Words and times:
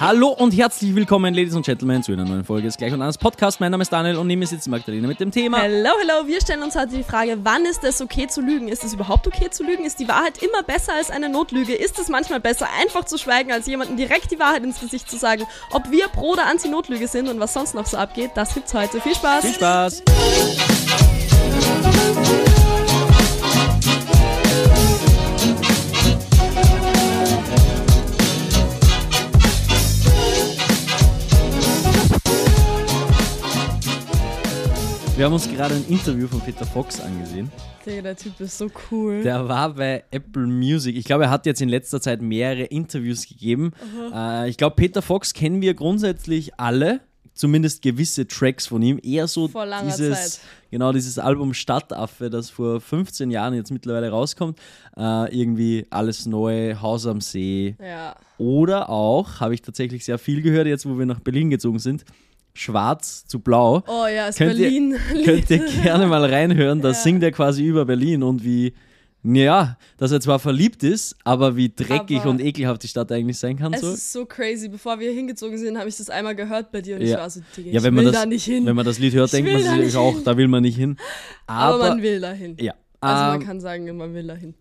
Hallo 0.00 0.28
und 0.28 0.56
herzlich 0.56 0.94
willkommen, 0.94 1.34
Ladies 1.34 1.54
und 1.54 1.66
Gentlemen, 1.66 2.02
zu 2.02 2.12
einer 2.12 2.24
neuen 2.24 2.44
Folge 2.44 2.66
des 2.66 2.76
Gleich 2.76 2.92
und 2.92 3.02
Anders 3.02 3.18
Podcast. 3.18 3.60
Mein 3.60 3.70
Name 3.70 3.82
ist 3.82 3.92
Daniel 3.92 4.16
und 4.16 4.26
neben 4.26 4.38
mir 4.38 4.46
sitzt 4.46 4.68
Magdalena 4.68 5.08
mit 5.08 5.20
dem 5.20 5.30
Thema. 5.30 5.58
Hello, 5.58 5.90
hello. 6.00 6.26
Wir 6.26 6.40
stellen 6.40 6.62
uns 6.62 6.74
heute 6.74 6.96
die 6.96 7.02
Frage, 7.02 7.38
wann 7.42 7.66
ist 7.66 7.84
es 7.84 8.00
okay 8.00 8.26
zu 8.26 8.40
lügen? 8.40 8.68
Ist 8.68 8.84
es 8.84 8.94
überhaupt 8.94 9.26
okay 9.26 9.50
zu 9.50 9.62
lügen? 9.62 9.84
Ist 9.84 10.00
die 10.00 10.08
Wahrheit 10.08 10.42
immer 10.42 10.62
besser 10.62 10.94
als 10.94 11.10
eine 11.10 11.28
Notlüge? 11.28 11.74
Ist 11.74 11.98
es 11.98 12.08
manchmal 12.08 12.40
besser, 12.40 12.68
einfach 12.80 13.04
zu 13.04 13.18
schweigen, 13.18 13.52
als 13.52 13.66
jemandem 13.66 13.96
direkt 13.96 14.30
die 14.30 14.38
Wahrheit 14.38 14.62
ins 14.64 14.80
Gesicht 14.80 15.10
zu 15.10 15.18
sagen? 15.18 15.44
Ob 15.72 15.90
wir 15.90 16.08
pro 16.08 16.32
oder 16.32 16.46
anti-Notlüge 16.46 17.08
sind 17.08 17.28
und 17.28 17.40
was 17.40 17.52
sonst 17.52 17.74
noch 17.74 17.86
so 17.86 17.96
abgeht, 17.96 18.30
das 18.34 18.54
gibt's 18.54 18.72
heute. 18.72 19.00
Viel 19.00 19.14
Spaß! 19.14 19.44
Viel 19.44 19.54
Spaß! 19.54 20.02
Wir 35.18 35.24
haben 35.24 35.32
uns 35.32 35.50
gerade 35.50 35.74
ein 35.74 35.84
Interview 35.88 36.28
von 36.28 36.40
Peter 36.40 36.64
Fox 36.64 37.00
angesehen. 37.00 37.50
Digga, 37.84 38.02
der 38.02 38.16
Typ 38.16 38.38
ist 38.38 38.56
so 38.56 38.70
cool. 38.92 39.20
Der 39.24 39.48
war 39.48 39.74
bei 39.74 40.04
Apple 40.12 40.46
Music. 40.46 40.96
Ich 40.96 41.04
glaube, 41.06 41.24
er 41.24 41.30
hat 41.30 41.44
jetzt 41.44 41.60
in 41.60 41.68
letzter 41.68 42.00
Zeit 42.00 42.22
mehrere 42.22 42.62
Interviews 42.62 43.26
gegeben. 43.26 43.72
Äh, 44.14 44.48
ich 44.48 44.56
glaube, 44.56 44.76
Peter 44.76 45.02
Fox 45.02 45.34
kennen 45.34 45.60
wir 45.60 45.74
grundsätzlich 45.74 46.60
alle. 46.60 47.00
Zumindest 47.34 47.82
gewisse 47.82 48.28
Tracks 48.28 48.68
von 48.68 48.80
ihm. 48.80 49.00
Eher 49.02 49.26
so 49.26 49.50
dieses, 49.84 50.34
Zeit. 50.34 50.40
genau 50.70 50.92
dieses 50.92 51.18
Album 51.18 51.52
Stadtaffe, 51.52 52.30
das 52.30 52.50
vor 52.50 52.80
15 52.80 53.32
Jahren 53.32 53.54
jetzt 53.54 53.72
mittlerweile 53.72 54.10
rauskommt. 54.10 54.60
Äh, 54.96 55.36
irgendwie 55.36 55.84
alles 55.90 56.26
neu, 56.26 56.76
Haus 56.76 57.08
am 57.08 57.20
See. 57.20 57.74
ja. 57.80 58.14
Oder 58.38 58.88
auch, 58.88 59.40
habe 59.40 59.52
ich 59.52 59.62
tatsächlich 59.62 60.04
sehr 60.04 60.16
viel 60.16 60.42
gehört, 60.42 60.68
jetzt 60.68 60.88
wo 60.88 60.96
wir 60.96 61.06
nach 61.06 61.18
Berlin 61.18 61.50
gezogen 61.50 61.80
sind, 61.80 62.04
Schwarz 62.58 63.24
zu 63.26 63.38
Blau. 63.40 63.82
Oh 63.86 64.06
ja, 64.06 64.28
ist 64.28 64.38
Könnt 64.38 64.58
ihr- 64.58 64.64
Berlin. 64.66 64.96
Könnt 65.24 65.48
ihr 65.50 65.58
gerne 65.82 66.06
mal 66.06 66.24
reinhören, 66.24 66.80
da 66.82 66.88
Ja. 66.88 66.94
singt 66.94 67.22
er 67.22 67.32
quasi 67.32 67.64
über 67.64 67.84
Berlin 67.84 68.22
und 68.22 68.42
wie, 68.44 68.74
ja, 69.22 69.76
dass 69.96 70.10
er 70.12 70.20
zwar 70.20 70.38
verliebt 70.38 70.82
ist, 70.82 71.16
aber 71.24 71.56
wie 71.56 71.68
dreckig 71.74 72.20
Aber- 72.20 72.30
und 72.30 72.40
ekelhaft 72.40 72.82
die 72.82 72.88
Stadt 72.88 73.10
eigentlich 73.12 73.38
sein 73.38 73.56
kann. 73.58 73.72
Es 73.74 73.80
So. 73.82 73.92
ist 73.92 74.12
so 74.12 74.26
crazy. 74.26 74.68
Bevor 74.68 74.98
wir 75.00 75.12
hingezogen 75.12 75.56
sind, 75.58 75.78
habe 75.78 75.88
ich 75.88 75.96
das 75.96 76.10
einmal 76.10 76.34
gehört 76.34 76.72
bei 76.72 76.80
dir 76.80 76.96
und 76.96 77.02
ich 77.02 77.10
Ja. 77.10 77.18
war 77.18 77.30
so, 77.30 77.40
Digga, 77.56 77.70
Ja, 77.70 77.78
ich 77.78 77.82
wenn 77.84 77.94
man, 77.94 78.04
das, 78.06 78.14
da 78.14 78.26
nicht 78.26 78.44
hin. 78.44 78.66
wenn 78.66 78.76
man 78.76 78.84
das 78.86 78.98
Lied 78.98 79.14
hört, 79.14 79.26
Ich 79.26 79.30
denkt 79.32 79.52
man 79.52 79.62
da 79.64 79.82
sich 79.84 79.96
auch, 79.96 80.14
hin. 80.14 80.24
da 80.24 80.36
will 80.36 80.48
man 80.48 80.62
nicht 80.62 80.76
hin. 80.76 80.96
aber, 81.46 81.74
Aber, 81.74 81.88
man 81.90 82.02
will 82.02 82.20
dahin. 82.20 82.56
ja, 82.60 82.74
Also 83.00 83.22
man 83.24 83.40
ähm, 83.40 83.46
kann 83.46 83.60
sagen, 83.60 83.96
man 83.96 84.14
will 84.14 84.26
dahin. 84.26 84.54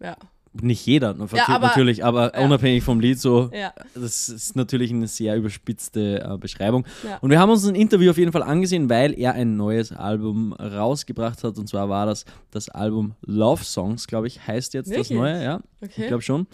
Ja. 0.00 0.16
Nicht 0.60 0.84
jeder, 0.86 1.16
Ja, 1.34 1.48
aber- 1.48 1.68
natürlich, 1.68 2.04
aber 2.04 2.34
ja. 2.38 2.44
unabhängig 2.44 2.82
vom 2.84 3.00
Lied 3.00 3.18
so. 3.18 3.50
Ja. 3.54 3.72
Das 3.94 4.28
ist 4.28 4.54
natürlich 4.54 4.90
eine 4.90 5.06
sehr 5.06 5.36
überspitzte 5.36 6.20
äh, 6.22 6.36
Beschreibung. 6.38 6.84
Und 7.20 7.30
wir 7.30 7.38
haben 7.40 7.50
uns 7.50 7.64
ein 7.66 7.74
Interview 7.74 8.10
auf 8.10 8.18
jeden 8.18 8.32
Fall 8.32 8.42
angesehen, 8.42 8.90
weil 8.90 9.18
er 9.18 9.32
ein 9.32 9.56
neues 9.56 9.92
Album 9.92 10.52
rausgebracht 10.52 11.42
hat. 11.42 11.56
Und 11.58 11.68
zwar 11.68 11.88
war 11.88 12.06
das 12.06 12.24
das 12.50 12.68
Album 12.68 13.14
Love 13.22 13.64
Songs, 13.64 14.06
glaube 14.06 14.26
ich, 14.26 14.46
heißt 14.46 14.74
jetzt 14.74 14.90
das 14.90 14.96
Wirklich? 15.10 15.18
neue. 15.18 15.42
Ja, 15.42 15.60
Okay. 15.80 16.02
ich 16.02 16.06
glaube 16.08 16.22
schon. 16.22 16.46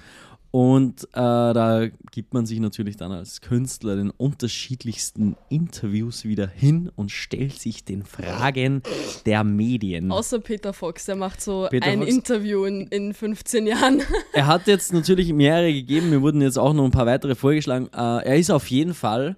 Und 0.50 1.04
äh, 1.04 1.08
da 1.12 1.88
gibt 2.10 2.32
man 2.32 2.46
sich 2.46 2.58
natürlich 2.58 2.96
dann 2.96 3.12
als 3.12 3.42
Künstler 3.42 3.96
den 3.96 4.08
unterschiedlichsten 4.10 5.36
Interviews 5.50 6.24
wieder 6.24 6.46
hin 6.48 6.90
und 6.96 7.10
stellt 7.10 7.60
sich 7.60 7.84
den 7.84 8.02
Fragen 8.02 8.82
der 9.26 9.44
Medien. 9.44 10.10
Außer 10.10 10.38
Peter 10.40 10.72
Fox, 10.72 11.04
der 11.04 11.16
macht 11.16 11.42
so 11.42 11.66
Peter 11.70 11.86
ein 11.86 11.98
Fox? 12.00 12.10
Interview 12.14 12.64
in, 12.64 12.86
in 12.88 13.12
15 13.12 13.66
Jahren. 13.66 14.02
Er 14.32 14.46
hat 14.46 14.66
jetzt 14.68 14.92
natürlich 14.92 15.32
mehrere 15.32 15.72
gegeben, 15.72 16.10
mir 16.10 16.22
wurden 16.22 16.40
jetzt 16.40 16.58
auch 16.58 16.72
noch 16.72 16.84
ein 16.84 16.90
paar 16.92 17.06
weitere 17.06 17.34
vorgeschlagen. 17.34 17.88
Äh, 17.92 18.24
er 18.26 18.36
ist 18.36 18.50
auf 18.50 18.68
jeden 18.70 18.94
Fall 18.94 19.36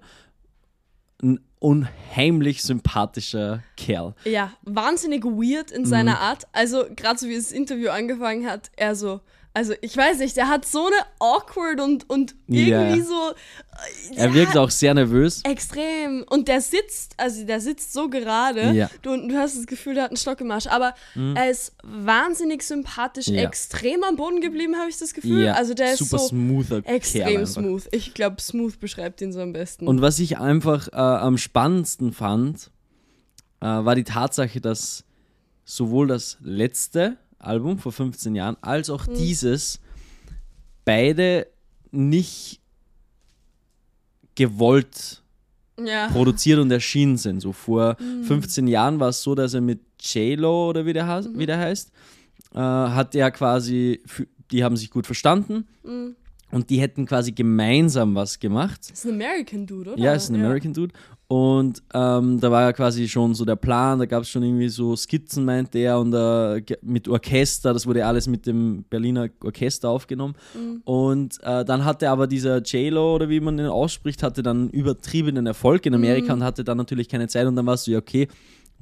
ein 1.21 1.39
unheimlich 1.59 2.63
sympathischer 2.63 3.63
Kerl. 3.77 4.15
Ja, 4.25 4.51
wahnsinnig 4.63 5.23
weird 5.25 5.71
in 5.71 5.81
Mhm. 5.83 5.85
seiner 5.87 6.19
Art. 6.19 6.47
Also, 6.53 6.85
gerade 6.95 7.19
so 7.19 7.27
wie 7.27 7.35
das 7.35 7.51
Interview 7.51 7.89
angefangen 7.89 8.47
hat, 8.47 8.71
er 8.77 8.95
so, 8.95 9.21
also 9.53 9.73
ich 9.81 9.95
weiß 9.97 10.19
nicht, 10.19 10.37
der 10.37 10.47
hat 10.47 10.65
so 10.65 10.85
eine 10.87 10.95
awkward 11.19 11.81
und, 11.81 12.09
und 12.09 12.35
irgendwie 12.47 13.01
so 13.01 13.33
Er 14.15 14.33
wirkt 14.33 14.55
auch 14.57 14.69
sehr 14.69 14.93
nervös. 14.93 15.41
extrem. 15.43 16.23
Und 16.29 16.47
der 16.47 16.61
sitzt, 16.61 17.15
also 17.17 17.45
der 17.45 17.59
sitzt 17.59 17.91
so 17.91 18.07
gerade. 18.09 18.71
Ja. 18.71 18.89
Du, 19.01 19.15
du 19.27 19.35
hast 19.37 19.57
das 19.57 19.65
Gefühl, 19.67 19.95
der 19.95 20.03
hat 20.03 20.11
einen 20.11 20.17
Stock 20.17 20.39
im 20.39 20.49
Arsch. 20.51 20.67
Aber 20.67 20.93
er 21.35 21.49
ist 21.49 21.73
wahnsinnig 21.83 22.63
sympathisch, 22.63 23.27
Ja. 23.27 23.41
extrem 23.41 24.03
am 24.05 24.15
Boden 24.15 24.39
geblieben, 24.39 24.77
habe 24.77 24.89
ich 24.89 24.97
das 24.97 25.13
Gefühl. 25.13 25.49
Also 25.49 25.73
der 25.73 25.93
ist 25.93 25.99
super 25.99 26.19
so 26.19 26.27
smoother 26.29 26.81
extrem 26.85 27.45
smooth. 27.45 27.89
Ich 27.91 28.13
glaube, 28.13 28.41
smooth 28.41 28.79
beschreibt 28.79 29.19
ihn 29.21 29.33
so 29.33 29.41
am 29.41 29.51
besten. 29.51 29.85
Und 29.87 30.01
was 30.01 30.19
ich 30.19 30.37
einfach 30.37 30.87
äh, 30.93 30.95
am 30.95 31.37
spannendsten 31.37 32.13
fand, 32.13 32.71
äh, 33.59 33.65
war 33.65 33.95
die 33.95 34.05
Tatsache, 34.05 34.61
dass 34.61 35.03
sowohl 35.65 36.07
das 36.07 36.37
letzte 36.41 37.17
Album 37.43 37.77
vor 37.79 37.91
15 37.91 38.35
Jahren 38.35 38.57
als 38.61 38.89
auch 38.89 39.05
dieses 39.07 39.79
beide 40.85 41.47
nicht 41.91 42.59
gewollt 44.35 45.21
ja. 45.77 46.07
produziert 46.09 46.59
und 46.59 46.71
erschienen 46.71 47.17
sind. 47.17 47.41
So 47.41 47.51
vor 47.53 47.97
Mhm. 47.99 48.23
15 48.23 48.67
Jahren 48.67 48.99
war 48.99 49.09
es 49.09 49.21
so, 49.21 49.35
dass 49.35 49.53
er 49.53 49.61
mit 49.61 49.81
J-Lo 49.99 50.69
oder 50.69 50.85
wie 50.85 50.93
der, 50.93 51.07
has- 51.07 51.27
Mhm. 51.27 51.37
wie 51.39 51.45
der 51.45 51.59
heißt, 51.59 51.91
äh, 52.53 52.57
hat 52.59 53.13
er 53.15 53.31
quasi, 53.31 54.01
die 54.51 54.63
haben 54.63 54.77
sich 54.77 54.89
gut 54.89 55.05
verstanden 55.05 55.67
Mhm. 55.83 56.15
Und 56.51 56.69
die 56.69 56.79
hätten 56.79 57.05
quasi 57.05 57.31
gemeinsam 57.31 58.15
was 58.15 58.39
gemacht. 58.39 58.79
Das 58.89 58.99
ist 58.99 59.05
ein 59.05 59.15
American 59.15 59.65
Dude, 59.65 59.91
oder? 59.91 60.01
Ja, 60.01 60.13
ist 60.13 60.29
ein 60.29 60.35
American 60.35 60.73
Dude. 60.73 60.93
Und 61.27 61.81
ähm, 61.93 62.41
da 62.41 62.51
war 62.51 62.63
ja 62.63 62.73
quasi 62.73 63.07
schon 63.07 63.33
so 63.33 63.45
der 63.45 63.55
Plan, 63.55 63.99
da 63.99 64.05
gab 64.05 64.23
es 64.23 64.29
schon 64.29 64.43
irgendwie 64.43 64.67
so 64.67 64.97
Skizzen, 64.97 65.45
meinte 65.45 65.79
er, 65.79 65.97
und 65.97 66.13
äh, 66.13 66.61
mit 66.81 67.07
Orchester, 67.07 67.71
das 67.71 67.87
wurde 67.87 68.05
alles 68.05 68.27
mit 68.27 68.45
dem 68.45 68.83
Berliner 68.89 69.29
Orchester 69.41 69.89
aufgenommen. 69.89 70.35
Und 70.83 71.41
äh, 71.43 71.63
dann 71.63 71.85
hatte 71.85 72.09
aber 72.09 72.27
dieser 72.27 72.61
J-Lo, 72.61 73.15
oder 73.15 73.29
wie 73.29 73.39
man 73.39 73.55
den 73.55 73.67
ausspricht, 73.67 74.23
hatte 74.23 74.43
dann 74.43 74.69
übertriebenen 74.71 75.47
Erfolg 75.47 75.85
in 75.85 75.93
Amerika 75.93 76.33
und 76.33 76.43
hatte 76.43 76.65
dann 76.65 76.75
natürlich 76.77 77.07
keine 77.07 77.29
Zeit. 77.29 77.47
Und 77.47 77.55
dann 77.55 77.65
warst 77.65 77.87
du 77.87 77.91
ja, 77.91 77.99
okay, 77.99 78.27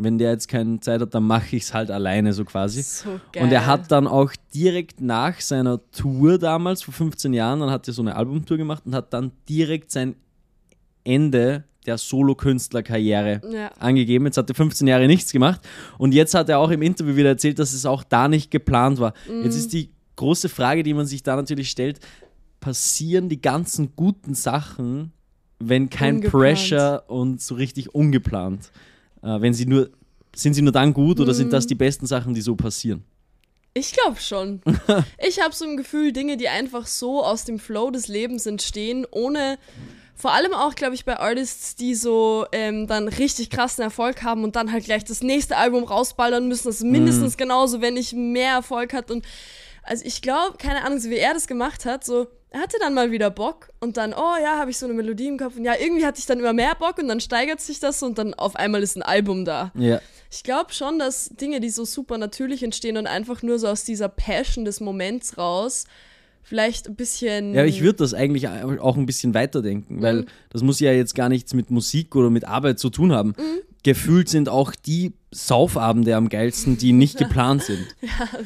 wenn 0.02 0.18
der 0.18 0.32
jetzt 0.32 0.48
keine 0.48 0.80
Zeit 0.80 1.02
hat, 1.02 1.14
dann 1.14 1.24
mache 1.24 1.56
ich 1.58 1.64
es 1.64 1.74
halt 1.74 1.92
alleine 1.92 2.32
so 2.34 2.46
quasi. 2.46 2.82
So 2.82 3.20
geil. 3.34 3.44
Und 3.44 3.52
er 3.52 3.66
hat 3.66 3.92
dann 3.92 4.08
auch 4.08 4.32
direkt 4.56 5.02
nach 5.02 5.40
seiner 5.42 5.80
Tour 5.92 6.38
damals, 6.40 6.82
vor 6.82 6.94
15 6.94 7.34
Jahren, 7.34 7.60
dann 7.60 7.70
hat 7.70 7.88
er 7.88 7.94
so 7.94 8.02
eine 8.02 8.16
Albumtour 8.16 8.58
gemacht 8.58 8.84
und 8.86 8.96
hat 8.96 9.14
dann 9.14 9.32
direkt 9.50 9.92
sein 9.92 10.16
Ende 11.04 11.66
der 11.86 11.98
Solo-Künstlerkarriere 11.98 13.42
Ja. 13.52 13.68
angegeben. 13.80 14.26
Jetzt 14.26 14.38
hat 14.38 14.50
er 14.50 14.56
15 14.56 14.88
Jahre 14.88 15.08
nichts 15.08 15.32
gemacht 15.32 15.62
und 15.98 16.14
jetzt 16.14 16.34
hat 16.34 16.50
er 16.50 16.60
auch 16.60 16.70
im 16.72 16.81
Interview 16.81 17.16
wieder 17.16 17.30
erzählt, 17.30 17.60
dass 17.60 17.74
es 17.74 17.86
auch 17.86 18.04
da 18.04 18.28
nicht 18.28 18.52
geplant 18.52 19.00
war. 19.00 19.14
Jetzt 19.44 19.56
ist 19.56 19.74
die 19.74 19.90
große 20.16 20.50
Frage, 20.50 20.84
die 20.84 20.94
man 20.94 21.06
sich 21.08 21.24
da 21.24 21.36
natürlich 21.36 21.70
stellt, 21.70 22.00
passieren 22.60 23.30
die 23.30 23.42
ganzen 23.42 23.96
guten 23.96 24.34
Sachen, 24.34 25.14
wenn 25.60 25.90
kein 25.90 26.16
Ungeplant. 26.16 26.31
Pressure 26.31 27.04
und 27.08 27.42
so 27.42 27.56
richtig 27.56 27.94
ungeplant? 27.96 28.72
Äh, 29.22 29.41
wenn 29.41 29.53
sie 29.53 29.66
nur, 29.66 29.90
sind 30.35 30.53
sie 30.53 30.62
nur 30.62 30.72
dann 30.72 30.94
gut 30.94 31.19
oder 31.19 31.34
sind 31.34 31.52
das 31.53 31.68
die 31.68 31.75
besten 31.75 32.06
Sachen, 32.06 32.34
die 32.34 32.41
so 32.41 32.56
passieren? 32.56 33.03
Ich 33.74 33.94
glaube 33.94 34.19
schon. 34.19 34.62
ich 35.28 35.41
habe 35.41 35.53
so 35.53 35.66
ein 35.66 35.78
Gefühl, 35.78 36.12
Dinge, 36.12 36.38
die 36.38 36.50
einfach 36.50 36.88
so 36.88 37.24
aus 37.24 37.46
dem 37.46 37.59
Flow 37.59 37.91
des 37.91 38.07
Lebens 38.07 38.46
entstehen, 38.46 39.06
ohne. 39.12 39.57
Vor 40.16 40.34
allem 40.34 40.53
auch, 40.53 40.75
glaube 40.75 40.96
ich, 40.96 41.06
bei 41.06 41.18
Artists, 41.18 41.75
die 41.75 41.96
so 41.96 42.46
ähm, 42.52 42.88
dann 42.88 43.07
richtig 43.07 43.50
krassen 43.50 43.85
Erfolg 43.85 44.22
haben 44.22 44.44
und 44.44 44.57
dann 44.57 44.69
halt 44.69 44.84
gleich 44.84 45.06
das 45.06 45.24
nächste 45.24 45.56
Album 45.56 45.86
rausballern 45.86 46.46
müssen. 46.46 46.68
Das 46.68 46.78
ist 46.78 46.84
mindestens 46.84 47.38
genauso, 47.38 47.80
wenn 47.80 47.94
nicht 47.94 48.12
mehr 48.12 48.51
Erfolg 48.51 48.91
hat. 48.91 49.12
Und 49.12 49.24
also 49.90 50.06
ich 50.06 50.22
glaube, 50.22 50.58
keine 50.58 50.86
Ahnung, 50.86 51.00
so 51.00 51.10
wie 51.10 51.18
er 51.18 51.34
das 51.34 51.48
gemacht 51.48 51.86
hat, 51.86 52.06
so, 52.06 52.28
er 52.52 52.62
hatte 52.62 52.78
dann 52.80 52.94
mal 52.94 53.12
wieder 53.12 53.32
Bock 53.32 53.69
und 53.80 53.98
dann, 53.98 54.13
oh 54.13 54.36
ja, 54.42 54.58
habe 54.58 54.69
ich 54.69 54.78
so 54.78 54.86
eine 54.86 54.94
Melodie 54.94 55.28
im 55.28 55.38
Kopf 55.38 55.58
und 55.58 55.66
ja, 55.66 55.74
irgendwie 55.80 56.06
hatte 56.06 56.19
ich 56.19 56.28
dann 56.28 56.40
immer 56.40 56.54
mehr 56.54 56.75
Bock 56.75 57.00
und 57.00 57.08
dann 57.08 57.19
steigert 57.19 57.60
sich 57.60 57.80
das 57.80 58.04
und 58.04 58.18
dann 58.19 58.36
auf 58.36 58.56
einmal 58.56 58.84
ist 58.84 58.96
ein 58.96 59.02
Album 59.02 59.46
da. 59.46 59.72
Ja. 59.75 60.00
Ich 60.31 60.44
glaube 60.44 60.74
schon, 60.74 61.00
dass 61.00 61.30
Dinge, 61.30 61.60
die 61.60 61.72
so 61.72 61.86
super 61.86 62.19
natürlich 62.19 62.62
entstehen 62.62 62.98
und 62.98 63.08
einfach 63.08 63.42
nur 63.42 63.58
so 63.58 63.68
aus 63.68 63.84
dieser 63.84 64.10
Passion 64.10 64.63
des 64.63 64.80
Moments 64.80 65.40
raus, 65.40 65.86
vielleicht 66.44 66.88
ein 66.88 66.96
bisschen. 66.96 67.56
Ja, 67.56 67.66
ich 67.66 67.81
würde 67.81 67.98
das 67.98 68.13
eigentlich 68.13 68.48
auch 68.48 68.96
ein 68.96 69.08
bisschen 69.08 69.34
weiterdenken, 69.34 70.04
weil 70.04 70.28
das 70.52 70.62
muss 70.62 70.80
ja 70.80 70.92
jetzt 70.92 71.16
gar 71.16 71.30
nichts 71.30 71.56
mit 71.56 71.72
Musik 71.72 72.16
oder 72.16 72.30
mit 72.30 72.46
Arbeit 72.46 72.78
zu 72.78 72.92
tun 72.92 73.12
haben. 73.12 73.34
Gefühlt 73.81 74.30
sind 74.30 74.50
auch 74.50 74.75
die 74.75 75.13
Saufabende 75.31 76.16
am 76.16 76.30
geilsten, 76.30 76.78
die 76.78 76.92
nicht 76.92 77.18
geplant 77.20 77.64
sind. 77.64 77.86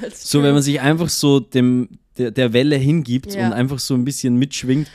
That's 0.02 0.30
So, 0.30 0.44
wenn 0.44 0.54
man 0.54 0.64
sich 0.64 0.82
einfach 0.82 1.10
so 1.10 1.40
dem, 1.40 1.90
der, 2.18 2.32
der 2.32 2.54
Welle 2.54 2.76
hingibt 2.76 3.34
Ja. 3.34 3.48
und 3.48 3.54
einfach 3.54 3.80
so 3.80 3.94
ein 3.94 4.04
bisschen 4.06 4.36
mitschwingt. 4.38 4.90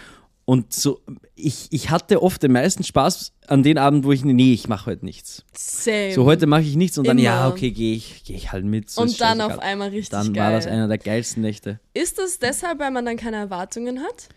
Und 0.44 0.72
so, 0.72 1.00
ich, 1.34 1.66
ich 1.70 1.90
hatte 1.90 2.22
oft 2.22 2.42
den 2.42 2.52
meisten 2.52 2.82
Spaß 2.82 3.32
an 3.48 3.62
den 3.62 3.76
Abend, 3.76 4.06
wo 4.06 4.12
ich, 4.12 4.24
nee, 4.24 4.54
ich 4.54 4.66
mache 4.66 4.86
heute 4.86 5.04
nichts. 5.04 5.44
Same. 5.54 6.12
So, 6.14 6.24
heute 6.24 6.46
mache 6.46 6.62
ich 6.62 6.74
nichts 6.74 6.96
und 6.96 7.06
dann, 7.06 7.18
ja, 7.18 7.44
Immer. 7.46 7.54
okay, 7.54 7.70
gehe 7.70 7.94
ich, 7.94 8.22
geh 8.24 8.34
ich 8.34 8.50
halt 8.50 8.64
mit. 8.64 8.88
So 8.88 9.02
und 9.02 9.20
dann 9.20 9.42
auf 9.42 9.58
einmal 9.58 9.90
richtig 9.90 10.08
Dann 10.08 10.32
geil. 10.32 10.44
war 10.44 10.52
das 10.52 10.66
einer 10.66 10.88
der 10.88 10.96
geilsten 10.96 11.42
Nächte. 11.42 11.80
Ist 11.92 12.18
das 12.18 12.38
deshalb, 12.38 12.78
weil 12.78 12.90
man 12.90 13.04
dann 13.04 13.18
keine 13.18 13.36
Erwartungen 13.36 14.00
hat? 14.00 14.28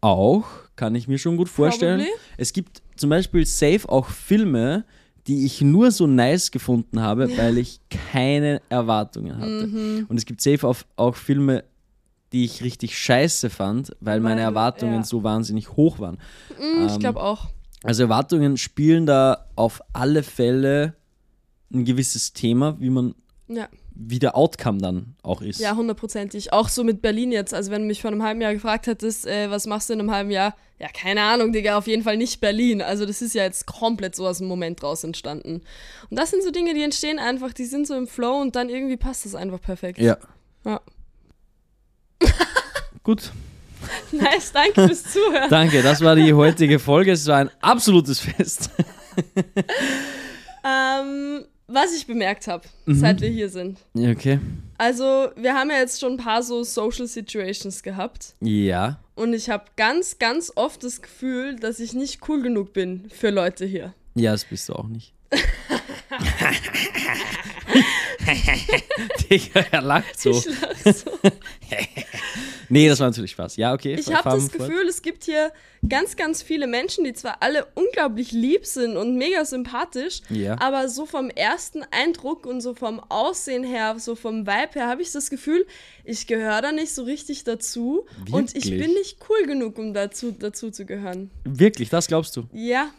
auch, 0.00 0.44
kann 0.76 0.94
ich 0.96 1.06
mir 1.06 1.18
schon 1.18 1.36
gut 1.36 1.48
vorstellen. 1.48 2.00
Probably. 2.00 2.18
Es 2.36 2.52
gibt 2.52 2.82
zum 2.96 3.10
Beispiel 3.10 3.46
safe 3.46 3.88
auch 3.88 4.08
Filme, 4.08 4.84
die 5.26 5.44
ich 5.46 5.60
nur 5.60 5.90
so 5.90 6.06
nice 6.06 6.50
gefunden 6.50 7.00
habe, 7.00 7.36
weil 7.36 7.58
ich 7.58 7.80
keine 8.12 8.60
Erwartungen 8.68 9.38
hatte. 9.38 9.66
Mhm. 9.66 10.06
Und 10.08 10.16
es 10.16 10.26
gibt 10.26 10.40
safe 10.40 10.66
auch, 10.66 10.76
auch 10.96 11.14
Filme, 11.14 11.64
die 12.32 12.44
ich 12.44 12.62
richtig 12.62 12.98
scheiße 12.98 13.50
fand, 13.50 13.94
weil 14.00 14.20
meine 14.20 14.40
Erwartungen 14.40 14.94
ja. 14.96 15.04
so 15.04 15.22
wahnsinnig 15.22 15.76
hoch 15.76 15.98
waren. 15.98 16.18
Ich 16.58 16.92
Ähm, 16.94 16.98
glaube 16.98 17.22
auch. 17.22 17.48
Also 17.84 18.04
Erwartungen 18.04 18.56
spielen 18.56 19.06
da 19.06 19.46
auf 19.54 19.80
alle 19.92 20.22
Fälle 20.22 20.94
ein 21.72 21.84
gewisses 21.84 22.32
Thema, 22.32 22.76
wie 22.80 22.90
man, 22.90 23.14
Ja. 23.48 23.68
Wie 23.94 24.18
der 24.18 24.36
Outcome 24.36 24.78
dann 24.78 25.14
auch 25.22 25.42
ist. 25.42 25.60
Ja, 25.60 25.76
hundertprozentig. 25.76 26.52
Auch 26.52 26.68
so 26.68 26.84
mit 26.84 27.02
Berlin 27.02 27.32
jetzt. 27.32 27.52
Also 27.54 27.70
wenn 27.70 27.82
du 27.82 27.86
mich 27.88 28.00
vor 28.02 28.10
einem 28.10 28.22
halben 28.22 28.40
Jahr 28.40 28.54
gefragt 28.54 28.86
hättest, 28.86 29.26
äh, 29.26 29.50
was 29.50 29.66
machst 29.66 29.88
du 29.88 29.94
in 29.94 30.00
einem 30.00 30.10
halben 30.10 30.30
Jahr? 30.30 30.54
Ja, 30.78 30.88
keine 30.88 31.22
Ahnung, 31.22 31.52
Digga, 31.52 31.76
auf 31.78 31.86
jeden 31.86 32.02
Fall 32.02 32.16
nicht 32.16 32.40
Berlin. 32.40 32.82
Also 32.82 33.06
das 33.06 33.22
ist 33.22 33.34
ja 33.34 33.44
jetzt 33.44 33.66
komplett 33.66 34.16
so 34.16 34.26
aus 34.26 34.38
dem 34.38 34.48
Moment 34.48 34.82
raus 34.82 35.04
entstanden. 35.04 35.62
Und 36.10 36.18
das 36.18 36.30
sind 36.30 36.42
so 36.42 36.50
Dinge, 36.50 36.74
die 36.74 36.82
entstehen 36.82 37.18
einfach, 37.18 37.52
die 37.52 37.66
sind 37.66 37.86
so 37.86 37.94
im 37.94 38.06
Flow 38.06 38.40
und 38.40 38.56
dann 38.56 38.68
irgendwie 38.68 38.96
passt 38.96 39.24
das 39.24 39.34
einfach 39.34 39.60
perfekt. 39.60 39.98
Ja. 39.98 40.16
Ja. 40.64 40.80
Gut, 43.04 43.32
Nice, 44.12 44.52
danke 44.52 44.86
fürs 44.86 45.02
Zuhören. 45.04 45.50
danke. 45.50 45.82
Das 45.82 46.00
war 46.02 46.14
die 46.14 46.32
heutige 46.32 46.78
Folge. 46.78 47.12
Es 47.12 47.26
war 47.26 47.38
ein 47.38 47.50
absolutes 47.60 48.20
Fest. 48.20 48.70
Ähm, 50.64 51.44
was 51.72 51.92
ich 51.94 52.06
bemerkt 52.06 52.46
habe, 52.46 52.64
Mhm. 52.86 52.94
seit 52.94 53.20
wir 53.20 53.28
hier 53.28 53.48
sind. 53.48 53.78
Okay. 53.96 54.38
Also, 54.78 55.30
wir 55.36 55.54
haben 55.54 55.70
ja 55.70 55.78
jetzt 55.78 56.00
schon 56.00 56.14
ein 56.14 56.18
paar 56.18 56.42
so 56.42 56.62
Social 56.64 57.06
Situations 57.06 57.82
gehabt. 57.82 58.34
Ja. 58.40 58.98
Und 59.14 59.34
ich 59.34 59.50
habe 59.50 59.64
ganz, 59.76 60.18
ganz 60.18 60.52
oft 60.56 60.82
das 60.84 61.02
Gefühl, 61.02 61.56
dass 61.56 61.80
ich 61.80 61.92
nicht 61.94 62.28
cool 62.28 62.42
genug 62.42 62.72
bin 62.72 63.08
für 63.10 63.30
Leute 63.30 63.64
hier. 63.66 63.94
Ja, 64.14 64.32
das 64.32 64.44
bist 64.44 64.68
du 64.68 64.74
auch 64.74 64.88
nicht. 64.88 65.12
Digga, 69.30 69.60
er 69.70 69.82
lacht 69.82 70.20
so. 70.20 70.30
Ich 70.30 70.46
lach 70.46 70.94
so. 70.94 71.10
Nee, 72.72 72.88
das 72.88 73.00
war 73.00 73.08
natürlich 73.08 73.32
Spaß. 73.32 73.56
Ja, 73.56 73.74
okay. 73.74 73.96
Ich 74.00 74.06
habe 74.12 74.30
das 74.30 74.48
fort. 74.48 74.52
Gefühl, 74.68 74.88
es 74.88 75.02
gibt 75.02 75.24
hier 75.24 75.52
ganz, 75.86 76.16
ganz 76.16 76.42
viele 76.42 76.66
Menschen, 76.66 77.04
die 77.04 77.12
zwar 77.12 77.36
alle 77.42 77.66
unglaublich 77.74 78.32
lieb 78.32 78.64
sind 78.64 78.96
und 78.96 79.16
mega 79.18 79.44
sympathisch, 79.44 80.22
Ja. 80.30 80.58
aber 80.58 80.88
so 80.88 81.04
vom 81.04 81.28
ersten 81.28 81.82
Eindruck 81.90 82.46
und 82.46 82.62
so 82.62 82.72
vom 82.74 82.98
Aussehen 83.10 83.62
her, 83.62 83.96
so 83.98 84.14
vom 84.14 84.46
Vibe 84.46 84.72
her, 84.72 84.88
habe 84.88 85.02
ich 85.02 85.12
das 85.12 85.28
Gefühl, 85.28 85.66
ich 86.04 86.26
gehöre 86.26 86.62
da 86.62 86.72
nicht 86.72 86.94
so 86.94 87.02
richtig 87.02 87.44
dazu 87.44 88.06
und 88.30 88.56
ich 88.56 88.64
Wirklich? 88.64 88.80
bin 88.80 88.94
nicht 88.94 89.18
cool 89.28 89.46
genug, 89.46 89.76
um 89.78 89.92
dazu, 89.92 90.32
dazu 90.32 90.70
zu 90.70 90.86
gehören. 90.86 91.30
Wirklich, 91.44 91.90
das 91.90 92.06
glaubst 92.06 92.36
du? 92.36 92.44
Ja. 92.52 92.90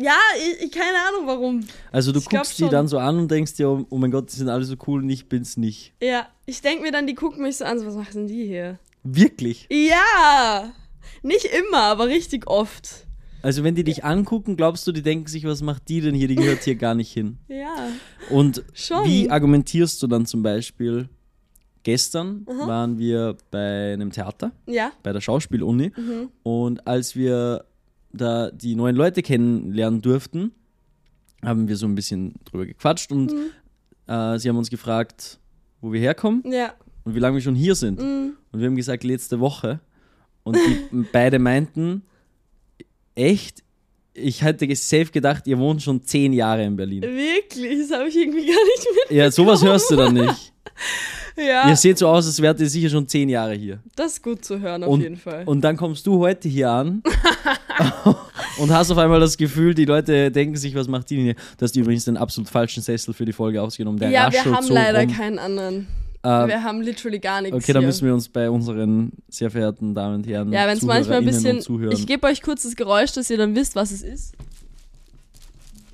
Ja, 0.00 0.16
ich, 0.60 0.70
keine 0.72 0.96
Ahnung 1.08 1.26
warum. 1.26 1.64
Also 1.90 2.12
du 2.12 2.18
Ich 2.20 2.28
guckst 2.28 2.58
die 2.58 2.68
dann 2.68 2.88
so 2.88 2.98
an 2.98 3.18
und 3.18 3.30
denkst 3.30 3.54
dir, 3.54 3.68
oh, 3.68 3.86
oh 3.90 3.98
mein 3.98 4.10
Gott, 4.10 4.32
die 4.32 4.36
sind 4.36 4.48
alle 4.48 4.64
so 4.64 4.74
cool 4.86 5.02
und 5.02 5.10
ich 5.10 5.28
bin's 5.28 5.56
nicht. 5.56 5.92
Ja, 6.02 6.26
ich 6.46 6.62
denke 6.62 6.82
mir 6.82 6.92
dann, 6.92 7.06
die 7.06 7.14
gucken 7.14 7.42
mich 7.42 7.58
so 7.58 7.64
an, 7.64 7.78
so, 7.78 7.86
was 7.86 7.94
machen 7.96 8.26
die 8.26 8.46
hier? 8.46 8.78
Wirklich. 9.04 9.66
Ja! 9.70 10.72
Nicht 11.22 11.44
immer, 11.46 11.82
aber 11.82 12.06
richtig 12.06 12.46
oft. 12.46 13.06
Also 13.42 13.64
wenn 13.64 13.74
die 13.74 13.84
dich 13.84 14.04
angucken, 14.04 14.56
glaubst 14.56 14.86
du, 14.86 14.92
die 14.92 15.02
denken 15.02 15.26
sich, 15.26 15.44
was 15.44 15.62
macht 15.62 15.88
die 15.88 16.00
denn 16.00 16.14
hier? 16.14 16.28
Die 16.28 16.36
gehört 16.36 16.62
hier 16.62 16.76
gar 16.76 16.94
nicht 16.94 17.12
hin. 17.12 17.38
Ja. 17.48 17.88
Und 18.30 18.64
Schon. 18.72 19.04
wie 19.04 19.28
argumentierst 19.30 20.02
du 20.02 20.06
dann 20.06 20.26
zum 20.26 20.42
Beispiel? 20.42 21.08
Gestern 21.84 22.46
waren 22.46 22.98
wir 22.98 23.36
bei 23.50 23.92
einem 23.92 24.12
Theater, 24.12 24.52
Ja. 24.66 24.92
bei 25.02 25.12
der 25.12 25.20
Schauspieluni. 25.20 25.90
Mhm. 25.96 26.28
Und 26.44 26.86
als 26.86 27.16
wir 27.16 27.64
da 28.12 28.50
die 28.50 28.74
neuen 28.74 28.96
Leute 28.96 29.22
kennenlernen 29.22 30.00
durften, 30.02 30.52
haben 31.44 31.68
wir 31.68 31.76
so 31.76 31.86
ein 31.86 31.94
bisschen 31.94 32.34
drüber 32.44 32.66
gequatscht 32.66 33.10
und 33.12 33.32
Mhm. 33.32 34.12
äh, 34.12 34.38
sie 34.38 34.48
haben 34.48 34.56
uns 34.56 34.70
gefragt, 34.70 35.38
wo 35.80 35.92
wir 35.92 36.00
herkommen 36.00 36.42
Ja. 36.50 36.74
und 37.04 37.14
wie 37.14 37.18
lange 37.18 37.36
wir 37.36 37.42
schon 37.42 37.54
hier 37.54 37.74
sind. 37.74 38.00
Mhm. 38.00 38.36
Und 38.52 38.60
wir 38.60 38.66
haben 38.68 38.76
gesagt, 38.76 39.02
letzte 39.04 39.40
Woche. 39.40 39.80
Und 40.44 40.56
die 40.56 41.04
beide 41.12 41.38
meinten, 41.38 42.02
echt, 43.14 43.62
ich 44.14 44.42
hätte 44.42 44.72
safe 44.76 45.06
gedacht, 45.06 45.46
ihr 45.46 45.58
wohnt 45.58 45.82
schon 45.82 46.02
zehn 46.02 46.32
Jahre 46.32 46.64
in 46.64 46.76
Berlin. 46.76 47.02
Wirklich, 47.02 47.78
das 47.88 47.98
habe 47.98 48.08
ich 48.08 48.16
irgendwie 48.16 48.46
gar 48.46 48.64
nicht 48.64 48.86
mit. 49.08 49.16
Ja, 49.16 49.30
sowas 49.30 49.62
hörst 49.64 49.90
du 49.90 49.96
dann 49.96 50.14
nicht. 50.14 50.52
Ja. 51.36 51.68
Ihr 51.68 51.76
seht 51.76 51.98
so 51.98 52.08
aus, 52.08 52.26
als 52.26 52.40
wärt 52.42 52.60
ihr 52.60 52.68
sicher 52.68 52.90
schon 52.90 53.08
zehn 53.08 53.28
Jahre 53.28 53.54
hier. 53.54 53.78
Das 53.96 54.12
ist 54.12 54.22
gut 54.22 54.44
zu 54.44 54.60
hören, 54.60 54.84
auf 54.84 54.90
Und, 54.90 55.00
jeden 55.00 55.16
Fall. 55.16 55.44
und 55.46 55.62
dann 55.62 55.76
kommst 55.76 56.06
du 56.06 56.18
heute 56.18 56.48
hier 56.48 56.70
an 56.70 57.02
und 58.58 58.70
hast 58.70 58.90
auf 58.90 58.98
einmal 58.98 59.20
das 59.20 59.36
Gefühl, 59.36 59.74
die 59.74 59.84
Leute 59.84 60.30
denken 60.30 60.56
sich, 60.56 60.74
was 60.74 60.88
macht 60.88 61.10
die 61.10 61.16
denn 61.16 61.24
hier? 61.24 61.34
Du 61.34 61.62
hast 61.64 61.76
übrigens 61.76 62.04
den 62.04 62.16
absolut 62.16 62.48
falschen 62.50 62.82
Sessel 62.82 63.14
für 63.14 63.24
die 63.24 63.32
Folge 63.32 63.62
ausgenommen. 63.62 63.98
Der 63.98 64.10
ja, 64.10 64.30
wir 64.32 64.44
haben 64.44 64.66
so 64.66 64.74
leider 64.74 65.02
rum. 65.02 65.12
keinen 65.12 65.38
anderen. 65.38 65.86
Äh, 66.22 66.28
wir 66.28 66.62
haben 66.62 66.82
literally 66.82 67.18
gar 67.18 67.42
nichts. 67.42 67.56
okay, 67.56 67.72
dann 67.72 67.84
müssen 67.84 68.06
wir 68.06 68.14
uns 68.14 68.28
bei 68.28 68.48
unseren 68.48 69.10
sehr 69.28 69.50
verehrten 69.50 69.94
Damen 69.94 70.16
und 70.16 70.26
Herren 70.26 70.52
Ja, 70.52 70.66
wenn 70.68 70.76
es 70.76 70.84
manchmal 70.84 71.18
ein 71.18 71.24
bisschen. 71.24 71.64
Ich 71.90 72.06
gebe 72.06 72.26
euch 72.26 72.42
kurz 72.42 72.62
das 72.62 72.76
Geräusch, 72.76 73.12
dass 73.12 73.28
ihr 73.30 73.38
dann 73.38 73.56
wisst, 73.56 73.74
was 73.74 73.90
es 73.90 74.02
ist. 74.02 74.34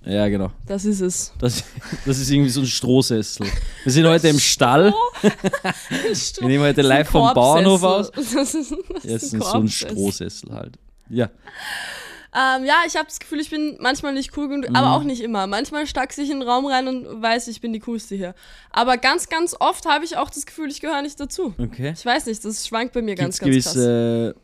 Ja, 0.09 0.27
genau. 0.29 0.51
Das 0.67 0.87
ist 0.87 1.01
es. 1.03 1.33
Das, 1.39 1.63
das 2.07 2.19
ist 2.19 2.31
irgendwie 2.31 2.49
so 2.51 2.61
ein 2.63 2.67
Strohsessel. 2.67 3.47
Wir 3.85 3.93
sind 3.93 4.07
heute 4.07 4.29
im 4.29 4.39
Stall. 4.39 4.95
Wir 5.23 6.49
nehmen 6.49 6.65
heute 6.65 6.81
live 6.81 7.11
vom 7.11 7.35
Bauernhof 7.35 7.83
aus. 7.83 8.11
Das 8.13 8.55
ist, 8.55 8.73
das 8.73 9.05
Ja, 9.05 9.17
ist 9.17 9.35
ein 9.35 9.41
so 9.43 9.59
ein. 9.59 9.69
Strohsessel 9.69 10.51
halt. 10.55 10.79
Ja. 11.11 11.27
Ähm, 12.35 12.65
ja, 12.65 12.77
ich 12.87 12.97
habe 12.97 13.07
das 13.07 13.19
Gefühl, 13.21 13.41
ich 13.41 13.51
bin 13.51 13.77
manchmal 13.81 14.15
nicht 14.15 14.35
cool 14.37 14.49
genug, 14.49 14.71
Mhm. 14.71 14.77
aber 14.77 14.93
auch 14.93 15.03
nicht 15.03 15.21
immer. 15.23 15.47
Manchmal 15.47 15.87
stackse 15.87 16.23
ich 16.23 16.31
in 16.31 16.41
den 16.41 16.49
Raum 16.49 16.65
rein 16.67 16.89
und 16.89 17.23
weiß, 17.23 17.49
ich 17.49 17.61
bin 17.61 17.73
die 17.75 17.81
coolste 17.81 18.15
hier. 18.15 18.35
Aber 18.71 18.97
ganz, 18.97 19.29
ganz 19.29 19.55
oft 19.61 19.85
habe 19.87 20.05
ich 20.07 20.17
auch 20.17 20.31
das 20.31 20.47
Gefühl, 20.47 20.71
ich 20.71 20.81
gehöre 20.81 21.03
nicht 21.03 21.19
dazu. 21.21 21.55
Okay. 21.59 21.93
Ich 21.97 22.05
weiß 22.07 22.27
nicht, 22.27 22.43
das 22.45 22.67
schwankt 22.67 22.93
bei 22.95 23.03
mir 23.03 23.15
Gibt 23.15 23.29
es 23.31 23.39
ganz, 23.41 23.51
ganz 23.53 23.65
krass. 23.65 23.75
gewisse. 23.75 24.35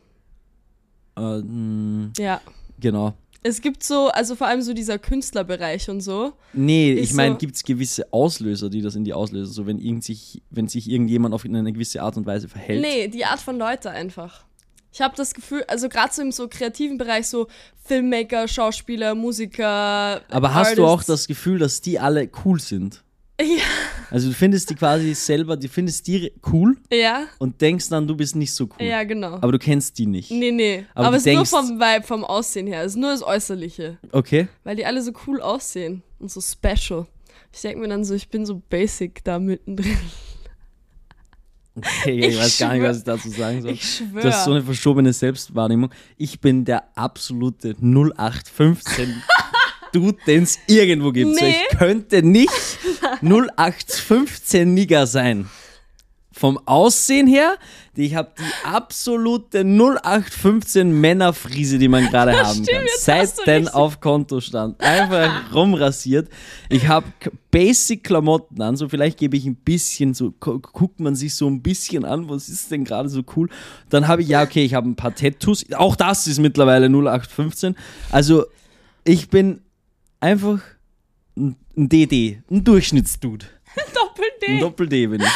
Äh, 1.17 1.21
mh, 1.41 2.11
Ja. 2.17 2.41
genau. 2.79 3.13
Es 3.47 3.61
gibt 3.61 3.83
so, 3.83 4.07
also 4.07 4.35
vor 4.35 4.47
allem 4.47 4.63
so 4.63 4.73
dieser 4.73 4.97
Künstlerbereich 4.97 5.87
und 5.87 6.01
so. 6.01 6.33
Nee, 6.53 6.93
ich 6.93 7.13
meine, 7.13 7.33
so- 7.33 7.37
gibt 7.37 7.55
es 7.55 7.63
gewisse 7.63 8.11
Auslöser, 8.11 8.71
die 8.71 8.81
das 8.81 8.95
in 8.95 9.03
die 9.03 9.13
auslösen? 9.13 9.53
So, 9.53 9.67
wenn, 9.67 9.77
irgend 9.77 10.03
sich, 10.03 10.41
wenn 10.49 10.67
sich 10.67 10.89
irgendjemand 10.89 11.35
auf 11.35 11.45
eine 11.45 11.71
gewisse 11.71 12.01
Art 12.01 12.17
und 12.17 12.25
Weise 12.25 12.47
verhält. 12.49 12.81
Nee, 12.81 13.07
die 13.07 13.23
Art 13.23 13.39
von 13.39 13.59
Leute 13.59 13.91
einfach. 13.91 14.45
Ich 14.91 14.99
habe 14.99 15.15
das 15.15 15.35
Gefühl, 15.35 15.63
also 15.67 15.89
gerade 15.89 16.11
so 16.11 16.23
im 16.23 16.31
so 16.31 16.47
kreativen 16.47 16.97
Bereich, 16.97 17.27
so 17.27 17.45
Filmmaker, 17.83 18.47
Schauspieler, 18.47 19.13
Musiker. 19.13 20.23
Aber 20.31 20.55
hast 20.55 20.79
du 20.79 20.83
auch 20.85 20.93
Artists. 20.93 21.07
das 21.07 21.27
Gefühl, 21.27 21.59
dass 21.59 21.81
die 21.81 21.99
alle 21.99 22.27
cool 22.45 22.59
sind? 22.59 23.03
Ja. 23.41 23.47
Also, 24.11 24.29
du 24.29 24.33
findest 24.33 24.69
die 24.69 24.75
quasi 24.75 25.13
selber, 25.13 25.57
du 25.57 25.67
findest 25.67 26.07
die 26.07 26.31
cool 26.53 26.77
Ja, 26.91 27.25
und 27.37 27.59
denkst 27.59 27.89
dann, 27.89 28.07
du 28.07 28.15
bist 28.15 28.35
nicht 28.35 28.53
so 28.53 28.65
cool. 28.65 28.85
ja, 28.85 29.03
genau. 29.03 29.33
Aber 29.35 29.51
du 29.51 29.59
kennst 29.59 29.97
die 29.97 30.05
nicht. 30.05 30.31
nee, 30.31 30.51
nee. 30.51 30.85
Aber 30.93 31.07
Aber, 31.07 31.17
du 31.17 31.21
es 31.21 31.25
ist 31.25 31.33
nur 31.35 31.45
vom 31.45 31.77
Vibe, 31.79 32.05
vom 32.07 32.23
Aussehen 32.23 32.67
her. 32.67 32.83
Es 32.83 32.93
ist 32.93 32.97
nur 32.97 33.11
das 33.11 33.21
Äußerliche. 33.23 33.97
Okay. 34.13 34.47
Weil 34.63 34.77
die 34.77 34.85
alle 34.85 35.01
so 35.01 35.11
cool 35.27 35.41
aussehen 35.41 36.01
und 36.19 36.31
so 36.31 36.39
special. 36.39 37.07
Ich 37.51 37.61
denke 37.61 37.79
mir 37.79 37.87
dann 37.89 38.05
so, 38.05 38.13
ich 38.13 38.29
bin 38.29 38.45
so 38.45 38.61
basic 38.69 39.21
da 39.25 39.37
mittendrin. 39.39 39.97
Okay, 41.75 42.19
ich, 42.19 42.25
Ich 42.27 42.37
weiß 42.39 42.57
gar 42.57 42.73
nicht, 42.73 42.81
schwör- 42.83 42.89
was 42.89 42.97
ich 42.99 43.03
dazu 43.03 43.29
sagen 43.29 43.61
soll. 43.61 43.71
Ich 43.71 43.83
schwöre. 43.97 44.23
Das 44.23 44.37
ist 44.37 44.45
so 44.45 44.51
eine 44.51 44.61
verschobene 44.61 45.11
Selbstwahrnehmung. 45.11 45.89
Ich 46.17 46.39
bin 46.39 46.63
der 46.63 46.85
absolute 46.97 47.75
0815 47.81 49.21
Dude, 49.95 50.17
den 50.27 50.43
es 50.43 50.59
irgendwo 50.67 51.11
gibt. 51.11 51.37
So, 51.37 51.45
Nee. 51.45 51.55
ich 51.71 51.77
könnte 51.77 52.21
nicht 52.21 52.51
0815 53.21 54.73
Nigger 54.73 55.07
sein. 55.07 55.49
Vom 56.37 56.59
Aussehen 56.65 57.27
her, 57.27 57.55
ich 57.95 58.13
habe 58.15 58.33
die 58.37 58.67
absolute 58.67 59.63
0815 59.63 60.91
Männerfriese, 60.99 61.77
die 61.77 61.87
man 61.87 62.07
gerade 62.09 62.33
haben 62.37 62.61
stimmt, 62.61 62.67
kann. 62.71 62.87
Seit 62.99 63.47
denn 63.47 63.69
auf 63.69 64.01
Kontostand. 64.01 64.81
Einfach 64.81 65.53
rumrasiert. 65.55 66.27
Ich 66.67 66.89
habe 66.89 67.05
Basic-Klamotten 67.51 68.61
an, 68.61 68.75
so 68.75 68.89
vielleicht 68.89 69.17
gebe 69.17 69.37
ich 69.37 69.45
ein 69.45 69.55
bisschen, 69.55 70.13
so 70.13 70.31
gu- 70.41 70.59
guckt 70.59 70.99
man 70.99 71.15
sich 71.15 71.33
so 71.35 71.47
ein 71.49 71.61
bisschen 71.61 72.03
an, 72.03 72.27
was 72.27 72.49
ist 72.49 72.69
denn 72.69 72.83
gerade 72.83 73.07
so 73.07 73.21
cool. 73.37 73.47
Dann 73.89 74.09
habe 74.09 74.21
ich, 74.21 74.27
ja, 74.27 74.43
okay, 74.43 74.65
ich 74.65 74.73
habe 74.73 74.89
ein 74.89 74.97
paar 74.97 75.15
Tattoos. 75.15 75.65
Auch 75.73 75.95
das 75.95 76.27
ist 76.27 76.39
mittlerweile 76.39 76.87
0815. 76.89 77.77
Also, 78.11 78.43
ich 79.05 79.29
bin 79.29 79.61
einfach 80.25 80.59
ein 81.37 81.55
ein 81.77 81.89
DD, 81.89 82.41
ein 82.49 82.63
Durchschnittsdude. 82.63 83.45
Ein 83.75 83.93
Doppel-D. 83.93 84.59
Doppel-D 84.61 85.07
bin 85.07 85.21
ich. 85.21 85.27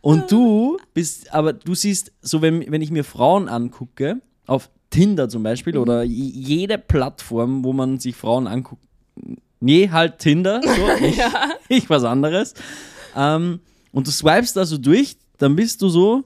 Und 0.00 0.32
du 0.32 0.78
bist, 0.94 1.32
aber 1.32 1.52
du 1.52 1.76
siehst, 1.76 2.10
so 2.20 2.42
wenn, 2.42 2.68
wenn 2.72 2.82
ich 2.82 2.90
mir 2.90 3.04
Frauen 3.04 3.48
angucke, 3.48 4.20
auf 4.46 4.68
Tinder 4.90 5.28
zum 5.28 5.44
Beispiel 5.44 5.74
Mhm. 5.74 5.80
oder 5.80 6.02
jede 6.02 6.76
Plattform, 6.78 7.62
wo 7.62 7.72
man 7.72 8.00
sich 8.00 8.16
Frauen 8.16 8.48
anguckt, 8.48 8.82
nee, 9.60 9.88
halt 9.88 10.18
Tinder, 10.18 10.60
so, 10.64 11.04
ich, 11.06 11.20
ich 11.68 11.88
was 11.88 12.02
anderes. 12.02 12.54
Ähm, 13.14 13.60
und 13.92 14.08
du 14.08 14.10
swipest 14.10 14.56
da 14.56 14.64
so 14.64 14.76
durch, 14.78 15.16
dann 15.36 15.54
bist 15.54 15.80
du 15.80 15.88
so, 15.88 16.24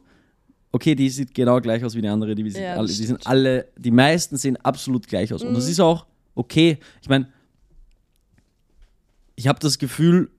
okay, 0.70 0.94
die 0.94 1.10
sieht 1.10 1.34
genau 1.34 1.60
gleich 1.60 1.84
aus 1.84 1.94
wie 1.94 2.00
die 2.00 2.08
andere, 2.08 2.34
die, 2.34 2.48
Ja, 2.48 2.76
alle, 2.76 2.86
das 2.88 2.96
die 2.96 3.04
sind 3.04 3.26
alle, 3.26 3.68
die 3.76 3.90
meisten 3.90 4.38
sehen 4.38 4.56
absolut 4.56 5.06
gleich 5.06 5.34
aus. 5.34 5.42
Und 5.42 5.52
das 5.52 5.68
ist 5.68 5.80
auch 5.80 6.06
okay. 6.34 6.78
Ich 7.02 7.10
meine, 7.10 7.26
ich 9.42 9.48
habe 9.48 9.58
das 9.58 9.78
Gefühl, 9.78 10.30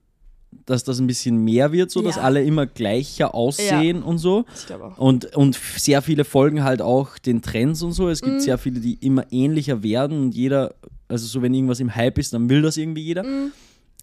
dass 0.66 0.82
das 0.84 0.98
ein 0.98 1.06
bisschen 1.06 1.36
mehr 1.44 1.72
wird, 1.72 1.90
so 1.90 2.00
dass 2.00 2.16
Ja. 2.16 2.22
alle 2.22 2.42
immer 2.42 2.64
gleicher 2.64 3.34
aussehen 3.34 4.02
und 4.02 4.16
so. 4.18 4.46
Ich 4.54 4.72
auch. 4.72 4.96
Und, 4.98 5.36
und 5.36 5.56
sehr 5.76 6.00
viele 6.00 6.24
folgen 6.24 6.62
halt 6.64 6.80
auch 6.80 7.18
den 7.18 7.42
Trends 7.42 7.82
und 7.82 7.92
so. 7.92 8.08
Es 8.08 8.22
gibt 8.22 8.40
sehr 8.40 8.56
viele, 8.56 8.80
die 8.80 8.94
immer 8.94 9.30
ähnlicher 9.30 9.82
werden 9.82 10.18
und 10.22 10.34
jeder, 10.34 10.74
also 11.08 11.26
so 11.26 11.42
wenn 11.42 11.52
irgendwas 11.52 11.80
im 11.80 11.94
Hype 11.94 12.18
ist, 12.18 12.32
dann 12.32 12.48
will 12.48 12.62
das 12.62 12.76
irgendwie 12.76 13.02
jeder. 13.02 13.24
Mhm. 13.24 13.52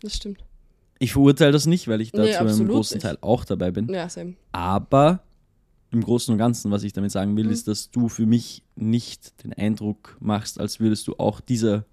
Das 0.02 0.16
stimmt. 0.18 0.44
Ich 1.00 1.14
verurteile 1.14 1.52
das 1.52 1.66
nicht, 1.66 1.88
weil 1.88 2.00
ich 2.02 2.14
Nee, 2.14 2.20
dazu 2.20 2.42
im 2.42 2.48
absolut 2.48 2.72
großen 2.74 2.96
nicht. 2.98 3.04
Teil 3.04 3.18
auch 3.22 3.44
dabei 3.46 3.72
bin. 3.72 3.88
Ja, 3.92 4.08
same. 4.08 4.34
Aber 4.52 5.24
im 5.90 6.04
Großen 6.04 6.32
und 6.32 6.38
Ganzen, 6.38 6.70
was 6.70 6.84
ich 6.84 6.94
damit 6.94 7.12
sagen 7.12 7.36
will, 7.38 7.46
Mhm. 7.46 7.52
ist, 7.52 7.68
dass 7.68 7.90
du 7.92 8.08
für 8.08 8.26
mich 8.28 8.62
nicht 8.76 9.44
den 9.44 9.54
Eindruck 9.54 10.16
machst, 10.20 10.60
als 10.60 10.80
würdest 10.80 11.08
du 11.08 11.16
auch 11.18 11.40
dieser 11.42 11.86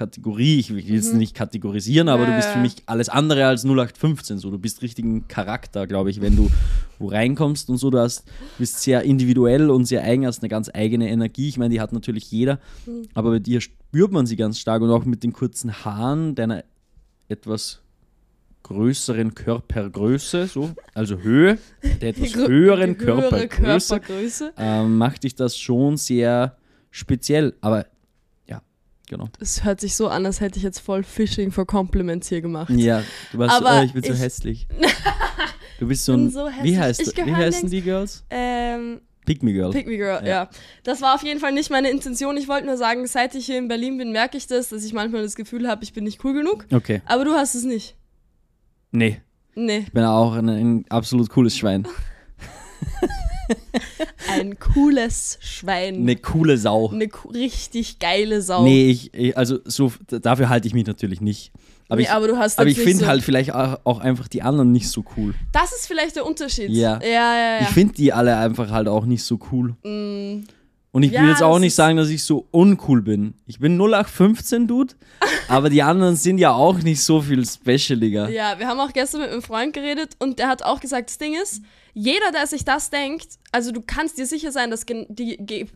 Kategorie, 0.00 0.58
ich 0.58 0.74
will 0.74 0.78
jetzt 0.82 1.12
nicht 1.12 1.34
kategorisieren, 1.34 2.08
aber 2.08 2.22
Mhm. 2.22 2.28
Ja, 2.28 2.30
du 2.30 2.36
bist 2.36 2.48
für 2.52 2.58
mich 2.58 2.76
alles 2.86 3.10
andere 3.10 3.44
als 3.46 3.64
0815. 3.64 4.38
So, 4.38 4.50
du 4.50 4.58
bist 4.58 4.80
richtigen 4.80 5.28
Charakter, 5.28 5.86
glaube 5.86 6.08
ich, 6.08 6.22
wenn 6.22 6.36
du 6.36 6.50
wo 6.98 7.08
reinkommst 7.08 7.68
und 7.68 7.76
so. 7.76 7.90
Du 7.90 7.98
hast, 7.98 8.24
bist 8.58 8.80
sehr 8.80 9.02
individuell 9.02 9.68
und 9.68 9.84
sehr 9.84 10.02
eigen, 10.02 10.26
hast 10.26 10.40
eine 10.42 10.48
ganz 10.48 10.70
eigene 10.72 11.10
Energie. 11.10 11.48
Ich 11.48 11.58
meine, 11.58 11.68
die 11.74 11.80
hat 11.82 11.92
natürlich 11.92 12.30
jeder, 12.30 12.58
Mhm. 12.86 13.02
aber 13.12 13.30
bei 13.30 13.38
dir 13.40 13.60
spürt 13.60 14.10
man 14.10 14.24
sie 14.24 14.36
ganz 14.36 14.58
stark 14.58 14.80
und 14.80 14.90
auch 14.90 15.04
mit 15.04 15.22
den 15.22 15.34
kurzen 15.34 15.84
Haaren, 15.84 16.34
deiner 16.34 16.64
etwas 17.28 17.80
größeren 18.62 19.34
Körpergröße, 19.34 20.46
so, 20.46 20.70
also 20.94 21.18
Höhe, 21.18 21.58
der 22.00 22.08
etwas 22.16 22.34
höheren 22.36 22.96
Körpergröße, 22.96 24.00
Körpergröße. 24.00 24.52
ähm, 24.56 24.96
macht 24.98 25.24
dich 25.24 25.34
das 25.34 25.58
schon 25.58 25.96
sehr 25.98 26.56
speziell. 26.90 27.54
Aber 27.60 27.86
genau. 29.10 29.28
Es 29.40 29.62
hört 29.64 29.80
sich 29.80 29.94
so 29.94 30.08
an, 30.08 30.24
als 30.24 30.40
hätte 30.40 30.56
ich 30.58 30.62
jetzt 30.62 30.78
voll 30.78 31.02
Fishing 31.02 31.52
for 31.52 31.66
Compliments 31.66 32.28
hier 32.28 32.40
gemacht. 32.40 32.70
Ja, 32.70 33.02
du 33.32 33.38
warst 33.38 33.58
so, 33.58 33.66
Aber 33.66 33.80
oh, 33.80 33.84
ich 33.84 33.92
bin 33.92 34.02
so 34.02 34.12
ich- 34.14 34.18
hässlich. 34.20 34.66
Du 35.78 35.88
bist 35.88 36.04
so 36.04 36.12
ein, 36.12 36.28
so 36.30 36.46
wie 36.62 36.78
heißt 36.78 37.16
wie 37.24 37.34
heißen 37.34 37.70
die 37.70 37.80
Girls? 37.80 38.22
Ähm, 38.28 39.00
Pick 39.24 39.42
Me 39.42 39.54
Girl. 39.54 39.70
Pick 39.70 39.86
Me 39.86 39.96
Girl, 39.96 40.20
Ja. 40.22 40.28
ja. 40.28 40.50
Das 40.82 41.00
war 41.00 41.14
auf 41.14 41.22
jeden 41.22 41.40
Fall 41.40 41.52
nicht 41.52 41.70
meine 41.70 41.88
Intention. 41.88 42.36
Ich 42.36 42.48
wollte 42.48 42.66
nur 42.66 42.76
sagen, 42.76 43.06
seit 43.06 43.34
ich 43.34 43.46
hier 43.46 43.56
in 43.56 43.66
Berlin 43.68 43.96
bin, 43.96 44.12
merke 44.12 44.36
ich 44.36 44.46
das, 44.46 44.68
dass 44.68 44.84
ich 44.84 44.92
manchmal 44.92 45.22
das 45.22 45.36
Gefühl 45.36 45.66
habe, 45.66 45.82
ich 45.82 45.94
bin 45.94 46.04
nicht 46.04 46.22
cool 46.22 46.34
genug. 46.34 46.66
Okay, 46.70 47.00
Aber 47.06 47.24
du 47.24 47.32
hast 47.32 47.54
es 47.54 47.64
nicht. 47.64 47.96
nee, 48.90 49.22
Nee, 49.54 49.78
ich 49.86 49.92
bin 49.92 50.04
auch 50.04 50.34
ein, 50.34 50.48
ein 50.50 50.84
absolut 50.90 51.30
cooles 51.30 51.56
Schwein. 51.56 51.88
ein 54.30 54.58
cooles 54.58 55.38
Schwein. 55.40 55.96
Eine 55.96 56.16
coole 56.16 56.58
Sau. 56.58 56.90
Eine 56.90 57.08
richtig 57.34 57.98
geile 57.98 58.42
Sau. 58.42 58.64
Nee, 58.64 58.90
ich, 59.12 59.36
also 59.36 59.58
so 59.64 59.92
dafür 60.08 60.48
halte 60.48 60.68
ich 60.68 60.74
mich 60.74 60.86
natürlich 60.86 61.20
nicht. 61.20 61.52
Aber 61.88 61.96
Nee, 61.96 62.04
ich, 62.04 62.10
aber 62.10 62.28
du 62.28 62.38
hast 62.38 62.58
aber 62.60 62.68
ich 62.68 62.78
finde 62.78 63.00
so- 63.04 63.06
halt 63.08 63.22
vielleicht 63.22 63.52
auch, 63.52 63.98
einfach 63.98 64.28
die 64.28 64.42
anderen 64.42 64.70
nicht 64.70 64.88
so 64.88 65.04
cool. 65.16 65.34
Das 65.52 65.72
ist 65.72 65.86
vielleicht 65.88 66.14
der 66.16 66.24
Unterschied. 66.24 66.70
Ja. 66.70 67.00
Ja, 67.02 67.08
ja, 67.08 67.34
ja. 67.56 67.60
Ich 67.62 67.68
finde 67.68 67.94
die 67.94 68.12
alle 68.12 68.36
einfach 68.36 68.70
halt 68.70 68.86
auch 68.86 69.04
nicht 69.06 69.24
so 69.24 69.40
cool. 69.50 69.74
Mm, 69.82 70.44
Und 70.92 71.02
ich 71.02 71.10
Ja, 71.12 71.22
will 71.22 71.30
jetzt 71.30 71.42
auch 71.42 71.58
nicht 71.58 71.74
sagen, 71.74 71.96
dass 71.96 72.08
ich 72.08 72.22
so 72.22 72.46
uncool 72.52 73.02
bin. 73.02 73.34
Ich 73.46 73.58
bin 73.58 73.76
0815 73.76 74.68
Dude, 74.68 74.94
aber 75.48 75.68
die 75.68 75.82
anderen 75.82 76.14
sind 76.14 76.38
ja 76.38 76.52
auch 76.52 76.78
nicht 76.78 77.02
so 77.02 77.20
viel 77.22 77.44
specialiger. 77.44 78.28
ja, 78.30 78.56
wir 78.60 78.68
haben 78.68 78.78
auch 78.78 78.92
gestern 78.92 79.22
mit 79.22 79.30
einem 79.30 79.42
Freund 79.42 79.72
geredet 79.72 80.10
und 80.20 80.38
der 80.38 80.46
hat 80.48 80.62
auch 80.62 80.78
gesagt, 80.80 81.10
das 81.10 81.18
Ding 81.18 81.34
ist, 81.40 81.60
jeder, 81.92 82.30
der 82.32 82.46
sich 82.46 82.64
das 82.64 82.90
denkt, 82.90 83.38
also 83.52 83.72
du 83.72 83.80
kannst 83.84 84.16
dir 84.18 84.26
sicher 84.26 84.52
sein, 84.52 84.70
dass 84.70 84.84
die, 84.86 85.36
ge- 85.38 85.66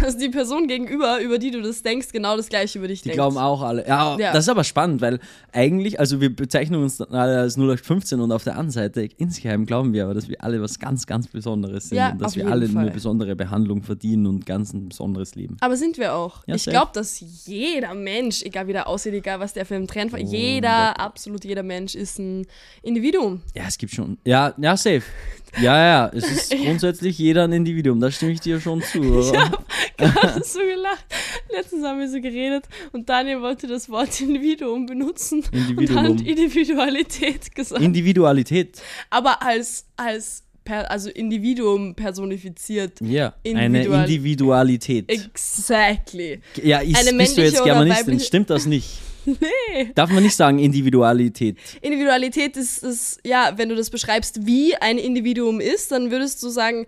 dass 0.00 0.16
die 0.16 0.28
Person 0.28 0.66
gegenüber, 0.66 1.20
über 1.20 1.38
die 1.38 1.50
du 1.50 1.60
das 1.62 1.82
denkst, 1.82 2.08
genau 2.12 2.36
das 2.36 2.48
gleiche 2.48 2.78
über 2.78 2.88
dich 2.88 3.00
Die 3.02 3.08
denkt. 3.10 3.16
glauben 3.16 3.36
auch 3.38 3.62
alle. 3.62 3.86
Ja, 3.86 4.16
Ja. 4.18 4.32
das 4.32 4.44
ist 4.44 4.48
aber 4.48 4.64
spannend, 4.64 5.00
weil 5.00 5.20
eigentlich, 5.52 6.00
also 6.00 6.20
wir 6.20 6.34
bezeichnen 6.34 6.82
uns 6.82 7.00
alle 7.00 7.38
als 7.40 7.56
0815 7.56 8.20
und 8.20 8.32
auf 8.32 8.44
der 8.44 8.54
anderen 8.54 8.70
Seite, 8.70 9.02
insgeheim 9.18 9.66
glauben 9.66 9.92
wir 9.92 10.04
aber, 10.04 10.14
dass 10.14 10.28
wir 10.28 10.42
alle 10.42 10.60
was 10.62 10.78
ganz, 10.78 11.06
ganz 11.06 11.28
Besonderes 11.28 11.88
sind 11.88 11.98
Ja, 11.98 12.10
und 12.10 12.20
dass 12.20 12.36
wir 12.36 12.46
alle 12.48 12.68
Fall. 12.68 12.82
eine 12.82 12.90
besondere 12.90 13.36
Behandlung 13.36 13.82
verdienen 13.82 14.26
und 14.26 14.46
ganz 14.46 14.72
ein 14.72 14.88
besonderes 14.88 15.34
Leben. 15.34 15.56
Aber 15.60 15.76
sind 15.76 15.98
wir 15.98 16.14
auch. 16.14 16.42
Ja, 16.46 16.54
ich 16.54 16.64
glaube, 16.64 16.90
dass 16.94 17.22
jeder 17.46 17.94
Mensch, 17.94 18.42
egal 18.42 18.66
wie 18.68 18.72
der 18.72 18.86
aussieht, 18.88 19.14
egal 19.14 19.40
was 19.40 19.52
der 19.52 19.66
für 19.66 19.74
ein 19.74 19.86
Trend 19.86 20.12
war, 20.12 20.20
Oh, 20.22 20.24
jeder, 20.24 20.98
absolut 21.00 21.44
jeder 21.44 21.62
Mensch 21.62 21.94
ist 21.94 22.18
ein 22.18 22.46
Individuum. 22.82 23.42
Ja, 23.54 23.64
es 23.66 23.76
gibt 23.78 23.92
schon. 23.92 24.18
Ja, 24.24 24.54
ja, 24.58 24.76
safe. 24.76 25.02
Ja, 25.60 25.78
ja, 25.78 26.10
es 26.14 26.24
ist 26.30 26.50
grundsätzlich 26.64 27.18
jeder 27.18 27.44
ein 27.44 27.52
Individuum, 27.52 28.00
da 28.00 28.10
stimme 28.10 28.32
ich 28.32 28.40
dir 28.40 28.60
schon 28.60 28.82
zu. 28.82 29.00
aber- 29.34 29.64
Gerade 29.98 30.42
so 30.44 30.58
gelacht. 30.60 31.04
Letztens 31.54 31.84
haben 31.84 32.00
wir 32.00 32.08
so 32.08 32.20
geredet 32.20 32.64
und 32.92 33.08
Daniel 33.08 33.42
wollte 33.42 33.66
das 33.66 33.88
Wort 33.90 34.20
Individuum 34.20 34.86
benutzen 34.86 35.44
Individuum. 35.52 36.06
und 36.06 36.20
hat 36.20 36.26
Individualität 36.26 37.54
gesagt. 37.54 37.82
Individualität. 37.82 38.80
Aber 39.10 39.42
als, 39.42 39.84
als 39.96 40.42
per, 40.64 40.90
also 40.90 41.10
Individuum 41.10 41.94
personifiziert. 41.94 43.00
Ja, 43.00 43.34
eine 43.44 43.66
Individual- 43.66 44.04
Individualität. 44.04 45.10
Exactly. 45.10 46.40
Ja, 46.62 46.78
ist, 46.80 46.96
eine 47.08 47.16
bist 47.18 47.36
du 47.36 47.42
jetzt 47.42 47.56
oder 47.60 47.64
Germanistin? 47.64 48.20
Stimmt 48.20 48.50
das 48.50 48.66
nicht? 48.66 48.88
Nee. 49.40 49.92
Darf 49.94 50.10
man 50.10 50.22
nicht 50.22 50.36
sagen 50.36 50.58
Individualität? 50.58 51.56
Individualität 51.80 52.56
ist, 52.56 52.82
ist, 52.82 53.20
ja, 53.24 53.52
wenn 53.56 53.68
du 53.68 53.74
das 53.76 53.90
beschreibst, 53.90 54.46
wie 54.46 54.74
ein 54.76 54.98
Individuum 54.98 55.60
ist, 55.60 55.92
dann 55.92 56.10
würdest 56.10 56.42
du 56.42 56.48
sagen 56.48 56.86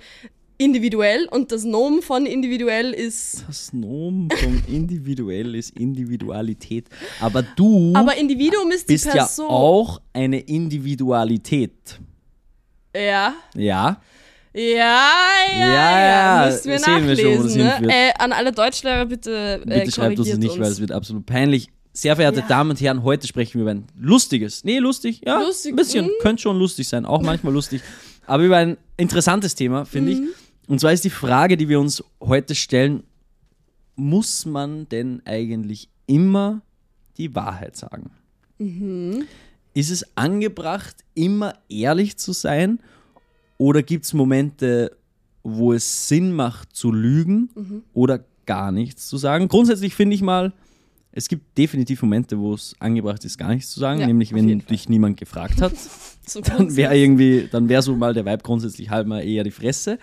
individuell 0.56 1.26
und 1.30 1.50
das 1.50 1.64
Nomen 1.64 2.00
von 2.02 2.26
individuell 2.26 2.92
ist. 2.92 3.44
Das 3.48 3.72
Nomen 3.72 4.30
von 4.30 4.62
individuell 4.68 5.54
ist 5.56 5.76
Individualität. 5.78 6.86
Aber 7.20 7.42
du 7.42 7.92
Aber 7.94 8.16
Individuum 8.16 8.70
ist 8.70 8.88
die 8.88 8.94
bist 8.94 9.06
ja 9.06 9.12
Person. 9.14 9.46
auch 9.50 10.00
eine 10.12 10.38
Individualität. 10.40 11.98
Ja. 12.96 13.34
Ja? 13.56 14.00
Ja, 14.56 14.62
ja, 14.62 15.58
Ja, 15.58 15.66
ja. 15.66 16.44
ja, 16.44 16.46
Müssten 16.46 16.70
wir 16.70 16.78
sehen 16.78 17.06
wir 17.08 17.16
schon, 17.16 17.32
nachlesen. 17.32 17.62
ne? 17.86 17.88
Äh, 17.92 18.12
an 18.18 18.32
alle 18.32 18.52
Deutschlehrer 18.52 19.04
bitte, 19.06 19.60
äh, 19.62 19.80
Bitte 19.80 19.90
schreibt 19.90 20.18
uns 20.20 20.36
nicht, 20.36 20.60
weil 20.60 20.70
es 20.70 20.80
wird 20.80 20.92
absolut 20.92 21.26
peinlich. 21.26 21.68
Sehr 21.96 22.16
verehrte 22.16 22.40
Ja. 22.40 22.46
Damen 22.48 22.70
und 22.70 22.80
Herren, 22.80 23.04
heute 23.04 23.26
sprechen 23.28 23.54
wir 23.54 23.62
über 23.62 23.70
ein 23.70 23.84
lustiges, 23.96 24.64
nee, 24.64 24.78
lustig, 24.78 25.22
ja, 25.24 25.40
Lustig, 25.40 25.72
ein 25.72 25.76
bisschen, 25.76 26.06
mhm. 26.06 26.10
könnte 26.20 26.42
schon 26.42 26.58
lustig 26.58 26.88
sein, 26.88 27.06
auch 27.06 27.22
manchmal 27.22 27.52
lustig, 27.54 27.82
aber 28.26 28.42
über 28.42 28.56
ein 28.56 28.76
interessantes 28.96 29.54
Thema, 29.54 29.84
finde 29.84 30.12
ich. 30.12 30.20
Mhm. 30.20 30.28
Und 30.66 30.80
zwar 30.80 30.92
ist 30.92 31.04
die 31.04 31.10
Frage, 31.10 31.56
die 31.56 31.68
wir 31.68 31.78
uns 31.78 32.02
heute 32.20 32.56
stellen, 32.56 33.04
muss 33.94 34.44
man 34.44 34.88
denn 34.88 35.22
eigentlich 35.24 35.88
immer 36.06 36.62
die 37.16 37.32
Wahrheit 37.36 37.76
sagen? 37.76 38.10
Mhm. 38.58 39.24
Ist 39.72 39.90
es 39.90 40.04
angebracht, 40.16 40.96
immer 41.14 41.54
ehrlich 41.68 42.16
zu 42.16 42.32
sein? 42.32 42.80
Oder 43.56 43.84
gibt 43.84 44.04
es 44.04 44.14
Momente, 44.14 44.96
wo 45.44 45.72
es 45.72 46.08
Sinn 46.08 46.32
macht 46.32 46.74
zu 46.74 46.90
lügen 46.90 47.50
Mhm. 47.54 47.82
oder 47.92 48.24
gar 48.46 48.72
nichts 48.72 49.08
zu 49.08 49.16
sagen? 49.16 49.46
Grundsätzlich 49.46 49.94
finde 49.94 50.16
ich 50.16 50.22
mal, 50.22 50.52
es 51.16 51.28
gibt 51.28 51.56
definitiv 51.56 52.02
Momente, 52.02 52.38
wo 52.38 52.54
es 52.54 52.74
angebracht 52.80 53.24
ist, 53.24 53.38
gar 53.38 53.48
nichts 53.48 53.70
zu 53.70 53.78
sagen, 53.78 54.00
Ja, 54.00 54.06
nämlich 54.06 54.34
wenn 54.34 54.58
dich 54.58 54.88
niemand 54.88 55.16
gefragt 55.16 55.60
hat. 55.62 55.72
So 56.26 56.40
Dann 56.40 56.74
wäre 56.74 56.96
irgendwie, 56.96 57.48
dann 57.52 57.68
wäre 57.68 57.82
so 57.82 57.94
mal 57.94 58.14
der 58.14 58.24
Vibe 58.24 58.42
grundsätzlich 58.42 58.88
halt 58.88 59.06
mal 59.06 59.20
eher 59.20 59.44
die 59.44 59.50
Fresse. 59.50 59.98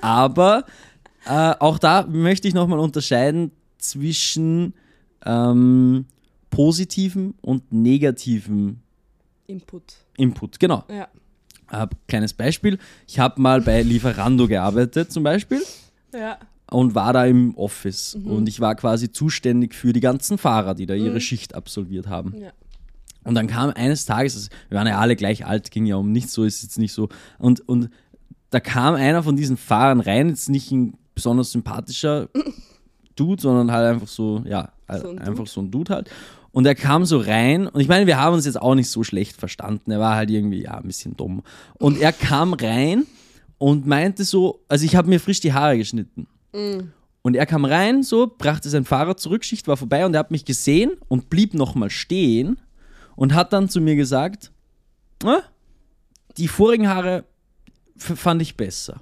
Aber 0.00 0.64
äh, 1.26 1.52
auch 1.58 1.80
da 1.80 2.06
möchte 2.06 2.46
ich 2.46 2.54
nochmal 2.54 2.78
unterscheiden 2.78 3.50
zwischen 3.78 4.74
ähm, 5.26 6.06
positiven 6.50 7.34
und 7.40 7.72
negativen 7.72 8.82
Input. 9.48 9.94
Input. 10.16 10.60
Genau. 10.60 10.84
Ja. 10.88 11.08
Äh, 11.72 11.88
kleines 12.06 12.32
Beispiel. 12.34 12.78
Ich 13.08 13.18
habe 13.18 13.40
mal 13.42 13.60
bei 13.60 13.82
Lieferando 13.82 14.46
gearbeitet 14.46 15.10
zum 15.10 15.24
Beispiel 15.24 15.60
Ja. 16.12 16.38
Und 16.70 16.94
war 16.94 17.12
da 17.12 17.24
im 17.26 17.54
Office. 17.56 18.16
Mhm. 18.16 18.30
Und 18.30 18.48
ich 18.48 18.60
war 18.60 18.74
quasi 18.74 19.12
zuständig 19.12 19.74
für 19.74 19.92
die 19.92 20.00
ganzen 20.00 20.38
Fahrer, 20.38 20.74
die 20.74 20.86
da 20.86 20.94
ihre 20.94 21.20
Schicht 21.20 21.54
absolviert 21.54 22.08
haben. 22.08 22.34
Ja. 22.38 22.52
Und 23.24 23.34
dann 23.34 23.46
kam 23.46 23.70
eines 23.70 24.04
Tages, 24.04 24.50
wir 24.68 24.78
waren 24.78 24.86
ja 24.86 24.98
alle 24.98 25.16
gleich 25.16 25.46
alt, 25.46 25.70
ging 25.70 25.86
ja 25.86 25.96
um 25.96 26.12
nichts, 26.12 26.32
so 26.32 26.44
ist 26.44 26.62
jetzt 26.62 26.78
nicht 26.78 26.92
so. 26.92 27.08
Und, 27.38 27.66
und 27.68 27.88
da 28.50 28.60
kam 28.60 28.94
einer 28.94 29.22
von 29.22 29.36
diesen 29.36 29.56
Fahrern 29.56 30.00
rein, 30.00 30.28
jetzt 30.28 30.48
nicht 30.48 30.70
ein 30.70 30.94
besonders 31.14 31.52
sympathischer 31.52 32.28
Dude, 33.16 33.40
sondern 33.40 33.72
halt 33.72 33.94
einfach 33.94 34.08
so, 34.08 34.42
ja, 34.46 34.70
So 35.00 35.08
ein 35.08 35.18
einfach 35.18 35.44
Dude. 35.44 35.50
so 35.50 35.60
ein 35.62 35.70
Dude 35.70 35.94
halt. 35.94 36.10
Und 36.52 36.66
er 36.66 36.74
kam 36.74 37.04
so 37.04 37.18
rein 37.18 37.66
und 37.66 37.80
ich 37.80 37.88
meine, 37.88 38.06
wir 38.06 38.20
haben 38.20 38.34
uns 38.34 38.46
jetzt 38.46 38.60
auch 38.60 38.76
nicht 38.76 38.88
so 38.88 39.02
schlecht 39.02 39.36
verstanden. 39.36 39.90
Er 39.90 39.98
war 39.98 40.14
halt 40.14 40.30
irgendwie, 40.30 40.62
ja, 40.62 40.74
ein 40.74 40.84
bisschen 40.84 41.16
dumm. 41.16 41.42
Und 41.78 41.98
er 41.98 42.12
kam 42.12 42.52
rein 42.52 43.06
und 43.58 43.86
meinte 43.86 44.22
so, 44.24 44.60
also 44.68 44.84
ich 44.84 44.94
habe 44.94 45.08
mir 45.08 45.18
frisch 45.18 45.40
die 45.40 45.52
Haare 45.52 45.76
geschnitten. 45.76 46.28
Und 47.22 47.36
er 47.36 47.46
kam 47.46 47.64
rein, 47.64 48.02
so, 48.02 48.26
brachte 48.26 48.68
sein 48.68 48.84
Fahrrad 48.84 49.18
zurück, 49.18 49.44
Schicht 49.44 49.66
war 49.66 49.76
vorbei 49.76 50.04
und 50.04 50.14
er 50.14 50.20
hat 50.20 50.30
mich 50.30 50.44
gesehen 50.44 50.92
und 51.08 51.30
blieb 51.30 51.54
nochmal 51.54 51.90
stehen 51.90 52.58
und 53.16 53.34
hat 53.34 53.52
dann 53.52 53.68
zu 53.68 53.80
mir 53.80 53.96
gesagt, 53.96 54.52
"Ah, 55.24 55.42
die 56.36 56.48
vorigen 56.48 56.88
Haare 56.88 57.24
fand 57.96 58.42
ich 58.42 58.56
besser. 58.56 59.00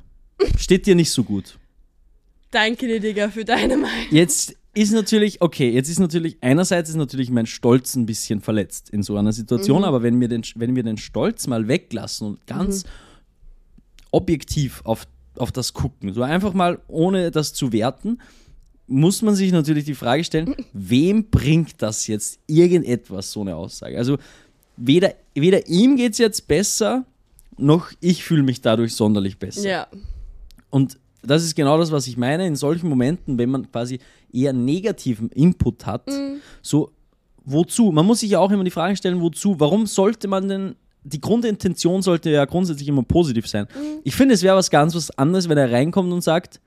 Steht 0.58 0.86
dir 0.86 0.94
nicht 0.94 1.10
so 1.10 1.24
gut. 1.24 1.58
Danke 2.50 2.86
dir, 2.86 3.00
Digga, 3.00 3.30
für 3.30 3.44
deine 3.44 3.76
Meinung. 3.76 4.06
Jetzt 4.10 4.54
ist 4.74 4.92
natürlich, 4.92 5.40
okay, 5.40 5.70
jetzt 5.70 5.88
ist 5.88 5.98
natürlich, 5.98 6.38
einerseits 6.42 6.90
ist 6.90 6.96
natürlich 6.96 7.30
mein 7.30 7.46
Stolz 7.46 7.94
ein 7.94 8.06
bisschen 8.06 8.40
verletzt 8.40 8.90
in 8.90 9.02
so 9.02 9.16
einer 9.16 9.32
Situation, 9.32 9.84
aber 9.84 10.02
wenn 10.02 10.20
wir, 10.20 10.28
den, 10.28 10.42
wenn 10.56 10.76
wir 10.76 10.82
den 10.82 10.96
Stolz 10.98 11.46
mal 11.46 11.68
weglassen 11.68 12.26
und 12.28 12.46
ganz 12.46 12.84
objektiv 14.10 14.82
auf, 14.84 15.06
auf 15.36 15.52
das 15.52 15.72
gucken, 15.72 16.12
so 16.12 16.22
einfach 16.22 16.52
mal 16.52 16.80
ohne 16.88 17.30
das 17.30 17.54
zu 17.54 17.72
werten, 17.72 18.18
muss 18.86 19.22
man 19.22 19.34
sich 19.34 19.52
natürlich 19.52 19.84
die 19.84 19.94
Frage 19.94 20.24
stellen, 20.24 20.54
wem 20.72 21.30
bringt 21.30 21.80
das 21.80 22.06
jetzt 22.06 22.40
irgendetwas, 22.46 23.32
so 23.32 23.40
eine 23.40 23.56
Aussage? 23.56 23.96
Also 23.96 24.18
weder, 24.76 25.14
weder 25.34 25.66
ihm 25.68 25.96
geht 25.96 26.12
es 26.12 26.18
jetzt 26.18 26.46
besser, 26.48 27.04
noch 27.56 27.90
ich 28.00 28.24
fühle 28.24 28.42
mich 28.42 28.60
dadurch 28.60 28.94
sonderlich 28.94 29.38
besser. 29.38 29.68
Ja. 29.68 29.86
Und 30.70 30.98
das 31.22 31.44
ist 31.44 31.54
genau 31.54 31.78
das, 31.78 31.92
was 31.92 32.06
ich 32.06 32.16
meine. 32.16 32.46
In 32.46 32.56
solchen 32.56 32.88
Momenten, 32.88 33.38
wenn 33.38 33.50
man 33.50 33.70
quasi 33.70 34.00
eher 34.32 34.52
negativen 34.52 35.28
Input 35.30 35.86
hat, 35.86 36.10
so 36.62 36.90
wozu? 37.44 37.92
Man 37.92 38.06
muss 38.06 38.20
sich 38.20 38.30
ja 38.30 38.38
auch 38.38 38.50
immer 38.50 38.64
die 38.64 38.70
Frage 38.70 38.96
stellen, 38.96 39.20
wozu? 39.20 39.58
Warum 39.60 39.86
sollte 39.86 40.28
man 40.28 40.48
denn 40.48 40.76
die 41.04 41.20
Grundintention 41.20 42.02
sollte 42.02 42.30
ja 42.30 42.44
grundsätzlich 42.44 42.88
immer 42.88 43.02
positiv 43.02 43.48
sein. 43.48 43.66
Ich 44.04 44.14
finde, 44.14 44.34
es 44.34 44.42
wäre 44.42 44.56
was 44.56 44.70
ganz 44.70 44.94
was 44.94 45.10
anderes, 45.18 45.48
wenn 45.48 45.58
er 45.58 45.70
reinkommt 45.72 46.12
und 46.12 46.22
sagt, 46.22 46.60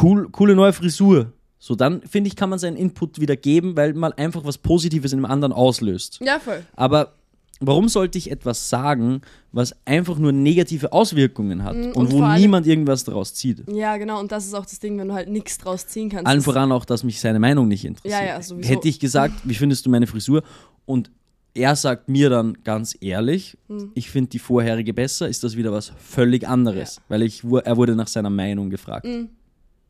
cool, 0.00 0.28
coole 0.30 0.54
neue 0.54 0.72
Frisur. 0.72 1.32
So, 1.58 1.74
dann 1.74 2.00
finde 2.02 2.28
ich, 2.28 2.36
kann 2.36 2.48
man 2.48 2.58
seinen 2.58 2.76
Input 2.76 3.20
wieder 3.20 3.36
geben, 3.36 3.76
weil 3.76 3.92
man 3.92 4.12
einfach 4.14 4.44
was 4.44 4.56
Positives 4.56 5.12
in 5.12 5.18
dem 5.18 5.26
anderen 5.26 5.52
auslöst. 5.52 6.18
Ja, 6.22 6.38
voll. 6.38 6.64
Aber 6.74 7.12
warum 7.60 7.90
sollte 7.90 8.16
ich 8.16 8.30
etwas 8.30 8.70
sagen, 8.70 9.20
was 9.52 9.76
einfach 9.84 10.16
nur 10.18 10.32
negative 10.32 10.94
Auswirkungen 10.94 11.62
hat 11.62 11.76
und, 11.76 11.94
Mm, 11.94 11.98
und 11.98 12.12
wo 12.12 12.26
niemand 12.28 12.66
irgendwas 12.66 13.04
daraus 13.04 13.34
zieht? 13.34 13.64
Ja, 13.70 13.98
genau. 13.98 14.20
Und 14.20 14.32
das 14.32 14.46
ist 14.46 14.54
auch 14.54 14.64
das 14.64 14.78
Ding, 14.78 14.96
wenn 14.98 15.08
du 15.08 15.14
halt 15.14 15.28
nichts 15.28 15.58
draus 15.58 15.86
ziehen 15.86 16.08
kannst. 16.08 16.26
Allen 16.26 16.40
voran 16.40 16.72
auch, 16.72 16.86
dass 16.86 17.04
mich 17.04 17.20
seine 17.20 17.38
Meinung 17.38 17.68
nicht 17.68 17.84
interessiert. 17.84 18.22
Ja, 18.22 18.26
ja, 18.26 18.42
sowieso. 18.42 18.66
Hätte 18.66 18.88
ich 18.88 18.98
gesagt, 18.98 19.34
wie 19.44 19.54
findest 19.54 19.84
du 19.84 19.90
meine 19.90 20.06
Frisur? 20.06 20.42
Und 20.86 21.10
er 21.54 21.76
sagt 21.76 22.08
mir 22.08 22.30
dann 22.30 22.58
ganz 22.64 22.96
ehrlich, 23.00 23.58
Hm. 23.68 23.92
ich 23.94 24.10
finde 24.10 24.30
die 24.30 24.38
vorherige 24.38 24.94
besser, 24.94 25.28
ist 25.28 25.42
das 25.42 25.56
wieder 25.56 25.72
was 25.72 25.92
völlig 25.98 26.46
anderes, 26.46 27.00
weil 27.08 27.22
ich, 27.22 27.42
er 27.44 27.76
wurde 27.76 27.96
nach 27.96 28.08
seiner 28.08 28.30
Meinung 28.30 28.70
gefragt. 28.70 29.06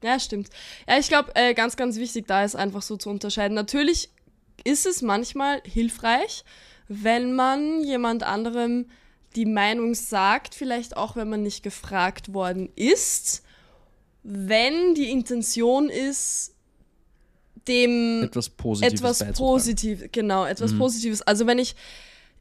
Ja, 0.02 0.18
stimmt. 0.18 0.48
Ja, 0.88 0.98
ich 0.98 1.08
glaube, 1.08 1.30
äh, 1.34 1.52
ganz, 1.54 1.76
ganz 1.76 1.98
wichtig 1.98 2.26
da 2.26 2.44
ist 2.44 2.56
einfach 2.56 2.82
so 2.82 2.96
zu 2.96 3.10
unterscheiden. 3.10 3.54
Natürlich 3.54 4.08
ist 4.64 4.86
es 4.86 5.02
manchmal 5.02 5.60
hilfreich, 5.64 6.44
wenn 6.88 7.34
man 7.34 7.82
jemand 7.84 8.22
anderem 8.22 8.86
die 9.36 9.46
Meinung 9.46 9.94
sagt, 9.94 10.54
vielleicht 10.54 10.96
auch 10.96 11.16
wenn 11.16 11.28
man 11.28 11.42
nicht 11.42 11.62
gefragt 11.62 12.32
worden 12.32 12.70
ist, 12.74 13.42
wenn 14.22 14.94
die 14.94 15.10
Intention 15.10 15.88
ist, 15.88 16.54
dem 17.70 18.24
Etwas 18.24 18.48
Positives 18.48 19.20
etwas. 19.20 19.38
Positives, 19.38 20.08
genau, 20.12 20.44
etwas 20.44 20.76
Positives. 20.76 21.22
Also 21.22 21.46
wenn 21.46 21.58
ich 21.58 21.76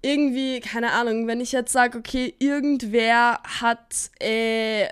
irgendwie, 0.01 0.59
keine 0.59 0.91
Ahnung, 0.91 1.27
wenn 1.27 1.41
ich 1.41 1.51
jetzt 1.51 1.71
sage, 1.71 1.98
okay, 1.98 2.33
irgendwer 2.39 3.39
hat, 3.43 4.12
äh, 4.19 4.86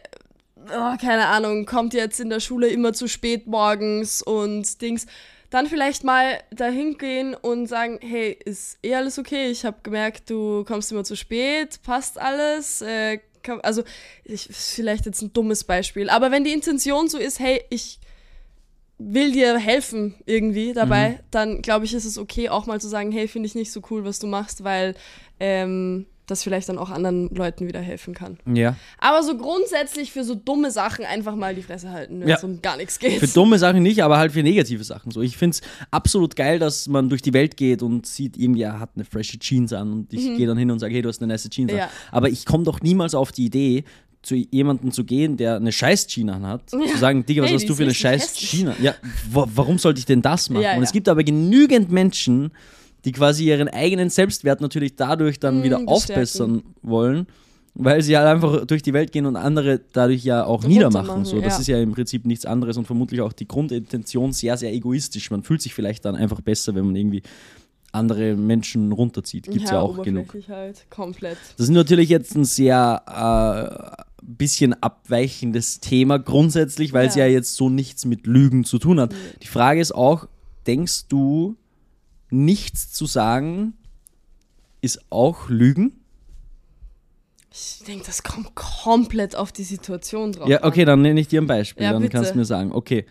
oh, 0.66 0.98
keine 1.02 1.28
Ahnung, 1.28 1.66
kommt 1.66 1.94
jetzt 1.94 2.20
in 2.20 2.30
der 2.30 2.40
Schule 2.40 2.68
immer 2.68 2.94
zu 2.94 3.08
spät 3.08 3.48
morgens 3.48 4.22
und 4.22 4.82
Dings, 4.82 5.06
dann 5.50 5.68
vielleicht 5.68 6.04
mal 6.04 6.40
dahin 6.52 6.98
gehen 6.98 7.34
und 7.34 7.68
sagen, 7.68 8.00
hey, 8.02 8.38
ist 8.44 8.80
eh 8.84 8.96
alles 8.96 9.18
okay? 9.18 9.50
Ich 9.50 9.64
habe 9.64 9.78
gemerkt, 9.82 10.30
du 10.30 10.66
kommst 10.66 10.92
immer 10.92 11.06
zu 11.06 11.16
spät, 11.16 11.80
passt 11.84 12.20
alles? 12.20 12.82
Äh, 12.82 13.20
kann, 13.44 13.62
also, 13.62 13.84
ich, 14.26 14.50
vielleicht 14.52 15.06
jetzt 15.06 15.22
ein 15.22 15.32
dummes 15.32 15.64
Beispiel, 15.64 16.10
aber 16.10 16.32
wenn 16.32 16.44
die 16.44 16.52
Intention 16.52 17.08
so 17.08 17.18
ist, 17.18 17.40
hey, 17.40 17.64
ich 17.70 18.00
will 19.00 19.32
dir 19.32 19.58
helfen 19.58 20.16
irgendwie 20.26 20.74
dabei, 20.74 21.20
dann 21.32 21.62
glaube 21.62 21.86
ich, 21.86 21.94
ist 21.94 22.06
es 22.06 22.18
okay, 22.18 22.50
auch 22.50 22.66
mal 22.66 22.82
zu 22.82 22.88
sagen, 22.88 23.12
hey, 23.12 23.28
finde 23.28 23.48
ich 23.48 23.56
nicht 23.56 23.72
so 23.72 23.82
cool, 23.92 24.04
was 24.06 24.20
du 24.20 24.26
machst, 24.28 24.64
weil 24.64 24.96
ähm, 25.40 26.08
das 26.26 26.44
vielleicht 26.44 26.68
dann 26.68 26.78
auch 26.78 26.90
anderen 26.90 27.30
Leuten 27.34 27.68
wieder 27.68 27.80
helfen 27.80 28.14
kann. 28.14 28.38
Ja. 28.54 28.76
Aber 28.98 29.24
so 29.24 29.38
grundsätzlich 29.38 30.12
für 30.12 30.26
so 30.26 30.36
dumme 30.36 30.72
Sachen 30.72 31.06
einfach 31.06 31.36
mal 31.36 31.56
die 31.56 31.62
Fresse 31.62 31.92
halten, 31.92 32.20
wenn 32.20 32.28
Ja. 32.28 32.36
es 32.36 32.44
um 32.44 32.62
gar 32.62 32.76
nichts 32.76 33.00
geht. 33.00 33.20
Für 33.20 33.28
dumme 33.28 33.58
Sachen 33.60 33.82
nicht, 33.82 34.04
aber 34.04 34.18
halt 34.18 34.34
für 34.34 34.44
negative 34.44 34.84
Sachen. 34.84 35.12
So, 35.12 35.22
ich 35.22 35.38
finde 35.38 35.56
es 35.56 35.62
absolut 35.90 36.36
geil, 36.36 36.60
dass 36.60 36.88
man 36.90 37.08
durch 37.08 37.22
die 37.22 37.34
Welt 37.34 37.56
geht 37.56 37.82
und 37.82 38.06
sieht, 38.06 38.36
irgendwie, 38.36 38.64
er 38.64 38.80
hat 38.80 38.90
eine 38.96 39.06
frische 39.06 39.40
Jeans 39.40 39.72
an 39.72 39.94
und 39.94 40.12
ich 40.14 40.36
gehe 40.36 40.48
dann 40.48 40.58
hin 40.58 40.70
und 40.70 40.80
sage, 40.80 40.94
hey, 40.96 41.02
du 41.02 41.08
hast 41.08 41.22
eine 41.22 41.32
nice 41.32 41.48
Jeans 41.50 41.70
an. 41.72 41.76
Mhm. 41.76 41.80
Ja. 41.82 41.90
Aber 42.12 42.28
ich 42.30 42.46
komme 42.46 42.66
doch 42.66 42.82
niemals 42.82 43.16
auf 43.16 43.32
die 43.32 43.46
Idee, 43.46 43.86
zu 44.22 44.36
jemandem 44.36 44.92
zu 44.92 45.04
gehen, 45.06 45.38
der 45.38 45.56
eine 45.56 45.72
scheiß 45.72 46.08
Jeans 46.08 46.32
anhat, 46.32 46.70
zu 46.70 46.98
sagen, 46.98 47.26
Digga, 47.26 47.44
was 47.44 47.50
Hey, 47.50 47.58
hast 47.60 47.70
du 47.70 47.76
für 47.76 47.84
eine 47.84 47.94
scheiß 47.94 48.36
an? 48.66 48.76
Ja, 48.82 48.96
wa 49.32 49.48
warum 49.56 49.78
sollte 49.78 50.00
ich 50.00 50.06
denn 50.06 50.22
das 50.22 50.50
machen? 50.50 50.64
Ja, 50.64 50.76
und 50.76 50.84
es 50.84 50.90
ja. 50.90 50.94
gibt 50.94 51.08
aber 51.10 51.24
genügend 51.24 51.92
Menschen, 51.92 52.52
die 53.06 53.12
quasi 53.14 53.46
ihren 53.46 53.70
eigenen 53.70 54.10
Selbstwert 54.10 54.60
natürlich 54.60 54.96
dadurch 54.96 55.40
dann 55.40 55.64
wieder 55.64 55.80
Mm, 55.80 55.86
bestärken. 55.86 55.94
aufbessern 56.22 56.64
wollen, 56.82 57.28
weil 57.76 58.02
sie 58.02 58.18
halt 58.18 58.28
einfach 58.28 58.66
durch 58.66 58.82
die 58.82 58.92
Welt 58.92 59.12
gehen 59.12 59.26
und 59.28 59.36
andere 59.38 59.80
dadurch 59.94 60.24
ja 60.26 60.44
auch 60.44 60.64
niedermachen. 60.64 61.10
Runtermachen, 61.10 61.26
So, 61.26 61.40
das 61.40 61.54
ja. 61.54 61.60
ist 61.62 61.68
ja 61.68 61.80
im 61.80 61.94
Prinzip 61.94 62.26
nichts 62.26 62.46
anderes 62.46 62.76
und 62.76 62.86
vermutlich 62.86 63.22
auch 63.22 63.32
die 63.34 63.48
Grundintention 63.48 64.34
sehr, 64.34 64.58
sehr 64.58 64.74
egoistisch. 64.74 65.30
Man 65.32 65.44
fühlt 65.44 65.62
sich 65.62 65.74
vielleicht 65.74 66.04
dann 66.06 66.16
einfach 66.16 66.42
besser, 66.42 66.76
wenn 66.76 66.86
man 66.88 66.96
irgendwie 66.96 67.22
andere 67.98 68.36
Menschen 68.36 68.92
runterzieht. 68.92 69.46
Gibt 69.50 69.66
es 69.66 69.72
ja, 69.72 69.80
auch 69.80 70.02
genug. 70.04 70.34
halt, 70.48 70.86
komplett. 70.90 71.38
Das 71.58 71.66
ist 71.68 71.74
natürlich 71.74 72.10
jetzt 72.10 72.36
ein 72.36 72.46
sehr 72.46 73.98
äh, 74.02 74.04
bisschen 74.22 74.82
abweichendes 74.82 75.80
Thema 75.80 76.20
grundsätzlich, 76.20 76.94
weil 76.94 77.08
es 77.08 77.16
Ja. 77.16 77.26
ja 77.26 77.32
jetzt 77.34 77.56
so 77.56 77.70
nichts 77.70 78.06
mit 78.06 78.28
Lügen 78.28 78.64
zu 78.64 78.78
tun 78.80 79.00
hat. 79.00 79.14
Die 79.42 79.48
Frage 79.48 79.80
ist 79.82 79.94
auch, 79.94 80.28
denkst 80.66 81.08
du, 81.08 81.56
nichts 82.30 82.92
zu 82.92 83.06
sagen 83.06 83.74
ist 84.82 85.00
auch 85.10 85.50
Lügen? 85.50 86.00
Ich 87.52 87.84
denke, 87.88 88.06
das 88.06 88.22
kommt 88.22 88.54
komplett 88.54 89.36
auf 89.36 89.52
die 89.52 89.64
Situation 89.64 90.32
drauf. 90.32 90.48
Ja, 90.48 90.64
okay, 90.64 90.86
dann 90.86 91.02
nenne 91.02 91.20
ich 91.20 91.28
dir 91.28 91.42
ein 91.42 91.48
Beispiel. 91.48 91.84
Ja, 91.84 91.94
dann 91.94 92.04
bitte. 92.04 92.14
kannst 92.16 92.34
du 92.34 92.38
mir 92.38 92.46
sagen, 92.46 92.72
okay, 92.72 93.06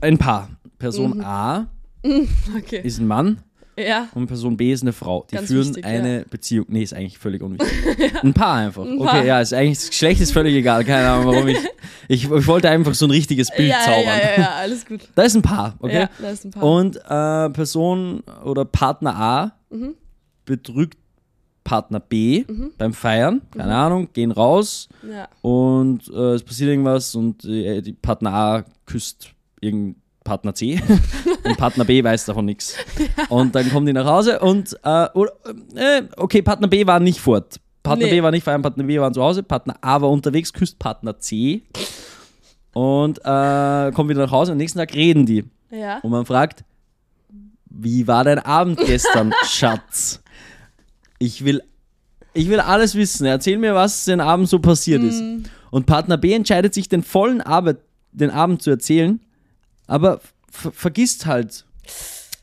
ein 0.00 0.18
Paar. 0.18 0.50
Person 0.78 1.18
Mhm. 1.18 1.24
A 1.24 1.56
an. 1.56 1.68
Okay. 2.56 2.80
ist 2.82 2.98
ein 2.98 3.06
Mann 3.06 3.38
Ja. 3.78 4.08
und 4.14 4.26
Person 4.26 4.56
B 4.56 4.72
ist 4.72 4.82
eine 4.82 4.92
Frau. 4.92 5.26
Die 5.30 5.36
Ganz 5.36 5.48
führen 5.48 5.68
wichtig, 5.68 5.84
eine 5.84 6.24
Beziehung. 6.28 6.66
Nee, 6.68 6.82
ist 6.82 6.94
eigentlich 6.94 7.18
völlig 7.18 7.42
unwichtig. 7.42 8.12
Ein 8.22 8.34
Paar 8.34 8.56
einfach. 8.56 8.84
Okay, 8.84 9.26
ja, 9.26 9.40
ist 9.40 9.54
eigentlich 9.54 9.78
das 9.78 9.90
Geschlecht 9.90 10.20
ist 10.20 10.32
völlig 10.32 10.54
egal. 10.54 10.84
Keine 10.84 11.08
Ahnung, 11.08 11.26
warum 11.34 11.48
ich. 11.48 11.58
Ich, 12.08 12.24
ich 12.24 12.46
wollte 12.48 12.68
einfach 12.68 12.94
so 12.94 13.06
ein 13.06 13.10
richtiges 13.12 13.48
Bild 13.56 13.70
Ja, 13.70 13.76
ja, 13.78 13.84
zaubern. 13.84 14.04
ja, 14.06 14.30
ja, 14.36 14.40
ja, 14.42 14.50
alles 14.56 14.84
gut. 14.84 15.00
Da 15.14 15.22
ist 15.22 15.34
ein 15.36 15.40
Paar, 15.40 15.76
okay? 15.78 16.00
Ja, 16.00 16.10
da 16.20 16.30
ist 16.30 16.44
ein 16.44 16.50
Paar. 16.50 16.62
Und 16.64 16.96
äh, 16.96 17.50
Person 17.50 18.22
oder 18.44 18.64
Partner 18.64 19.16
A 19.16 19.52
Mhm. 19.70 19.94
betrügt 20.44 20.98
Partner 21.64 22.00
B 22.00 22.44
beim 22.76 22.92
Feiern. 22.92 23.40
Keine 23.56 23.74
Ahnung, 23.74 24.08
gehen 24.12 24.32
raus 24.32 24.88
ja. 25.08 25.28
und 25.42 26.08
äh, 26.12 26.34
es 26.34 26.42
passiert 26.42 26.70
irgendwas 26.70 27.14
und 27.14 27.44
äh, 27.44 27.80
die 27.80 27.92
Partner 27.92 28.34
A 28.34 28.64
küsst 28.84 29.30
irgendeinen 29.60 30.01
Partner 30.24 30.54
C 30.54 30.80
und 31.44 31.56
Partner 31.56 31.84
B 31.84 32.02
weiß 32.02 32.26
davon 32.26 32.44
nichts. 32.44 32.76
Und 33.28 33.54
dann 33.54 33.70
kommen 33.70 33.86
die 33.86 33.92
nach 33.92 34.06
Hause 34.06 34.40
und 34.40 34.76
äh, 34.84 35.04
äh, 35.04 36.02
okay, 36.16 36.42
Partner 36.42 36.68
B 36.68 36.86
war 36.86 37.00
nicht 37.00 37.20
fort. 37.20 37.60
Partner 37.82 38.06
Nee. 38.06 38.12
B 38.12 38.22
war 38.22 38.30
nicht 38.30 38.44
feiern, 38.44 38.62
Partner 38.62 38.84
B 38.84 39.00
war 39.00 39.12
zu 39.12 39.22
Hause, 39.22 39.42
Partner 39.42 39.76
A 39.80 40.00
war 40.00 40.10
unterwegs, 40.10 40.52
küsst 40.52 40.78
Partner 40.78 41.18
C 41.18 41.62
und 42.72 43.18
äh, 43.18 43.92
kommt 43.92 44.08
wieder 44.08 44.22
nach 44.22 44.30
Hause 44.30 44.52
und 44.52 44.56
am 44.56 44.58
nächsten 44.58 44.78
Tag 44.78 44.94
reden 44.94 45.26
die. 45.26 45.44
Ja. 45.70 45.98
Und 45.98 46.10
man 46.10 46.24
fragt, 46.24 46.64
wie 47.68 48.06
war 48.06 48.24
dein 48.24 48.38
Abend 48.38 48.78
gestern, 48.78 49.32
Schatz? 49.46 50.22
Ich 51.18 51.44
will, 51.44 51.62
ich 52.34 52.48
will 52.48 52.60
alles 52.60 52.94
wissen. 52.94 53.26
Erzähl 53.26 53.58
mir, 53.58 53.74
was 53.74 54.04
den 54.04 54.20
Abend 54.20 54.48
so 54.48 54.58
passiert 54.58 55.02
ist. 55.02 55.20
Mm. 55.20 55.44
Und 55.70 55.86
Partner 55.86 56.18
B 56.18 56.32
entscheidet 56.32 56.74
sich, 56.74 56.88
den 56.88 57.02
vollen 57.02 57.40
Abend, 57.40 57.78
den 58.12 58.30
Abend 58.30 58.62
zu 58.62 58.70
erzählen, 58.70 59.20
aber 59.92 60.20
ver 60.50 60.72
vergisst 60.72 61.26
halt, 61.26 61.64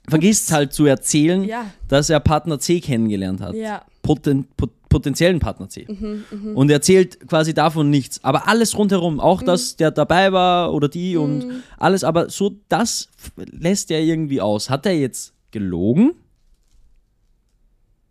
vergisst 0.08 0.52
halt 0.52 0.74
zu 0.74 0.86
erzählen, 0.86 1.44
Ja. 1.44 1.66
dass 1.88 2.10
er 2.10 2.20
Partner 2.20 2.60
C 2.60 2.80
kennengelernt 2.82 3.42
hat. 3.42 3.56
Ja. 3.56 3.84
Poten, 4.02 4.48
pot, 4.58 4.72
potenziellen 4.90 5.40
Partner 5.40 5.70
C. 5.70 5.86
Mhm, 5.88 6.56
Und 6.56 6.72
erzählt 6.72 7.28
quasi 7.28 7.54
davon 7.54 7.90
nichts. 7.92 8.24
Aber 8.24 8.48
alles 8.48 8.76
rundherum, 8.76 9.16
Mhm. 9.16 9.20
auch 9.20 9.44
dass 9.44 9.76
der 9.76 9.92
dabei 9.92 10.32
war 10.34 10.74
oder 10.74 10.88
die 10.90 11.16
und 11.18 11.64
alles, 11.78 12.04
aber 12.04 12.30
so 12.32 12.56
das 12.70 13.08
lässt 13.36 13.92
er 13.92 14.00
irgendwie 14.02 14.42
aus. 14.42 14.70
Hat 14.72 14.86
er 14.88 14.94
jetzt 14.98 15.34
gelogen? 15.52 16.14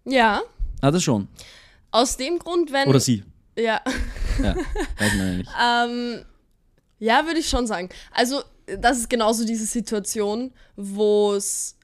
Ja. 0.05 0.43
Hat 0.83 0.95
er 0.95 1.01
schon. 1.01 1.29
Aus 1.91 2.17
dem 2.17 2.39
Grund, 2.39 2.73
wenn. 2.73 2.89
Oder 2.89 3.01
sie. 3.01 3.25
Ja. 3.59 3.81
Ja, 4.43 4.55
weiß 4.55 5.15
man 5.17 5.27
ja 5.27 5.35
nicht. 5.39 5.51
Ähm, 5.61 6.25
ja, 7.01 7.27
würde 7.27 7.41
ich 7.41 7.49
schon 7.49 7.67
sagen. 7.67 7.89
Also, 8.13 8.43
das 8.79 8.99
ist 8.99 9.11
genauso 9.11 9.45
diese 9.45 9.67
Situation, 9.67 10.53
wo 10.77 11.35
es 11.35 11.79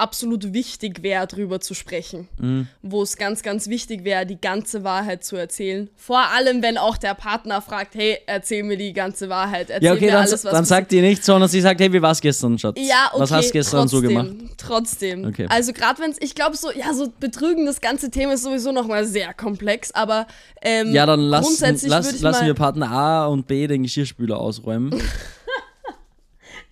absolut 0.00 0.52
wichtig 0.52 1.02
wäre, 1.02 1.26
drüber 1.26 1.60
zu 1.60 1.74
sprechen. 1.74 2.28
Mhm. 2.38 2.66
Wo 2.82 3.02
es 3.02 3.16
ganz, 3.16 3.42
ganz 3.42 3.68
wichtig 3.68 4.04
wäre, 4.04 4.24
die 4.24 4.40
ganze 4.40 4.82
Wahrheit 4.82 5.22
zu 5.22 5.36
erzählen. 5.36 5.90
Vor 5.94 6.18
allem, 6.18 6.62
wenn 6.62 6.78
auch 6.78 6.96
der 6.96 7.14
Partner 7.14 7.60
fragt, 7.60 7.94
hey, 7.94 8.18
erzähl 8.26 8.62
mir 8.62 8.78
die 8.78 8.92
ganze 8.92 9.28
Wahrheit. 9.28 9.68
Erzähl 9.70 9.86
Ja, 9.86 9.92
okay, 9.92 10.06
mir 10.06 10.12
dann, 10.12 10.22
alles, 10.22 10.44
was 10.44 10.52
dann 10.52 10.64
sagt 10.64 10.90
die 10.90 11.02
nicht, 11.02 11.22
sondern 11.24 11.48
sie 11.48 11.60
sagt, 11.60 11.80
hey, 11.80 11.92
wie 11.92 12.00
war's 12.00 12.20
gestern, 12.20 12.58
Schatz? 12.58 12.76
ja, 12.78 13.10
okay. 13.12 13.20
Was 13.20 13.30
hast 13.30 13.48
du 13.48 13.52
gestern 13.52 13.88
trotzdem, 13.88 14.00
so 14.00 14.08
gemacht? 14.08 14.36
Trotzdem. 14.56 15.24
Okay. 15.26 15.46
Also 15.50 15.72
gerade 15.72 16.02
wenn 16.02 16.10
es, 16.10 16.16
ich 16.20 16.34
glaube 16.34 16.56
so, 16.56 16.70
ja, 16.72 16.94
so 16.94 17.12
betrügen, 17.20 17.66
das 17.66 17.80
ganze 17.80 18.10
Thema 18.10 18.32
ist 18.32 18.42
sowieso 18.42 18.72
nochmal 18.72 19.04
sehr 19.04 19.34
komplex, 19.34 19.92
aber 19.92 20.26
ähm, 20.62 20.92
Ja, 20.92 21.04
dann 21.04 21.20
lassen, 21.20 21.44
grundsätzlich 21.44 21.90
lass, 21.90 22.20
lassen 22.20 22.46
wir 22.46 22.54
Partner 22.54 22.90
A 22.90 23.26
und 23.26 23.46
B 23.46 23.66
den 23.66 23.82
Geschirrspüler 23.82 24.38
ausräumen. 24.38 24.94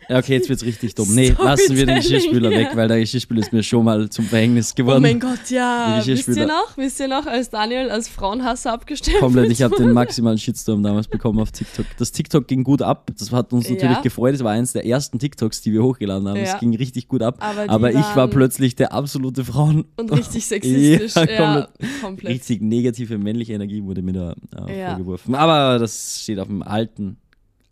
okay, 0.08 0.34
jetzt 0.34 0.48
wird's 0.48 0.64
richtig 0.64 0.94
dumm. 0.94 1.14
Nee, 1.14 1.34
lassen 1.38 1.76
wir 1.76 1.86
den 1.86 1.96
Geschirrspüler 1.96 2.50
weg, 2.50 2.70
weil 2.74 2.88
der 2.88 3.00
Geschirrspüler 3.00 3.40
ist 3.40 3.52
mir 3.52 3.62
schon 3.62 3.84
mal 3.84 4.08
zum 4.08 4.24
Verhängnis 4.24 4.72
Oh 4.72 4.76
geworden. 4.76 5.02
mein 5.02 5.20
Gott, 5.20 5.50
ja. 5.50 6.00
Wisst 6.04 6.28
ihr 6.28 6.46
noch? 6.46 6.76
Wisst 6.76 7.00
ihr 7.00 7.08
noch, 7.08 7.26
als 7.26 7.50
Daniel 7.50 7.90
als 7.90 8.08
Frauenhasser 8.08 8.72
abgestimmt 8.72 9.18
Komplett, 9.18 9.50
ich 9.50 9.62
habe 9.62 9.76
den 9.76 9.92
maximalen 9.92 10.38
Shitstorm 10.38 10.82
damals 10.82 11.08
bekommen 11.08 11.40
auf 11.40 11.52
TikTok. 11.52 11.86
Das 11.98 12.12
TikTok 12.12 12.46
ging 12.48 12.64
gut 12.64 12.82
ab, 12.82 13.10
das 13.18 13.30
hat 13.32 13.52
uns 13.52 13.68
natürlich 13.68 13.96
Ja. 13.96 14.00
gefreut. 14.02 14.34
Es 14.34 14.44
war 14.44 14.52
eins 14.52 14.72
der 14.72 14.86
ersten 14.86 15.18
TikToks, 15.18 15.60
die 15.62 15.72
wir 15.72 15.82
hochgeladen 15.82 16.28
haben. 16.28 16.36
Es 16.38 16.50
Ja. 16.50 16.58
ging 16.58 16.74
richtig 16.76 17.08
gut 17.08 17.22
ab. 17.22 17.36
Aber 17.40 17.68
Aber 17.68 17.90
ich 17.90 18.16
war 18.16 18.28
plötzlich 18.28 18.76
der 18.76 18.92
absolute 18.92 19.44
Frauen. 19.44 19.84
Und 19.96 20.10
richtig 20.12 20.46
sexistisch. 20.46 21.14
Ja, 21.14 21.26
komplett. 21.26 22.00
komplett. 22.02 22.34
Richtig 22.34 22.62
negative 22.62 23.18
männliche 23.18 23.52
Energie 23.52 23.82
wurde 23.82 24.02
mir 24.02 24.12
da 24.12 24.34
äh, 24.66 24.88
vorgeworfen. 24.90 25.34
Aber 25.34 25.78
das 25.78 26.20
steht 26.22 26.38
auf 26.38 26.48
dem 26.48 26.62
alten, 26.62 27.18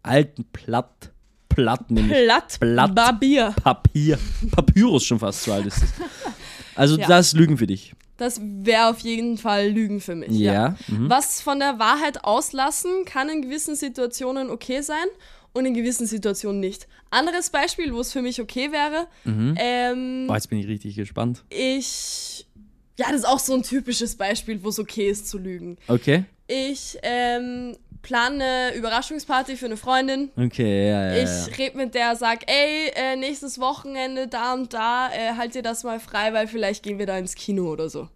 alten 0.03 0.45
Platt, 0.53 1.13
Platt, 1.57 1.91
nämlich 1.91 2.17
Platt, 2.25 2.59
Blatt. 2.61 2.95
Barbier. 2.95 3.55
Papier. 3.63 4.19
Papyrus 4.53 5.05
schon 5.05 5.19
fast 5.19 5.43
so 5.43 5.53
alt 5.53 5.67
ist 5.67 5.83
das. 5.83 5.93
Also 6.77 6.99
Ja. 6.99 7.09
das 7.09 7.29
ist 7.29 7.33
Lügen 7.35 7.57
für 7.59 7.67
dich. 7.67 7.95
Das 8.19 8.41
wäre 8.43 8.89
auf 8.91 9.01
jeden 9.01 9.37
Fall 9.39 9.69
Lügen 9.69 10.01
für 10.01 10.15
mich. 10.15 10.31
Ja. 10.31 10.77
Mhm. 10.89 11.11
Was 11.11 11.41
von 11.41 11.59
der 11.59 11.79
Wahrheit 11.79 12.25
auslassen 12.25 13.05
kann 13.05 13.29
in 13.29 13.43
gewissen 13.43 13.75
Situationen 13.77 14.49
okay 14.51 14.81
sein 14.83 15.07
und 15.53 15.67
in 15.67 15.75
gewissen 15.75 16.07
Situationen 16.07 16.61
nicht. 16.61 16.87
Anderes 17.11 17.51
Beispiel, 17.51 17.93
wo 17.95 18.01
es 18.01 18.13
für 18.13 18.23
mich 18.23 18.41
okay 18.41 18.73
wäre, 18.73 19.07
Mhm. 19.25 19.55
ähm, 19.59 20.25
Boah, 20.29 20.35
jetzt 20.37 20.49
bin 20.51 20.59
ich 20.59 20.67
richtig 20.67 20.97
gespannt. 20.97 21.45
ich. 21.51 22.47
Ja, 22.99 23.07
das 23.09 23.17
ist 23.21 23.29
auch 23.29 23.39
so 23.39 23.53
ein 23.55 23.63
typisches 23.63 24.17
Beispiel, 24.17 24.63
wo 24.65 24.71
es 24.71 24.79
okay 24.79 25.11
ist 25.11 25.29
zu 25.29 25.37
lügen. 25.39 25.77
Okay. 25.89 26.25
Ich 26.49 26.99
ähm, 27.03 27.77
plane 28.03 28.45
eine 28.71 28.77
Überraschungsparty 28.77 29.57
für 29.57 29.67
eine 29.67 29.77
Freundin. 29.77 30.31
Okay, 30.37 30.89
ja, 30.89 31.09
ja, 31.11 31.17
ja. 31.17 31.47
Ich 31.49 31.59
red 31.59 31.75
mit 31.75 31.95
der, 31.95 32.15
sag, 32.17 32.49
ey, 32.51 32.91
äh, 32.95 33.17
nächstes 33.17 33.59
Wochenende 33.59 34.29
da 34.29 34.55
und 34.55 34.73
da, 34.73 35.09
äh, 35.13 35.35
halt 35.37 35.55
dir 35.55 35.63
das 35.63 35.83
mal 35.83 35.99
frei, 35.99 36.33
weil 36.33 36.47
vielleicht 36.47 36.83
gehen 36.83 36.99
wir 36.99 37.07
da 37.07 37.19
ins 37.19 37.35
Kino 37.35 37.71
oder 37.73 37.89
so. 37.89 38.09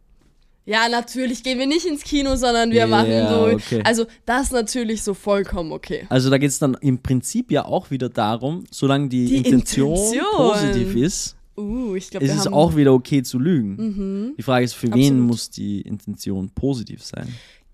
Ja, 0.66 0.88
natürlich 0.88 1.42
gehen 1.42 1.58
wir 1.58 1.66
nicht 1.66 1.86
ins 1.86 2.04
Kino, 2.04 2.36
sondern 2.36 2.70
wir 2.70 2.80
Ja, 2.80 2.86
machen 2.86 3.26
so. 3.28 3.46
okay. 3.46 3.80
Also, 3.84 4.06
das 4.26 4.44
ist 4.44 4.52
natürlich 4.52 5.02
so 5.02 5.14
vollkommen 5.14 5.72
okay. 5.72 6.06
Also 6.10 6.30
da 6.30 6.38
geht 6.38 6.50
es 6.50 6.60
dann 6.60 6.74
im 6.80 7.02
Prinzip 7.02 7.50
ja 7.50 7.64
auch 7.64 7.90
wieder 7.90 8.08
darum, 8.08 8.64
solange 8.70 9.08
die, 9.08 9.24
Die 9.24 9.36
Intention, 9.38 9.96
Intention. 9.96 10.24
positiv 10.36 10.94
ist, 10.96 11.36
Uh, 11.58 11.94
ich 11.94 12.08
glaube, 12.08 12.24
ist 12.24 12.34
es 12.34 12.46
auch 12.46 12.74
wieder 12.74 12.94
okay 12.94 13.22
zu 13.22 13.38
lügen. 13.38 14.34
Die 14.38 14.42
Frage 14.42 14.64
ist, 14.64 14.72
für 14.72 14.86
wen 14.94 15.00
Absolut. 15.14 15.26
muss 15.26 15.50
die 15.50 15.82
Intention 15.82 16.48
positiv 16.50 17.04
sein? 17.04 17.28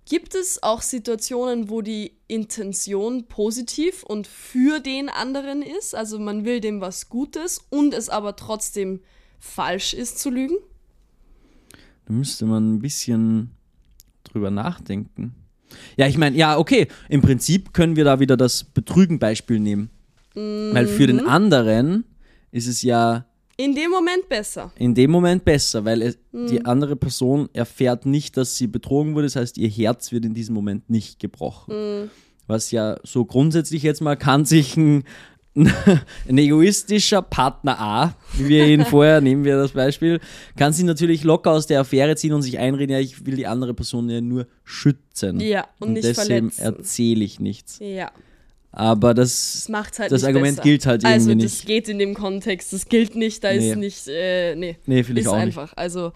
Gibt 0.08 0.36
es 0.36 0.62
auch 0.62 0.82
Situationen, 0.82 1.68
wo 1.68 1.82
die 1.82 2.12
Intention 2.28 3.26
positiv 3.26 4.04
und 4.04 4.28
für 4.28 4.78
den 4.78 5.08
anderen 5.08 5.62
ist? 5.62 5.94
Also, 5.96 6.18
man 6.20 6.44
will 6.44 6.60
dem 6.60 6.80
was 6.80 7.08
Gutes 7.08 7.60
und 7.70 7.92
es 7.92 8.08
aber 8.08 8.36
trotzdem 8.36 9.00
falsch 9.40 9.94
ist 9.94 10.20
zu 10.20 10.30
lügen? 10.30 10.56
Da 12.06 12.12
müsste 12.12 12.46
man 12.46 12.74
ein 12.74 12.78
bisschen 12.80 13.50
drüber 14.22 14.52
nachdenken. 14.52 15.34
Ja, 15.96 16.06
ich 16.06 16.16
meine, 16.16 16.36
ja, 16.36 16.56
okay, 16.56 16.86
im 17.08 17.20
Prinzip 17.20 17.72
können 17.74 17.96
wir 17.96 18.04
da 18.04 18.20
wieder 18.20 18.36
das 18.36 18.62
Betrügen-Beispiel 18.62 19.58
nehmen. 19.58 19.90
Weil 20.34 20.86
für 20.86 21.02
Mhm. 21.02 21.06
den 21.18 21.26
anderen 21.26 22.04
ist 22.52 22.68
es 22.68 22.82
ja 22.82 23.26
In 23.58 23.74
dem 23.74 23.90
Moment 23.90 24.28
besser. 24.28 24.70
in 24.78 24.94
dem 24.94 25.10
Moment 25.10 25.44
besser, 25.44 25.84
weil 25.84 26.02
es, 26.02 26.18
Mhm. 26.32 26.46
die 26.48 26.64
andere 26.66 26.94
Person 26.96 27.48
erfährt 27.54 28.04
nicht, 28.04 28.36
dass 28.36 28.56
sie 28.56 28.66
betrogen 28.66 29.14
wurde. 29.14 29.26
Das 29.26 29.36
heißt, 29.36 29.56
ihr 29.58 29.68
Herz 29.70 30.12
wird 30.12 30.24
in 30.26 30.34
diesem 30.34 30.54
Moment 30.54 30.90
nicht 30.90 31.18
gebrochen. 31.20 31.74
Mhm. 32.04 32.10
Was 32.46 32.70
ja 32.70 32.96
so 33.02 33.24
grundsätzlich 33.24 33.82
jetzt 33.82 34.00
mal 34.02 34.16
kann 34.16 34.44
sich 34.44 34.76
ein, 34.76 35.04
ein 36.28 36.36
egoistischer 36.38 37.22
Partner 37.22 37.80
A, 37.80 38.14
wie 38.34 38.48
wir 38.48 38.66
ihn 38.66 38.84
vorher, 38.84 39.22
nehmen 39.22 39.44
wir 39.44 39.56
das 39.56 39.72
Beispiel, 39.72 40.20
kann 40.56 40.74
sich 40.74 40.84
natürlich 40.84 41.24
locker 41.24 41.50
aus 41.52 41.66
der 41.66 41.80
Affäre 41.80 42.14
ziehen 42.14 42.34
und 42.34 42.42
sich 42.42 42.58
einreden, 42.58 42.92
ja, 42.92 43.00
ich 43.00 43.24
will 43.24 43.36
die 43.36 43.46
andere 43.46 43.72
Person 43.72 44.10
ja 44.10 44.20
nur 44.20 44.46
schützen. 44.64 45.40
Ja, 45.40 45.66
und 45.80 45.94
nicht 45.94 46.04
deswegen 46.04 46.50
verletzen. 46.50 46.60
erzähle 46.62 47.24
ich 47.24 47.40
nichts. 47.40 47.78
Ja. 47.80 48.10
Aber 48.78 49.14
das, 49.14 49.64
Das 49.68 49.98
halt 49.98 50.12
das 50.12 50.20
nicht 50.20 50.28
Argument 50.28 50.56
besser. 50.56 50.62
gilt 50.62 50.84
halt 50.86 51.02
also, 51.06 51.30
irgendwie 51.30 51.46
das 51.46 51.52
nicht. 51.54 51.66
geht 51.66 51.88
in 51.88 51.98
dem 51.98 52.12
Kontext, 52.12 52.74
das 52.74 52.86
gilt 52.90 53.16
nicht, 53.16 53.42
da 53.42 53.50
Nee. 53.52 53.70
ist 53.70 53.76
nicht, 53.76 54.06
äh, 54.08 54.54
nee. 54.54 54.76
Nee, 54.84 55.02
finde 55.02 55.20
ich 55.22 55.26
ist 55.26 55.32
auch 55.32 55.36
nicht. 55.36 55.44
einfach. 55.44 55.72
Also, 55.76 56.12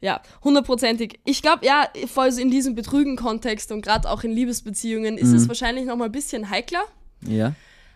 ja, 0.00 0.20
hundertprozentig. 0.42 1.20
Ich 1.24 1.40
glaube, 1.40 1.64
ja, 1.64 1.88
voll 2.12 2.32
so 2.32 2.40
in 2.40 2.50
diesem 2.50 2.74
Betrügen-Kontext 2.74 3.70
und 3.70 3.82
gerade 3.82 4.10
auch 4.10 4.24
in 4.24 4.32
Liebesbeziehungen 4.32 5.18
ist 5.18 5.28
Mhm. 5.28 5.36
es 5.36 5.46
wahrscheinlich 5.48 5.84
noch 5.86 5.94
mal 5.96 6.06
ein 6.06 6.12
bisschen 6.12 6.50
heikler 6.50 6.82
Ja. 7.28 7.54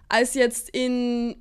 als 0.09 0.35
jetzt 0.35 0.69
in 0.71 1.35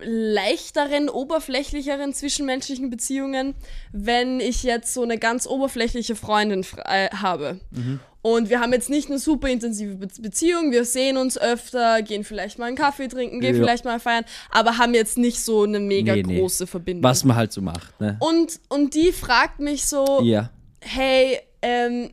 leichteren, 0.00 1.08
oberflächlicheren 1.08 2.12
zwischenmenschlichen 2.12 2.90
Beziehungen, 2.90 3.54
wenn 3.92 4.40
ich 4.40 4.62
jetzt 4.62 4.92
so 4.94 5.02
eine 5.02 5.18
ganz 5.18 5.46
oberflächliche 5.46 6.16
Freundin 6.16 6.62
fr- 6.64 6.84
äh, 6.86 7.08
habe. 7.14 7.60
Mhm. 7.70 8.00
Und 8.20 8.50
wir 8.50 8.60
haben 8.60 8.72
jetzt 8.72 8.90
nicht 8.90 9.08
eine 9.08 9.18
super 9.20 9.48
intensive 9.48 9.94
Be 9.94 10.08
Beziehung, 10.20 10.72
wir 10.72 10.84
sehen 10.84 11.16
uns 11.16 11.38
öfter, 11.38 12.02
gehen 12.02 12.24
vielleicht 12.24 12.58
mal 12.58 12.66
einen 12.66 12.76
Kaffee 12.76 13.06
trinken, 13.08 13.40
gehen 13.40 13.54
Ja. 13.56 13.62
vielleicht 13.62 13.84
mal 13.84 14.00
feiern, 14.00 14.24
aber 14.50 14.76
haben 14.78 14.92
jetzt 14.94 15.16
nicht 15.18 15.40
so 15.40 15.62
eine 15.62 15.78
mega 15.78 16.14
Nee, 16.16 16.24
nee. 16.26 16.38
große 16.40 16.66
Verbindung. 16.66 17.04
Was 17.04 17.24
man 17.24 17.36
halt 17.36 17.52
so 17.52 17.62
macht. 17.62 17.98
Ne? 18.00 18.16
Und, 18.20 18.60
und 18.68 18.94
die 18.94 19.12
fragt 19.12 19.60
mich 19.60 19.86
so, 19.86 20.20
Ja. 20.22 20.50
hey, 20.80 21.38
ähm, 21.62 22.10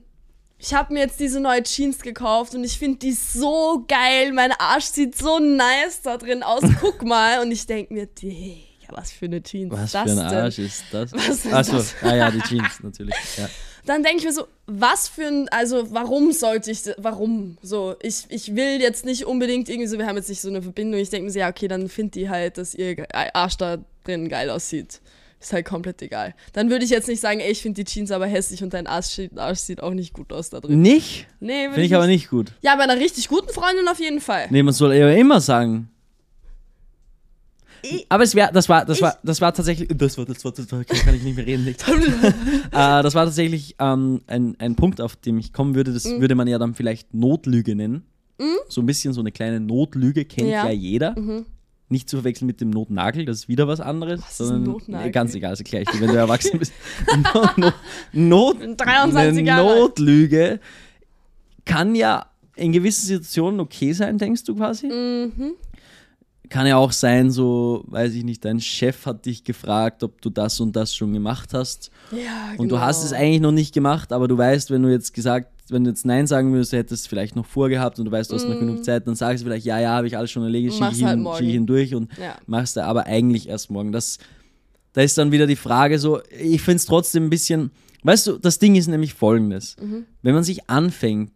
ich 0.65 0.73
habe 0.73 0.93
mir 0.93 1.01
jetzt 1.01 1.19
diese 1.19 1.39
neue 1.39 1.61
Jeans 1.61 1.99
gekauft 2.01 2.55
und 2.55 2.63
ich 2.63 2.79
finde 2.79 2.97
die 2.97 3.13
so 3.13 3.85
geil. 3.87 4.33
Mein 4.33 4.51
Arsch 4.53 4.85
sieht 4.85 5.15
so 5.15 5.37
nice 5.37 6.01
da 6.01 6.17
drin 6.17 6.41
aus. 6.41 6.63
Guck 6.81 7.03
mal. 7.03 7.39
Und 7.41 7.51
ich 7.51 7.67
denke 7.67 7.93
mir, 7.93 8.07
Digga, 8.07 8.57
was 8.89 9.11
für 9.11 9.25
eine 9.25 9.43
Jeans 9.43 9.71
Was 9.71 9.83
ist 9.83 9.91
für 9.91 9.97
das 10.05 10.17
ein 10.17 10.29
denn? 10.29 10.37
Arsch 10.39 10.59
ist 10.59 10.83
das? 10.91 11.13
Was 11.13 11.27
ist 11.27 11.53
Achso, 11.53 11.73
das? 11.73 11.95
ah 12.01 12.15
ja, 12.15 12.31
die 12.31 12.41
Jeans 12.41 12.81
natürlich. 12.81 13.15
Ja. 13.37 13.47
Dann 13.85 14.01
denke 14.01 14.17
ich 14.17 14.25
mir 14.25 14.33
so, 14.33 14.47
was 14.65 15.07
für 15.07 15.27
ein, 15.27 15.47
also 15.49 15.91
warum 15.91 16.31
sollte 16.31 16.71
ich, 16.71 16.81
warum? 16.97 17.59
So, 17.61 17.95
ich, 18.01 18.25
ich 18.29 18.55
will 18.55 18.81
jetzt 18.81 19.05
nicht 19.05 19.25
unbedingt 19.25 19.69
irgendwie 19.69 19.87
so, 19.87 19.99
wir 19.99 20.07
haben 20.07 20.15
jetzt 20.15 20.29
nicht 20.29 20.41
so 20.41 20.49
eine 20.49 20.63
Verbindung. 20.63 20.99
Ich 20.99 21.11
denke 21.11 21.25
mir 21.25 21.31
so, 21.31 21.37
ja, 21.37 21.49
okay, 21.49 21.67
dann 21.67 21.87
findet 21.89 22.15
die 22.15 22.27
halt, 22.27 22.57
dass 22.57 22.73
ihr 22.73 23.05
Arsch 23.35 23.57
da 23.57 23.77
drin 24.03 24.27
geil 24.29 24.49
aussieht. 24.49 25.01
Ist 25.45 25.53
halt 25.53 25.63
komplett 25.67 26.01
egal. 26.01 26.33
Dann 26.53 26.71
würde 26.71 26.85
ich 26.85 26.89
jetzt 26.89 27.07
nicht 27.07 27.19
sagen, 27.21 27.39
ey, 27.39 27.51
ich 27.51 27.61
finde 27.61 27.83
die 27.83 27.85
Jeans 27.91 28.09
aber 28.09 28.25
hässlich 28.25 28.63
und 28.63 28.73
dein 28.73 28.87
Arsch, 28.87 29.05
sieht- 29.05 29.37
Arsch 29.37 29.59
sieht 29.59 29.79
auch 29.79 29.93
nicht 29.93 30.11
gut 30.11 30.33
aus 30.33 30.49
da 30.49 30.59
drin. 30.59 30.81
Nicht? 30.81 31.27
Nee, 31.39 31.65
Finde 31.65 31.83
ich 31.83 31.93
aber 31.93 32.07
nicht 32.07 32.29
gut. 32.31 32.51
Ja, 32.63 32.75
bei 32.75 32.81
einer 32.81 32.95
richtig 32.99 33.27
guten 33.27 33.49
Freundin 33.53 33.87
auf 33.87 33.99
jeden 33.99 34.21
Fall. 34.21 34.47
Nee, 34.49 34.63
man 34.63 34.73
soll 34.73 34.91
eher 34.93 35.15
immer 35.15 35.39
sagen. 35.41 35.89
Ich- 37.83 38.07
Aber 38.09 38.23
es 38.23 38.33
wär, 38.33 38.51
das 38.51 38.67
war, 38.69 38.85
das 38.85 38.99
war, 39.03 39.19
das 39.21 39.39
war 39.39 39.53
tatsächlich, 39.53 39.87
das 39.95 40.17
war, 40.17 40.25
das 40.25 40.43
war, 40.43 40.51
das 40.51 40.71
war, 40.71 40.83
kann 40.83 41.13
ich 41.13 41.21
nicht 41.21 41.35
mehr 41.35 41.45
reden. 41.45 41.65
Nicht. 41.65 41.87
äh, 41.87 42.31
das 42.71 43.13
war 43.13 43.25
tatsächlich 43.25 43.75
ähm, 43.77 44.21
ein, 44.25 44.55
ein 44.57 44.75
Punkt, 44.75 44.99
auf 44.99 45.15
dem 45.15 45.37
ich 45.37 45.53
kommen 45.53 45.75
würde. 45.75 45.91
Mhm. 45.91 45.93
Das 45.93 46.05
würde 46.05 46.33
man 46.33 46.47
ja 46.47 46.57
dann 46.57 46.73
vielleicht 46.73 47.13
Notlüge 47.13 47.75
nennen. 47.75 48.03
So 48.67 48.81
ein 48.81 48.87
bisschen 48.87 49.13
so 49.13 49.21
eine 49.21 49.31
kleine 49.31 49.59
Notlüge 49.59 50.25
kennt 50.25 50.49
ja, 50.49 50.69
Ja. 50.71 51.13
Mhm. 51.15 51.45
Nicht 51.95 52.09
zu 52.09 52.17
verwechseln 52.17 52.47
mit 52.47 52.59
dem 52.59 52.71
Notnagel, 52.71 53.23
das 53.23 53.37
ist 53.37 53.47
wieder 53.47 53.69
was 53.69 53.79
anderes. 53.79 54.19
Was 54.19 54.31
ist 54.31 54.41
ein 54.41 54.47
sondern- 54.47 54.73
Notnagel? 54.73 55.11
Ganz 55.11 55.33
egal, 55.33 55.51
das 55.51 55.61
erkläre 55.61 55.83
ich 55.83 55.89
dir, 55.89 56.01
wenn 56.01 56.09
du 56.09 56.17
erwachsen 56.17 56.59
bist. 56.59 56.73
no, 57.33 57.49
no, 57.55 57.71
Not, 58.11 58.59
bin 58.59 58.75
23 58.75 59.39
eine 59.39 59.47
Jahre. 59.47 59.79
Notlüge 59.79 60.59
kann 61.63 61.95
ja 61.95 62.25
in 62.57 62.73
gewissen 62.73 63.05
Situationen 63.05 63.61
okay 63.61 63.93
sein, 63.93 64.17
denkst 64.17 64.43
du 64.43 64.55
quasi? 64.55 64.87
Mhm. 64.87 65.53
Kann 66.49 66.67
ja 66.67 66.75
auch 66.75 66.91
sein, 66.91 67.31
so, 67.31 67.85
weiß 67.87 68.13
ich 68.13 68.25
nicht, 68.25 68.43
dein 68.43 68.59
Chef 68.59 69.05
hat 69.05 69.25
dich 69.25 69.45
gefragt, 69.45 70.03
ob 70.03 70.21
du 70.21 70.29
das 70.29 70.59
und 70.59 70.75
das 70.75 70.93
schon 70.93 71.13
gemacht 71.13 71.53
hast. 71.53 71.91
Ja, 72.11 72.17
genau. 72.51 72.61
Und 72.63 72.69
du 72.69 72.79
hast 72.81 73.03
es 73.05 73.13
eigentlich 73.13 73.41
noch 73.41 73.53
nicht 73.53 73.73
gemacht, 73.73 74.11
aber 74.11 74.27
du 74.27 74.37
weißt, 74.37 74.69
wenn 74.69 74.83
du 74.83 74.91
jetzt 74.91 75.13
gesagt, 75.13 75.49
wenn 75.69 75.83
du 75.83 75.89
jetzt 75.89 76.05
Nein 76.05 76.27
sagen 76.27 76.51
würdest, 76.53 76.73
du 76.73 76.77
hättest 76.77 77.03
es 77.03 77.07
vielleicht 77.07 77.35
noch 77.35 77.45
vorgehabt 77.45 77.97
und 77.99 78.05
du 78.05 78.11
weißt, 78.11 78.29
du 78.31 78.35
hast 78.35 78.47
noch 78.47 78.59
genug 78.59 78.83
Zeit, 78.83 79.07
dann 79.07 79.15
sagst 79.15 79.43
du 79.43 79.47
vielleicht, 79.47 79.65
ja, 79.65 79.79
ja, 79.79 79.91
habe 79.91 80.07
ich 80.07 80.17
alles 80.17 80.29
schon 80.31 80.43
erledigt, 80.43 80.79
halt 80.79 80.95
hin, 80.95 81.21
morgen. 81.21 81.37
schick 81.37 81.47
ich 81.49 81.55
ihn 81.55 81.65
durch 81.65 81.95
und 81.95 82.15
Ja. 82.17 82.35
machst 82.45 82.75
du 82.77 82.83
aber 82.83 83.05
eigentlich 83.05 83.49
erst 83.49 83.71
morgen. 83.71 83.91
Das, 83.91 84.17
da 84.93 85.01
ist 85.01 85.17
dann 85.17 85.31
wieder 85.31 85.47
die 85.47 85.55
Frage 85.55 85.97
so, 85.99 86.21
ich 86.39 86.61
finde 86.61 86.77
es 86.77 86.85
trotzdem 86.85 87.25
ein 87.25 87.29
bisschen, 87.29 87.71
weißt 88.03 88.27
du, 88.27 88.37
das 88.37 88.59
Ding 88.59 88.75
ist 88.75 88.87
nämlich 88.87 89.13
folgendes. 89.13 89.75
Mhm. 89.81 90.05
Wenn 90.21 90.35
man 90.35 90.43
sich 90.43 90.69
anfängt 90.69 91.31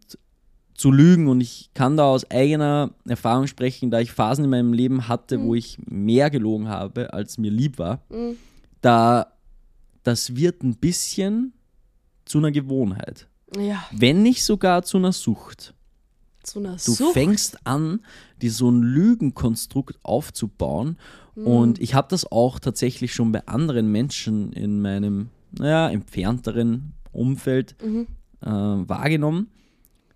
zu 0.74 0.90
lügen 0.92 1.28
und 1.28 1.40
ich 1.42 1.70
kann 1.74 1.96
da 1.98 2.04
aus 2.04 2.30
eigener 2.30 2.90
Erfahrung 3.06 3.46
sprechen, 3.48 3.90
da 3.90 4.00
ich 4.00 4.12
Phasen 4.12 4.44
in 4.44 4.50
meinem 4.50 4.72
Leben 4.72 5.08
hatte, 5.08 5.36
Mhm. 5.38 5.42
wo 5.46 5.54
ich 5.54 5.76
mehr 5.86 6.30
gelogen 6.30 6.68
habe, 6.68 7.12
als 7.12 7.36
mir 7.36 7.50
lieb 7.50 7.78
war, 7.78 8.02
da 8.80 9.26
das 10.04 10.34
wird 10.36 10.62
ein 10.62 10.76
bisschen 10.76 11.52
zu 12.24 12.38
einer 12.38 12.52
Gewohnheit. 12.52 13.26
Ja, 13.58 13.84
Wenn 13.90 14.22
nicht 14.22 14.44
sogar 14.44 14.82
zu 14.82 14.98
einer 14.98 15.12
Sucht. 15.12 15.74
zu 16.42 16.58
einer 16.60 16.72
Du 16.84 16.92
Sucht. 16.92 17.12
fängst 17.14 17.66
an, 17.66 18.00
dir 18.40 18.52
so 18.52 18.70
ein 18.70 18.82
Lügenkonstrukt 18.82 19.98
aufzubauen. 20.02 20.96
Und 21.34 21.80
ich 21.80 21.94
habe 21.94 22.08
das 22.10 22.30
auch 22.30 22.58
tatsächlich 22.58 23.14
schon 23.14 23.32
bei 23.32 23.46
anderen 23.46 23.90
Menschen 23.90 24.52
in 24.52 24.80
meinem, 24.82 25.30
naja, 25.52 25.88
entfernteren 25.88 26.92
Umfeld 27.12 27.76
äh, 27.80 28.46
wahrgenommen, 28.46 29.48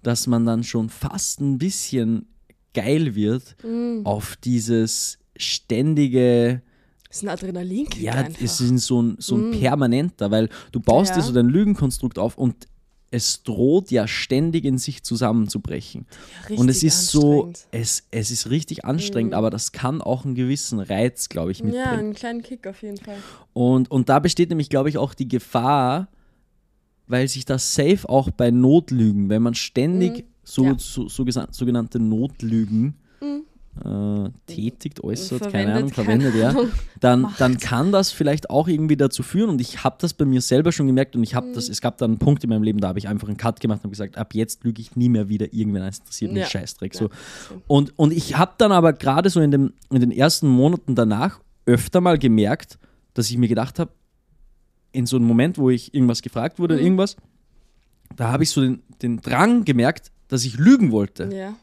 dass 0.03 0.27
man 0.27 0.45
dann 0.45 0.65
schon 0.65 0.91
fast 0.91 1.41
ein 1.41 1.57
bisschen 1.59 2.27
geil 2.75 3.15
wird 3.15 3.57
auf 4.05 4.37
dieses 4.37 5.19
ständige, 5.37 6.61
Das 7.09 7.19
ist 7.19 7.23
ein 7.23 7.29
Adrenalinkick 7.31 8.03
ja, 8.03 8.13
einfach. 8.13 8.41
es 8.43 8.61
ist 8.61 8.85
so 8.87 9.01
ein, 9.03 9.17
so 9.19 9.37
ein 9.37 9.51
permanenter, 9.53 10.31
weil 10.31 10.49
du 10.73 10.81
baust 10.81 11.11
Ja. 11.11 11.17
dir 11.17 11.23
so 11.23 11.33
dein 11.33 11.49
Lügenkonstrukt 11.49 12.19
auf 12.19 12.37
und 12.37 12.67
es 13.15 13.45
droht 13.45 13.91
ja 13.93 14.09
ständig 14.09 14.65
in 14.65 14.77
sich 14.77 15.05
zusammenzubrechen. 15.05 16.07
Richtig 16.43 16.59
und 16.59 16.69
es 16.69 16.83
ist 16.83 17.07
so, 17.07 17.53
es, 17.71 18.03
es 18.11 18.31
ist 18.33 18.51
richtig 18.51 18.85
anstrengend, 18.85 19.35
aber 19.35 19.51
das 19.51 19.71
kann 19.73 20.03
auch 20.03 20.25
einen 20.25 20.35
gewissen 20.35 20.81
Reiz, 20.81 21.29
glaube 21.29 21.53
ich, 21.53 21.59
Ja, 21.61 21.65
mitbringen. 21.67 21.93
einen 21.99 22.15
kleinen 22.15 22.43
Kick 22.43 22.67
auf 22.67 22.83
jeden 22.83 22.97
Fall. 22.97 23.19
Und, 23.53 23.91
und 23.91 24.09
da 24.09 24.19
besteht 24.19 24.49
nämlich, 24.49 24.69
glaube 24.69 24.89
ich, 24.89 24.99
auch 24.99 25.15
die 25.15 25.29
Gefahr, 25.29 26.09
weil 27.07 27.29
sich 27.29 27.45
das 27.45 27.75
safe 27.75 28.09
auch 28.09 28.31
bei 28.31 28.51
Notlügen, 28.51 29.29
wenn 29.29 29.43
man 29.43 29.55
ständig 29.55 30.25
so, 30.43 30.63
Mhm. 30.63 30.69
Ja. 30.69 30.73
Mhm. 30.75 30.79
so, 30.81 31.09
so 31.09 31.25
sogenannte 31.53 31.99
Notlügen 32.01 32.97
äh, 33.85 34.29
tätigt, 34.47 35.03
äußert, 35.03 35.41
keine 35.51 35.51
Verwendet, 35.51 35.77
Ahnung, 35.77 35.91
keine 35.91 36.05
verwendet, 36.21 36.35
ja, 36.37 36.49
Ahnung, 36.51 36.69
dann, 37.01 37.21
macht. 37.23 37.41
dann 37.41 37.59
kann 37.59 37.91
das 37.91 38.13
vielleicht 38.13 38.49
auch 38.51 38.69
irgendwie 38.69 38.97
dazu 38.97 39.23
führen 39.23 39.51
und 39.51 39.61
ich 39.61 39.83
habe 39.83 39.97
das 39.99 40.15
bei 40.15 40.25
mir 40.25 40.41
selber 40.41 40.71
schon 40.71 40.87
gemerkt 40.87 41.17
und 41.17 41.23
ich 41.25 41.35
habe 41.35 41.49
Mhm. 41.49 41.55
das, 41.55 41.69
es 41.69 41.81
gab 41.81 41.99
dann 41.99 42.13
einen 42.13 42.19
Punkt 42.19 42.45
in 42.45 42.51
meinem 42.51 42.63
Leben, 42.63 42.79
da 42.81 42.89
habe 42.89 42.99
ich 43.01 43.09
einfach 43.09 43.27
einen 43.27 43.37
Cut 43.37 43.59
gemacht 43.61 43.81
und 43.83 43.91
gesagt, 43.91 44.17
ab 44.17 44.33
jetzt 44.35 44.63
lüge 44.65 44.81
ich 44.81 44.95
nie 44.95 45.09
mehr 45.09 45.29
wieder 45.29 45.53
irgendwen, 45.53 45.83
es 45.83 45.99
interessiert 45.99 46.33
mich 46.33 46.43
Ja. 46.43 46.47
Scheißdreck. 46.49 46.95
Ja, 46.95 47.01
So. 47.01 47.09
so. 47.49 47.63
Und, 47.67 47.99
und 47.99 48.13
ich 48.13 48.37
habe 48.39 48.53
dann 48.59 48.71
aber 48.71 48.93
gerade 48.93 49.29
so 49.31 49.41
in, 49.41 49.51
dem, 49.51 49.73
in 49.91 50.01
den 50.01 50.13
ersten 50.13 50.47
Monaten 50.49 50.95
danach 50.95 51.41
öfter 51.67 52.01
mal 52.01 52.19
gemerkt, 52.19 52.79
dass 53.15 53.29
ich 53.31 53.39
mir 53.39 53.49
gedacht 53.49 53.79
habe, 53.79 53.91
in 54.93 55.07
so 55.07 55.17
einem 55.17 55.27
Moment, 55.27 55.59
wo 55.59 55.71
ich 55.71 55.93
irgendwas 55.95 56.23
gefragt 56.23 56.61
wurde, 56.61 56.75
Mhm. 56.77 56.81
irgendwas, 56.83 57.17
da 58.15 58.31
habe 58.31 58.45
ich 58.45 58.51
so 58.51 58.61
den, 58.61 58.83
den 59.03 59.21
Drang 59.21 59.65
gemerkt, 59.65 60.13
dass 60.29 60.45
ich 60.45 60.57
lügen 60.59 60.93
wollte. 60.93 61.29
Ja. 61.35 61.55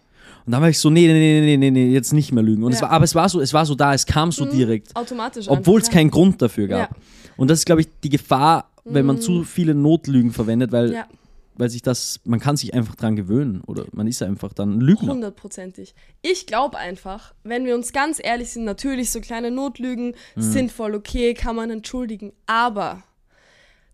Und 0.46 0.52
dann 0.52 0.62
war 0.62 0.70
ich 0.70 0.80
so, 0.80 0.90
nee, 0.90 1.08
nee, 1.08 1.14
nee, 1.14 1.42
nee, 1.42 1.58
nee, 1.58 1.72
nee, 1.72 1.94
jetzt 1.94 2.14
nicht 2.14 2.32
mehr 2.32 2.44
lügen. 2.44 2.64
Und 2.64 2.74
es 2.74 2.80
Ja. 2.80 2.88
Mhm. 2.88 2.90
war, 2.90 2.96
aber 2.98 3.06
es 3.06 3.16
war 3.16 3.30
so, 3.30 3.40
es 3.42 3.54
war 3.54 3.66
so 3.66 3.76
da, 3.76 3.94
es 3.94 4.06
kam 4.06 4.32
so 4.32 4.46
direkt, 4.46 4.96
Automatisch. 4.96 5.48
obwohl 5.48 5.80
es 5.80 5.88
einfach, 5.88 5.98
keinen 6.00 6.12
Grund 6.12 6.42
dafür 6.42 6.68
gab. 6.68 6.92
Ja. 6.92 6.98
Und 7.38 7.50
das 7.50 7.60
ist, 7.60 7.66
glaube 7.66 7.82
ich, 7.82 7.88
die 8.04 8.10
Gefahr, 8.10 8.70
wenn 8.84 9.06
man 9.06 9.20
zu 9.22 9.44
viele 9.44 9.74
Notlügen 9.76 10.32
verwendet, 10.32 10.72
weil, 10.72 10.92
Ja. 10.94 11.08
weil 11.56 11.70
sich 11.70 11.82
das, 11.84 12.20
man 12.24 12.40
kann 12.40 12.58
sich 12.58 12.74
einfach 12.74 12.96
dran 12.96 13.16
gewöhnen 13.16 13.62
oder 13.68 13.86
man 13.92 14.08
ist 14.08 14.22
einfach 14.24 14.54
dann 14.54 14.80
Lügner. 14.82 15.14
Hundertprozentig. 15.14 15.94
Ich 16.24 16.48
glaube 16.48 16.78
einfach, 16.78 17.34
wenn 17.44 17.66
wir 17.66 17.76
uns 17.76 17.94
ganz 17.94 18.20
ehrlich 18.24 18.50
sind, 18.52 18.64
natürlich 18.66 19.12
so 19.12 19.22
kleine 19.22 19.52
Notlügen 19.52 20.16
Mhm. 20.36 20.42
sind 20.42 20.72
voll 20.72 20.96
okay, 20.96 21.34
kann 21.36 21.56
man 21.56 21.70
entschuldigen. 21.70 22.34
Aber 22.48 23.04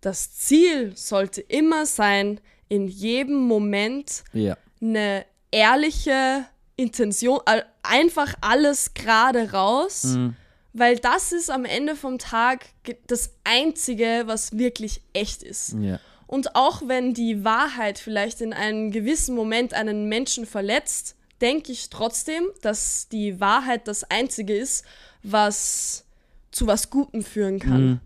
das 0.02 0.34
Ziel 0.34 0.94
sollte 0.96 1.42
immer 1.42 1.86
sein, 1.86 2.40
in 2.70 2.88
jedem 2.88 3.36
Moment 3.48 4.24
Ja. 4.34 4.58
eine 4.82 5.26
ehrliche 5.58 6.46
Intention, 6.76 7.40
einfach 7.82 8.36
alles 8.42 8.94
gerade 8.94 9.52
raus, 9.52 10.04
Mhm. 10.04 10.36
weil 10.74 10.98
das 10.98 11.32
ist 11.32 11.50
am 11.50 11.66
Ende 11.66 11.96
vom 11.96 12.20
Tag 12.20 12.66
das 13.08 13.32
Einzige, 13.44 14.24
was 14.26 14.56
wirklich 14.58 15.02
echt 15.14 15.42
ist. 15.42 15.76
Ja. 15.80 16.00
Und 16.28 16.56
auch 16.56 16.84
wenn 16.88 17.14
die 17.14 17.44
Wahrheit 17.44 17.98
vielleicht 17.98 18.42
in 18.42 18.54
einem 18.54 18.92
gewissen 18.92 19.34
Moment 19.36 19.74
einen 19.74 20.08
Menschen 20.08 20.46
verletzt, 20.46 21.16
denke 21.42 21.72
ich 21.72 21.90
trotzdem, 21.90 22.44
dass 22.62 23.08
die 23.10 23.40
Wahrheit 23.40 23.88
das 23.88 24.04
Einzige 24.04 24.56
ist, 24.56 24.86
was 25.24 26.04
zu 26.52 26.68
was 26.68 26.90
Gutem 26.90 27.24
führen 27.24 27.60
kann. 27.60 28.02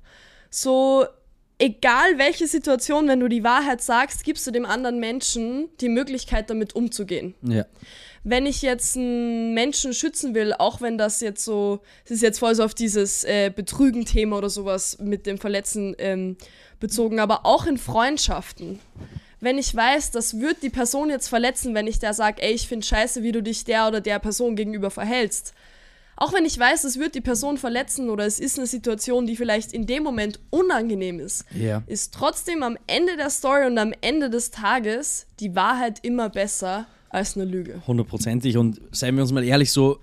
So, 0.49 1.05
egal 1.61 2.17
welche 2.17 2.47
Situation, 2.47 3.07
wenn 3.07 3.19
du 3.19 3.27
die 3.27 3.43
Wahrheit 3.43 3.81
sagst, 3.81 4.23
gibst 4.23 4.45
du 4.47 4.51
dem 4.51 4.65
anderen 4.65 4.99
Menschen 4.99 5.69
die 5.79 5.89
Möglichkeit, 5.89 6.49
damit 6.49 6.75
umzugehen 6.75 7.35
Ja. 7.43 7.65
wenn 8.23 8.45
ich 8.45 8.61
jetzt 8.61 8.97
einen 8.97 9.53
Menschen 9.53 9.93
schützen 9.93 10.33
will, 10.33 10.53
auch 10.53 10.81
wenn 10.81 10.97
das 10.97 11.21
jetzt 11.21 11.45
so, 11.45 11.81
es 12.03 12.11
ist 12.11 12.23
jetzt 12.23 12.39
voll 12.39 12.55
so 12.55 12.63
auf 12.63 12.73
dieses 12.73 13.23
äh, 13.23 13.51
Betrügen-Thema 13.55 14.37
oder 14.37 14.49
sowas 14.49 14.97
mit 14.99 15.25
dem 15.25 15.37
Verletzen 15.37 15.95
ähm, 15.99 16.35
bezogen, 16.79 17.19
aber 17.19 17.45
auch 17.45 17.65
in 17.67 17.77
Freundschaften. 17.77 18.79
Wenn 19.39 19.57
ich 19.57 19.75
weiß, 19.75 20.11
das 20.11 20.39
wird 20.39 20.61
die 20.63 20.69
Person 20.69 21.09
jetzt 21.09 21.27
verletzen, 21.27 21.73
wenn 21.73 21.87
ich 21.87 21.99
der 21.99 22.13
sage, 22.13 22.41
ey, 22.41 22.53
ich 22.53 22.67
finde 22.67 22.85
scheiße, 22.85 23.23
wie 23.23 23.31
du 23.31 23.41
dich 23.41 23.65
der 23.65 23.87
oder 23.87 24.01
der 24.01 24.19
Person 24.19 24.55
gegenüber 24.55 24.91
verhältst. 24.91 25.53
Auch 26.21 26.33
wenn 26.33 26.45
ich 26.45 26.59
weiß, 26.59 26.83
es 26.83 26.99
wird 26.99 27.15
die 27.15 27.21
Person 27.21 27.57
verletzen 27.57 28.07
oder 28.11 28.27
es 28.27 28.39
ist 28.39 28.59
eine 28.59 28.67
Situation, 28.67 29.25
die 29.25 29.35
vielleicht 29.35 29.73
in 29.73 29.87
dem 29.87 30.03
Moment 30.03 30.39
unangenehm 30.51 31.19
ist, 31.19 31.45
Ja. 31.51 31.81
ist 31.87 32.13
trotzdem 32.13 32.61
am 32.61 32.77
Ende 32.85 33.17
der 33.17 33.31
Story 33.31 33.65
und 33.65 33.75
am 33.79 33.91
Ende 34.01 34.29
des 34.29 34.51
Tages 34.51 35.25
die 35.39 35.55
Wahrheit 35.55 35.97
immer 36.03 36.29
besser 36.29 36.85
als 37.09 37.35
eine 37.35 37.45
Lüge. 37.45 37.81
Hundertprozentig. 37.87 38.55
Und 38.57 38.79
seien 38.91 39.15
wir 39.15 39.23
uns 39.23 39.31
mal 39.31 39.43
ehrlich, 39.43 39.71
so, 39.71 39.97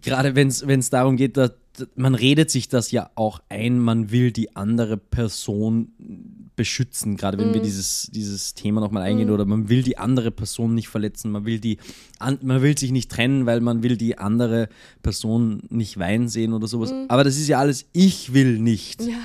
gerade 0.00 0.36
wenn 0.36 0.46
es 0.46 0.90
darum 0.90 1.16
geht, 1.16 1.36
dass, 1.36 1.50
man 1.96 2.14
redet 2.14 2.52
sich 2.52 2.68
das 2.68 2.92
ja 2.92 3.10
auch 3.16 3.40
ein, 3.48 3.80
man 3.80 4.12
will 4.12 4.30
die 4.30 4.54
andere 4.54 4.96
Person 4.96 6.47
beschützen, 6.58 7.16
gerade 7.16 7.38
wenn 7.38 7.54
wir 7.54 7.62
dieses, 7.62 8.10
dieses 8.12 8.52
Thema 8.52 8.82
nochmal 8.82 9.04
eingehen, 9.04 9.30
oder 9.30 9.46
man 9.46 9.70
will 9.70 9.82
die 9.82 9.96
andere 9.96 10.30
Person 10.30 10.74
nicht 10.74 10.88
verletzen, 10.88 11.30
man 11.30 11.46
will 11.46 11.60
die, 11.60 11.78
an, 12.18 12.38
man 12.42 12.60
will 12.60 12.76
sich 12.76 12.90
nicht 12.90 13.10
trennen, 13.10 13.46
weil 13.46 13.62
man 13.62 13.82
will 13.82 13.96
die 13.96 14.18
andere 14.18 14.68
Person 15.02 15.62
nicht 15.70 15.98
weinen 15.98 16.28
sehen 16.28 16.52
oder 16.52 16.66
sowas. 16.66 16.92
Aber 17.08 17.24
das 17.24 17.38
ist 17.38 17.48
ja 17.48 17.58
alles, 17.58 17.86
ich 17.94 18.34
will 18.34 18.58
nicht. 18.58 19.00
Ja, 19.00 19.20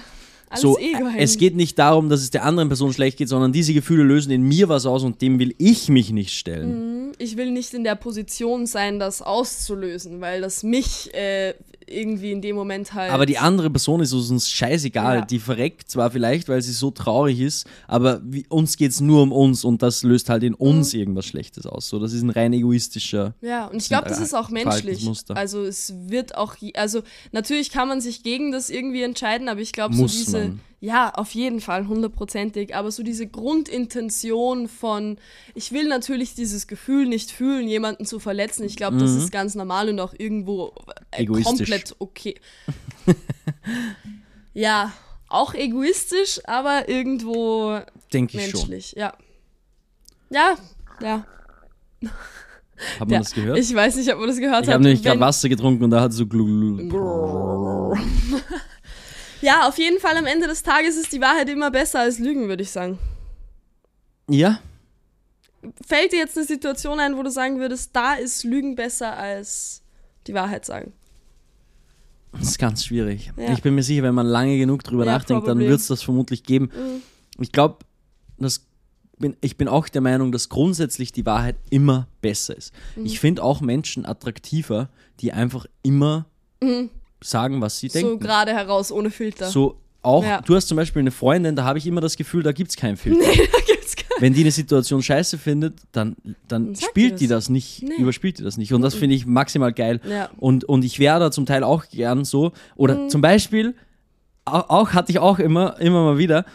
alles 0.54 0.62
so, 0.62 0.78
Ego 0.80 1.08
es 1.18 1.38
geht 1.38 1.56
nicht 1.56 1.78
darum, 1.78 2.10
dass 2.10 2.22
es 2.22 2.30
der 2.30 2.44
anderen 2.46 2.70
Person 2.70 2.94
schlecht 2.94 3.18
geht, 3.18 3.30
sondern 3.30 3.52
diese 3.54 3.74
Gefühle 3.74 4.04
lösen 4.04 4.32
in 4.32 4.44
mir 4.44 4.70
was 4.70 4.86
aus 4.86 5.04
und 5.04 5.22
dem 5.22 5.40
will 5.40 5.54
ich 5.58 5.90
mich 5.90 6.12
nicht 6.12 6.34
stellen. 6.34 7.12
Ich 7.20 7.38
will 7.38 7.52
nicht 7.52 7.74
in 7.74 7.84
der 7.84 7.96
Position 7.96 8.66
sein, 8.66 9.00
das 9.00 9.22
auszulösen, 9.22 10.22
weil 10.22 10.42
das 10.42 10.64
mich 10.64 11.14
äh, 11.14 11.54
irgendwie 11.86 12.32
in 12.32 12.42
dem 12.42 12.56
Moment 12.56 12.94
halt. 12.94 13.12
Aber 13.12 13.26
die 13.26 13.38
andere 13.38 13.70
Person 13.70 14.02
ist 14.02 14.14
uns 14.14 14.50
scheißegal. 14.50 15.18
Ja. 15.20 15.26
Die 15.26 15.40
verreckt 15.40 15.90
zwar 15.92 16.12
vielleicht, 16.12 16.50
weil 16.50 16.62
sie 16.62 16.72
so 16.72 16.92
traurig 16.92 17.40
ist, 17.40 17.68
aber 17.88 18.22
wie, 18.24 18.46
uns 18.50 18.78
geht 18.78 18.92
es 18.92 19.02
nur 19.02 19.22
um 19.22 19.32
uns 19.32 19.64
und 19.64 19.82
das 19.82 20.04
löst 20.04 20.30
halt 20.30 20.44
in 20.44 20.54
Mhm. 20.54 20.58
uns 20.60 20.94
irgendwas 20.94 21.26
Schlechtes 21.26 21.66
aus. 21.66 21.88
So, 21.90 22.00
das 22.00 22.14
ist 22.14 22.24
ein 22.24 22.30
rein 22.30 22.54
egoistischer. 22.54 23.34
Ja, 23.42 23.68
und 23.68 23.82
ich 23.82 23.90
glaube, 23.90 24.10
das 24.10 24.20
ist 24.20 24.34
auch 24.34 24.50
menschlich. 24.50 25.08
Also 25.30 25.64
es 25.64 25.94
wird 26.08 26.36
auch, 26.36 26.56
also 26.76 27.02
natürlich 27.32 27.70
kann 27.72 27.88
man 27.88 28.02
sich 28.02 28.24
gegen 28.24 28.52
das 28.52 28.70
irgendwie 28.70 29.04
entscheiden, 29.04 29.50
aber 29.50 29.60
ich 29.62 29.74
glaube 29.74 29.96
so 29.96 30.04
Muss 30.04 30.16
diese, 30.52 30.60
ja, 30.82 31.12
auf 31.14 31.32
jeden 31.34 31.62
Fall, 31.62 31.88
hundertprozentig, 31.88 32.76
aber 32.76 32.92
so 32.92 33.04
diese 33.04 33.26
Grundintention 33.28 34.68
von, 34.68 35.18
ich 35.56 35.72
will 35.72 35.88
natürlich 35.88 36.36
dieses 36.36 36.68
Gefühl 36.68 37.08
nicht 37.08 37.32
fühlen, 37.32 37.68
jemanden 37.68 38.06
zu 38.06 38.20
verletzen, 38.20 38.64
ich 38.66 38.76
glaube, 38.76 38.98
das 38.98 39.12
ist 39.16 39.32
ganz 39.32 39.56
normal 39.56 39.90
und 39.90 40.00
auch 40.00 40.14
irgendwo 40.18 40.74
äh, 41.12 41.26
Mhm. 41.26 41.44
Komplett 41.44 41.96
okay. 42.00 42.36
ja, 44.54 44.92
auch 45.30 45.54
egoistisch, 45.54 46.40
aber 46.46 46.90
irgendwo 46.90 47.80
Denke 48.12 48.38
ich 48.38 48.50
schon. 48.50 48.60
menschlich, 48.70 48.94
ja. 48.98 49.14
Ja, 50.30 50.56
ja. 51.02 51.26
Hat 53.00 53.08
man 53.08 53.10
ja. 53.10 53.20
das 53.20 53.34
gehört? 53.34 53.58
Ich 53.58 53.74
weiß 53.74 53.96
nicht, 53.96 54.12
ob 54.14 54.20
man 54.20 54.28
das 54.28 54.38
gehört 54.38 54.64
Ich 54.64 54.68
hat. 54.68 54.74
habe 54.74 54.84
nämlich 54.84 55.02
gerade 55.04 55.20
Wasser 55.20 55.48
getrunken 55.48 55.84
und 55.86 55.92
da 55.92 56.02
hat 56.02 56.12
so 56.14 56.24
glu- 56.26 56.90
glu- 56.90 57.98
Ja, 59.44 59.68
auf 59.68 59.78
jeden 59.78 60.00
Fall 60.00 60.18
am 60.18 60.26
Ende 60.26 60.48
des 60.48 60.64
Tages 60.64 60.96
ist 60.96 61.12
die 61.12 61.22
Wahrheit 61.22 61.50
immer 61.50 61.70
besser 61.70 62.00
als 62.00 62.18
Lügen, 62.18 62.48
würde 62.48 62.64
ich 62.64 62.72
sagen. 62.72 62.98
Ja, 64.30 64.60
Fällt 65.86 66.12
dir 66.12 66.20
jetzt 66.20 66.38
eine 66.38 66.46
Situation 66.46 67.00
ein, 67.00 67.16
wo 67.18 67.24
du 67.24 67.32
sagen 67.32 67.60
würdest, 67.60 67.92
da 67.94 68.16
ist 68.16 68.44
Lügen 68.44 68.76
besser 68.76 69.16
als 69.18 69.82
die 70.28 70.34
Wahrheit 70.34 70.66
sagen? 70.66 70.94
das 72.34 72.50
ist 72.50 72.58
ganz 72.58 72.84
schwierig. 72.84 73.32
Ja. 73.38 73.54
Ich 73.54 73.62
bin 73.62 73.76
mir 73.76 73.84
sicher, 73.84 74.02
wenn 74.02 74.16
man 74.16 74.26
lange 74.26 74.58
genug 74.58 74.84
drüber 74.84 75.06
Ja, 75.06 75.14
nachdenkt, 75.14 75.48
dann 75.48 75.60
wird 75.60 75.80
es 75.80 75.88
das 75.88 76.02
vermutlich 76.02 76.44
geben. 76.44 76.72
Mhm. 76.76 77.02
Ich 77.40 77.52
glaube, 77.52 77.86
bin, 79.20 79.38
ich 79.40 79.56
bin 79.56 79.68
auch 79.68 79.88
der 79.88 80.02
Meinung, 80.02 80.32
dass 80.32 80.50
grundsätzlich 80.50 81.12
die 81.12 81.28
Wahrheit 81.28 81.56
immer 81.70 82.08
besser 82.22 82.58
ist. 82.58 82.74
Mhm. 82.96 83.06
Ich 83.06 83.20
finde 83.20 83.44
auch 83.44 83.62
Menschen 83.62 84.06
attraktiver, 84.08 84.90
die 85.20 85.32
einfach 85.32 85.68
immer 85.84 86.26
sagen, 87.24 87.62
was 87.62 87.80
sie 87.80 87.88
Mhm. 87.88 87.92
So 87.92 88.00
denken. 88.00 88.20
gerade 88.20 88.54
heraus, 88.54 88.92
ohne 88.92 89.10
Filter. 89.12 89.50
So 89.50 89.80
auch, 90.02 90.24
Ja. 90.24 90.42
du 90.42 90.56
hast 90.56 90.68
zum 90.68 90.76
Beispiel 90.76 91.00
eine 91.00 91.12
Freundin, 91.12 91.56
da 91.56 91.64
habe 91.64 91.78
ich 91.80 91.88
immer 91.88 92.02
das 92.02 92.18
Gefühl, 92.18 92.44
da 92.44 92.52
gibt 92.52 92.72
es 92.72 92.76
keinen 92.78 92.98
Filter. 92.98 93.20
da 93.52 93.60
gibt's 93.66 93.96
gar 93.96 94.04
Wenn 94.20 94.34
die 94.34 94.42
eine 94.42 94.52
Situation 94.52 95.02
scheiße 95.02 95.38
findet, 95.38 95.80
dann, 95.94 96.16
dann 96.48 96.76
spielt 96.76 97.14
die 97.14 97.24
die 97.24 97.28
das 97.28 97.50
nicht, 97.50 97.82
Nee. 97.84 97.96
überspielt 97.96 98.38
die 98.40 98.44
das 98.44 98.58
nicht. 98.58 98.74
Und 98.74 98.82
das 98.82 98.94
finde 98.96 99.16
ich 99.16 99.26
maximal 99.26 99.72
geil. 99.74 100.02
Ja. 100.08 100.30
Und, 100.38 100.66
und 100.66 100.84
ich 100.84 101.00
wäre 101.00 101.20
da 101.20 101.32
zum 101.32 101.46
Teil 101.46 101.64
auch 101.64 101.86
gern 101.90 102.26
so. 102.26 102.52
Oder 102.76 102.96
Mhm. 102.96 103.10
zum 103.10 103.22
Beispiel, 103.22 103.76
auch, 104.46 104.70
auch 104.70 104.90
hatte 104.94 105.12
ich 105.12 105.20
auch 105.20 105.40
immer, 105.40 105.80
immer 105.80 106.04
mal 106.04 106.18
wieder. 106.18 106.46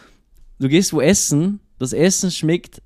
Du 0.59 0.69
gehst 0.69 0.93
wo 0.93 1.01
essen, 1.01 1.59
das 1.79 1.91
Essen 1.91 2.29
schmeckt, 2.29 2.81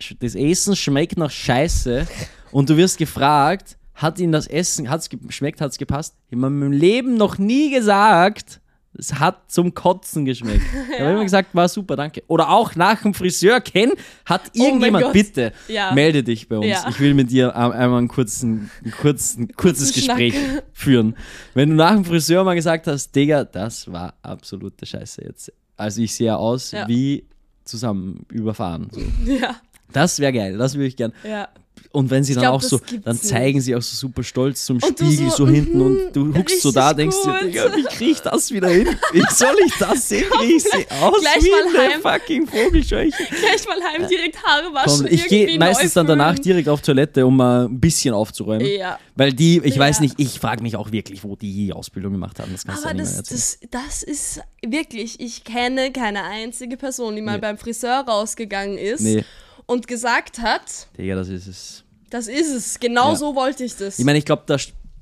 sch- 0.00 0.16
das 0.18 0.34
Essen 0.34 0.74
schmeckt 0.74 1.16
nach 1.16 1.30
Scheiße 1.30 2.06
und 2.50 2.68
du 2.68 2.76
wirst 2.76 2.98
gefragt, 2.98 3.77
hat 3.98 4.18
Ihnen 4.18 4.32
das 4.32 4.46
Essen, 4.46 4.88
hat 4.88 5.00
es 5.00 5.08
geschmeckt, 5.10 5.60
hat 5.60 5.72
es 5.72 5.78
gepasst? 5.78 6.14
Ich 6.30 6.36
habe 6.36 6.46
in 6.46 6.58
meinem 6.58 6.72
Leben 6.72 7.16
noch 7.16 7.36
nie 7.38 7.70
gesagt, 7.70 8.60
es 8.94 9.14
hat 9.20 9.50
zum 9.50 9.74
Kotzen 9.74 10.24
geschmeckt. 10.24 10.62
Ich 10.92 11.00
habe 11.00 11.12
immer 11.12 11.22
gesagt, 11.22 11.54
war 11.54 11.68
super, 11.68 11.94
danke. 11.96 12.22
Oder 12.26 12.48
auch 12.48 12.74
nach 12.74 13.02
dem 13.02 13.12
Friseur 13.14 13.60
kennen, 13.60 13.92
hat 14.24 14.42
Oh 14.58 14.64
irgendjemand, 14.64 15.04
Gott. 15.04 15.12
bitte, 15.12 15.52
Ja. 15.68 15.92
melde 15.92 16.22
dich 16.24 16.48
bei 16.48 16.56
uns. 16.56 16.66
Ja. 16.66 16.86
Ich 16.88 16.98
will 16.98 17.14
mit 17.14 17.30
dir 17.30 17.54
ein- 17.54 17.72
einmal 17.72 17.98
einen 17.98 18.08
kurzen, 18.08 18.70
ein 18.84 18.90
kurzen, 18.90 19.42
ein 19.44 19.52
kurzes 19.56 19.92
Schnack. 19.94 20.16
Gespräch 20.18 20.34
führen. 20.72 21.16
Wenn 21.54 21.70
du 21.70 21.76
nach 21.76 21.94
dem 21.94 22.04
Friseur 22.04 22.42
mal 22.44 22.54
gesagt 22.54 22.86
hast, 22.86 23.14
Digga, 23.14 23.44
das 23.44 23.92
war 23.92 24.14
absolute 24.22 24.86
Scheiße 24.86 25.22
jetzt. 25.24 25.52
Also 25.76 26.00
ich 26.02 26.14
sehe 26.14 26.36
aus 26.36 26.72
Ja. 26.72 26.88
wie 26.88 27.24
zusammen 27.64 28.24
überfahren. 28.32 28.88
So. 28.90 29.00
Ja, 29.32 29.56
Das 29.92 30.18
wäre 30.18 30.32
geil, 30.32 30.56
das 30.58 30.74
würde 30.74 30.86
ich 30.86 30.96
gern. 30.96 31.12
ja. 31.24 31.48
Und 31.92 32.10
wenn 32.10 32.24
sie 32.24 32.34
dann 32.34 32.42
glaub, 32.42 32.54
auch 32.56 32.62
so, 32.62 32.78
dann 33.04 33.14
nicht. 33.16 33.24
zeigen 33.26 33.60
sie 33.60 33.74
auch 33.74 33.82
so 33.82 33.96
super 33.96 34.22
stolz 34.22 34.64
zum 34.64 34.76
Und 34.82 35.00
du 35.00 35.04
Spiegel 35.04 35.30
so, 35.30 35.36
so, 35.36 35.48
hinten 35.48 35.78
mhm, 35.78 35.82
und 35.86 36.12
du 36.16 36.34
huckst 36.34 36.62
so 36.62 36.72
da, 36.72 36.92
denkst 36.94 37.16
dir, 37.24 37.32
gut. 37.32 37.42
Digga, 37.48 37.76
wie 37.76 37.82
krieg 37.84 38.10
ich 38.12 38.20
das 38.20 38.50
wieder 38.50 38.68
hin? 38.68 38.88
Wie 39.12 39.22
soll 39.34 39.54
ich 39.66 39.74
das 39.78 40.08
hin? 40.10 40.24
Krieg 40.30 40.56
ich 40.56 40.62
sie 40.62 40.86
aus 41.00 41.20
gleich 41.20 41.42
wie 41.44 41.78
eine 41.78 41.94
heim. 41.94 42.00
fucking 42.02 42.46
Vogelscheuche? 42.46 43.10
Gleich 43.30 43.66
mal 43.66 43.80
heim, 43.92 44.08
direkt 44.08 44.42
Haare 44.44 44.72
waschen. 44.74 45.04
Komm, 45.04 45.12
ich 45.12 45.26
gehe 45.26 45.58
meistens 45.58 45.94
dann 45.94 46.06
danach 46.06 46.38
direkt 46.38 46.68
auf 46.68 46.80
Toilette, 46.82 47.26
um 47.26 47.36
mal 47.36 47.64
ein 47.66 47.80
bisschen 47.80 48.14
aufzuräumen. 48.14 48.66
Ja. 48.66 48.98
Weil 49.16 49.32
die, 49.32 49.60
ich 49.64 49.78
weiß 49.78 49.96
Ja. 49.96 50.02
nicht, 50.02 50.14
ich 50.18 50.38
frage 50.38 50.62
mich 50.62 50.76
auch 50.76 50.92
wirklich, 50.92 51.24
wo 51.24 51.34
die 51.36 51.52
die 51.52 51.72
Ausbildung 51.72 52.12
gemacht 52.12 52.38
haben. 52.38 52.52
Das 52.52 52.64
kannst 52.64 52.84
Aber 52.84 52.92
du 52.94 52.98
ja 52.98 53.04
nicht 53.04 53.12
mehr 53.12 53.22
das, 53.22 53.54
erzählen. 53.54 53.68
das, 53.72 53.90
das 53.90 54.02
ist 54.02 54.40
wirklich, 54.64 55.18
ich 55.20 55.44
kenne 55.44 55.90
keine 55.92 56.24
einzige 56.24 56.76
Person, 56.76 57.16
die 57.16 57.22
mal 57.22 57.34
Nee. 57.36 57.40
beim 57.40 57.58
Friseur 57.58 58.04
rausgegangen 58.06 58.78
ist 58.78 59.00
Nee, 59.00 59.24
und 59.68 59.86
gesagt 59.86 60.40
hat, 60.40 60.88
Digga, 60.98 61.14
das 61.14 61.28
ist 61.28 61.46
es. 61.46 61.84
das 62.10 62.26
ist 62.26 62.52
es, 62.52 62.80
genau 62.80 63.10
Ja. 63.10 63.16
so 63.16 63.34
wollte 63.36 63.62
ich 63.62 63.76
das. 63.76 63.98
Ich 64.00 64.04
meine, 64.04 64.18
ich 64.18 64.24
glaube, 64.24 64.42
da, 64.46 64.56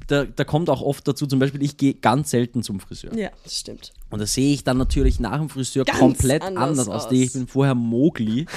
da, 0.08 0.24
da 0.24 0.44
kommt 0.44 0.68
auch 0.68 0.82
oft 0.82 1.08
dazu, 1.08 1.26
zum 1.26 1.38
Beispiel, 1.38 1.62
ich 1.62 1.76
gehe 1.78 1.94
ganz 1.94 2.30
selten 2.30 2.62
zum 2.62 2.78
Friseur. 2.80 3.14
ja, 3.16 3.30
das 3.44 3.58
stimmt. 3.60 3.92
Und 4.10 4.18
da 4.20 4.26
sehe 4.26 4.52
ich 4.52 4.62
dann 4.64 4.76
natürlich 4.76 5.18
nach 5.20 5.38
dem 5.38 5.48
Friseur 5.48 5.84
Ganz 5.84 5.98
komplett 5.98 6.42
anders 6.42 6.62
anders, 6.80 6.88
aus. 6.88 7.06
aus. 7.06 7.12
Ich 7.12 7.32
bin 7.32 7.46
vorher 7.48 7.74
Mogli. 7.74 8.46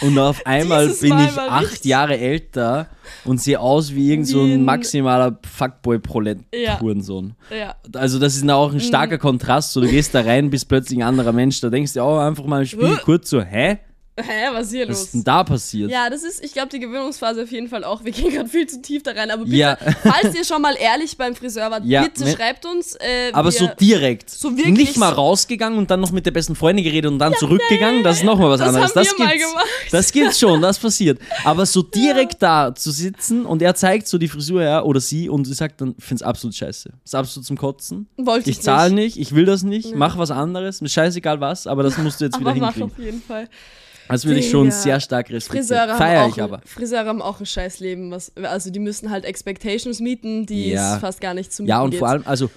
Und 0.00 0.18
auf 0.18 0.44
einmal 0.44 0.88
bin 0.88 1.18
ich 1.18 1.38
acht 1.38 1.62
richtig- 1.72 1.84
Jahre 1.86 2.18
älter 2.18 2.88
und 3.24 3.40
sehe 3.40 3.58
aus 3.58 3.94
wie 3.94 4.10
irgend 4.10 4.26
so 4.28 4.42
ein 4.42 4.62
maximaler 4.64 5.30
Ja. 5.30 5.38
Fuckboy-Prolet-Hurensohn. 5.48 7.34
Ja. 7.50 7.76
Also 7.94 8.18
das 8.18 8.36
ist 8.36 8.48
auch 8.50 8.72
ein 8.72 8.80
starker 8.80 9.18
Kontrast. 9.18 9.72
So, 9.72 9.80
du 9.80 9.88
gehst 9.88 10.14
da 10.14 10.20
rein, 10.20 10.50
bist 10.50 10.68
plötzlich 10.68 10.98
ein 10.98 11.02
anderer 11.04 11.32
Mensch. 11.32 11.60
Da 11.60 11.70
denkst 11.70 11.94
du 11.94 12.02
auch 12.02 12.18
einfach 12.18 12.44
mal 12.44 12.60
im 12.62 12.66
Spiel 12.66 12.96
kurz 13.04 13.30
so, 13.30 13.40
hä? 13.40 13.78
Hä, 14.20 14.48
was 14.52 14.66
ist 14.66 14.72
hier 14.72 14.82
Was 14.88 14.96
los? 14.96 15.02
ist 15.06 15.14
denn 15.14 15.24
da 15.24 15.42
passiert? 15.42 15.90
Ja, 15.90 16.08
das 16.08 16.22
ist, 16.22 16.44
ich 16.44 16.52
glaube, 16.52 16.68
die 16.68 16.78
Gewöhnungsphase 16.78 17.42
auf 17.42 17.50
jeden 17.50 17.68
Fall 17.68 17.82
auch. 17.82 18.04
Wir 18.04 18.12
gehen 18.12 18.30
gerade 18.32 18.48
viel 18.48 18.64
zu 18.68 18.80
tief 18.80 19.02
da 19.02 19.10
rein. 19.10 19.28
Aber 19.32 19.42
bitte, 19.44 19.56
Ja. 19.56 19.76
falls 20.04 20.36
ihr 20.36 20.44
schon 20.44 20.62
mal 20.62 20.76
ehrlich 20.78 21.16
beim 21.16 21.34
Friseur 21.34 21.68
wart, 21.70 21.84
Ja, 21.84 22.02
bitte 22.02 22.24
wenn- 22.24 22.36
schreibt 22.36 22.64
uns. 22.64 22.94
Äh, 22.94 23.30
Aber 23.32 23.46
wir, 23.52 23.58
so 23.58 23.68
direkt. 23.80 24.30
So 24.30 24.56
wirklich 24.56 24.72
Nicht 24.76 24.96
mal 24.98 25.08
rausgegangen 25.12 25.78
und 25.78 25.90
dann 25.90 25.98
noch 26.00 26.12
mit 26.12 26.26
der 26.26 26.30
besten 26.30 26.54
Freundin 26.54 26.84
geredet 26.84 27.10
und 27.10 27.18
dann 27.18 27.34
zurückgegangen. 27.34 28.04
Das 28.04 28.18
ist 28.18 28.22
nochmal 28.24 28.50
was 28.50 28.60
das 28.60 28.68
anderes. 28.68 28.90
haben 28.94 29.04
das 29.04 29.16
gibt's. 29.16 29.48
gemacht. 29.50 29.66
Das 29.90 30.12
gibt's 30.12 30.38
schon, 30.38 30.62
das 30.62 30.78
passiert. 30.78 31.18
Aber 31.42 31.66
so 31.66 31.82
direkt 31.94 32.40
da 32.40 32.72
zu 32.72 32.92
sitzen 32.92 33.44
und 33.44 33.62
er 33.62 33.74
zeigt 33.74 34.06
so 34.06 34.16
die 34.18 34.28
Frisur 34.28 34.60
her 34.62 34.86
oder 34.86 35.00
sie 35.00 35.28
und 35.28 35.44
sie 35.44 35.54
sagt 35.54 35.80
dann, 35.80 35.96
ich 35.98 36.04
find's 36.04 36.22
absolut 36.22 36.54
scheiße. 36.54 36.90
Ist 37.04 37.14
absolut 37.16 37.46
zum 37.46 37.56
Kotzen. 37.58 38.06
Wollte 38.16 38.48
Ich 38.48 38.58
ich 38.58 38.62
zahle 38.62 38.92
nicht. 38.94 39.16
nicht, 39.16 39.18
ich 39.30 39.34
will 39.34 39.44
das 39.44 39.64
nicht, 39.64 39.94
mach 39.96 40.16
was 40.18 40.30
anderes, 40.30 40.80
mir 40.80 40.88
scheißegal 40.88 41.40
was, 41.40 41.66
aber 41.66 41.82
das 41.82 41.98
musst 41.98 42.20
du 42.20 42.26
jetzt 42.26 42.38
wieder 42.38 42.54
mach 42.54 42.74
hinkriegen. 42.74 42.90
auf 42.92 42.98
jeden 42.98 43.20
Fall. 43.22 43.48
Das 44.08 44.24
würde 44.24 44.40
ich 44.40 44.50
schon 44.50 44.64
Digga. 44.64 44.76
sehr 44.76 45.00
stark 45.00 45.30
respektieren. 45.30 45.66
Friseure 45.66 45.96
Feier 45.98 46.20
haben, 46.22 46.30
ich 46.30 46.40
auch 46.40 46.44
aber. 46.44 46.56
ein, 46.58 46.62
Friseure 46.66 47.06
haben 47.06 47.22
auch 47.22 47.40
ein 47.40 47.46
scheiß 47.46 47.80
Leben. 47.80 48.10
Was, 48.10 48.32
also 48.36 48.70
die 48.70 48.78
müssen 48.80 49.10
halt 49.10 49.24
Expectations 49.24 50.00
mieten, 50.00 50.46
die 50.46 50.70
Ja. 50.70 50.94
es 50.96 51.00
fast 51.00 51.20
gar 51.20 51.34
nicht 51.34 51.52
zu 51.52 51.62
mieten 51.62 51.70
Ja, 51.70 51.80
und 51.82 51.90
geht. 51.90 51.98
vor 52.00 52.08
allem, 52.08 52.22
also 52.26 52.50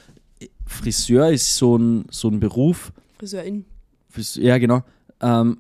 Friseur 0.66 1.32
ist 1.32 1.56
so 1.56 1.78
ein, 1.78 2.06
so 2.12 2.28
ein 2.30 2.40
Beruf, 2.40 2.92
Friseurin. 3.20 3.66
Fris- 4.10 4.36
ja 4.36 4.58
genau, 4.58 4.84
ähm, 5.22 5.60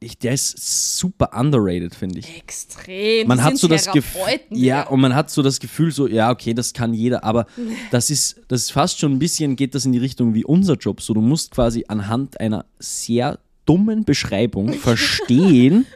ich, 0.00 0.18
der 0.18 0.34
ist 0.34 0.98
super 0.98 1.30
underrated, 1.34 1.94
finde 1.94 2.18
ich. 2.18 2.36
Extrem. 2.36 3.26
man 3.26 3.38
die 3.38 3.44
hat 3.44 3.56
so 3.56 3.68
das 3.68 3.90
Gefühl, 3.90 4.40
ja, 4.50 4.86
und 4.88 5.00
man 5.00 5.14
hat 5.14 5.30
so 5.30 5.40
das 5.42 5.58
Gefühl, 5.60 5.92
so, 5.92 6.06
ja, 6.06 6.30
okay, 6.30 6.52
das 6.52 6.72
kann 6.74 6.92
jeder, 6.92 7.24
aber 7.24 7.46
das 7.90 8.10
ist, 8.10 8.40
das 8.48 8.62
ist 8.62 8.72
fast 8.72 8.98
schon 8.98 9.12
ein 9.12 9.18
bisschen, 9.18 9.56
geht 9.56 9.74
das 9.74 9.86
in 9.86 9.92
die 9.92 9.98
Richtung 9.98 10.34
wie 10.34 10.44
unser 10.44 10.74
Job. 10.74 11.00
So, 11.00 11.14
du 11.14 11.20
musst 11.22 11.50
quasi 11.52 11.84
anhand 11.88 12.38
einer 12.38 12.66
sehr 12.78 13.38
dummen 13.66 14.04
Beschreibung 14.04 14.72
verstehen, 14.74 15.86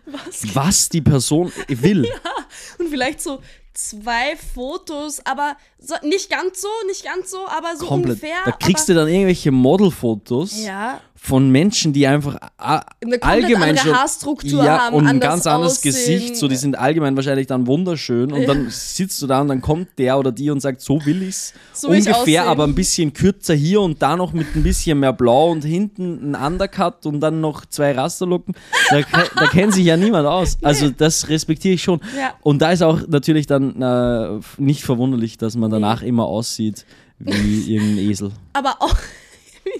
was, 0.54 0.88
die 0.88 1.00
Person 1.00 1.52
will. 1.68 2.10
Und 2.78 2.88
vielleicht 2.88 3.20
so 3.20 3.40
zwei 3.74 4.36
Fotos, 4.36 5.24
aber 5.24 5.56
so, 5.78 5.94
nicht 6.02 6.28
ganz 6.30 6.60
so, 6.60 6.68
nicht 6.88 7.04
ganz 7.04 7.30
so, 7.30 7.46
aber 7.46 7.76
so 7.76 7.86
Komplett. 7.86 8.16
ungefähr. 8.16 8.38
da 8.44 8.52
kriegst 8.52 8.88
du 8.88 8.94
dann 8.94 9.06
irgendwelche 9.06 9.52
Modelfotos 9.52 10.64
Ja, 10.64 11.00
von 11.20 11.50
Menschen, 11.50 11.92
die 11.92 12.06
einfach 12.06 12.36
allgemein 12.56 13.70
andere 13.70 13.78
schon, 13.78 13.94
Haarstruktur 13.94 14.64
ja, 14.64 14.78
haben, 14.86 14.96
und 14.96 15.06
ein 15.06 15.20
ganz 15.20 15.46
anderes 15.46 15.78
aussehen. 15.78 15.92
Gesicht. 15.92 16.36
So, 16.36 16.46
die 16.48 16.56
sind 16.56 16.78
allgemein 16.78 17.16
wahrscheinlich 17.16 17.46
dann 17.48 17.66
wunderschön 17.66 18.32
und 18.32 18.42
Ja. 18.42 18.46
dann 18.46 18.68
sitzt 18.70 19.20
du 19.20 19.26
da 19.26 19.40
und 19.40 19.48
dann 19.48 19.60
kommt 19.60 19.88
der 19.98 20.18
oder 20.18 20.30
die 20.32 20.50
und 20.50 20.60
sagt, 20.60 20.80
so 20.80 21.04
will 21.04 21.22
ich's. 21.22 21.52
So 21.72 21.88
ich 21.92 22.06
Ungefähr, 22.06 22.16
aussehen. 22.42 22.42
aber 22.44 22.64
ein 22.64 22.74
bisschen 22.74 23.12
kürzer 23.12 23.54
hier 23.54 23.80
und 23.80 24.00
da 24.00 24.16
noch 24.16 24.32
mit 24.32 24.54
ein 24.54 24.62
bisschen 24.62 25.00
mehr 25.00 25.12
Blau 25.12 25.50
und 25.50 25.64
hinten 25.64 26.34
ein 26.34 26.52
Undercut 26.52 27.04
und 27.04 27.20
dann 27.20 27.40
noch 27.40 27.66
zwei 27.66 27.92
Rasterlocken. 27.92 28.54
Da, 28.90 29.00
da 29.36 29.46
kennt 29.48 29.74
sich 29.74 29.84
ja 29.86 29.96
niemand 29.96 30.26
aus. 30.26 30.58
Also 30.62 30.88
das 30.90 31.28
respektiere 31.28 31.74
ich 31.74 31.82
schon. 31.82 32.00
Ja. 32.16 32.34
Und 32.42 32.62
da 32.62 32.70
ist 32.72 32.82
auch 32.82 33.00
natürlich 33.08 33.46
dann 33.46 33.82
äh, 33.82 34.38
nicht 34.58 34.82
verwunderlich, 34.82 35.36
dass 35.36 35.56
man 35.56 35.70
danach 35.70 36.02
immer 36.02 36.26
aussieht 36.26 36.86
wie 37.18 37.62
irgendein 37.74 37.98
Esel. 38.10 38.30
aber 38.52 38.76
auch 38.80 38.96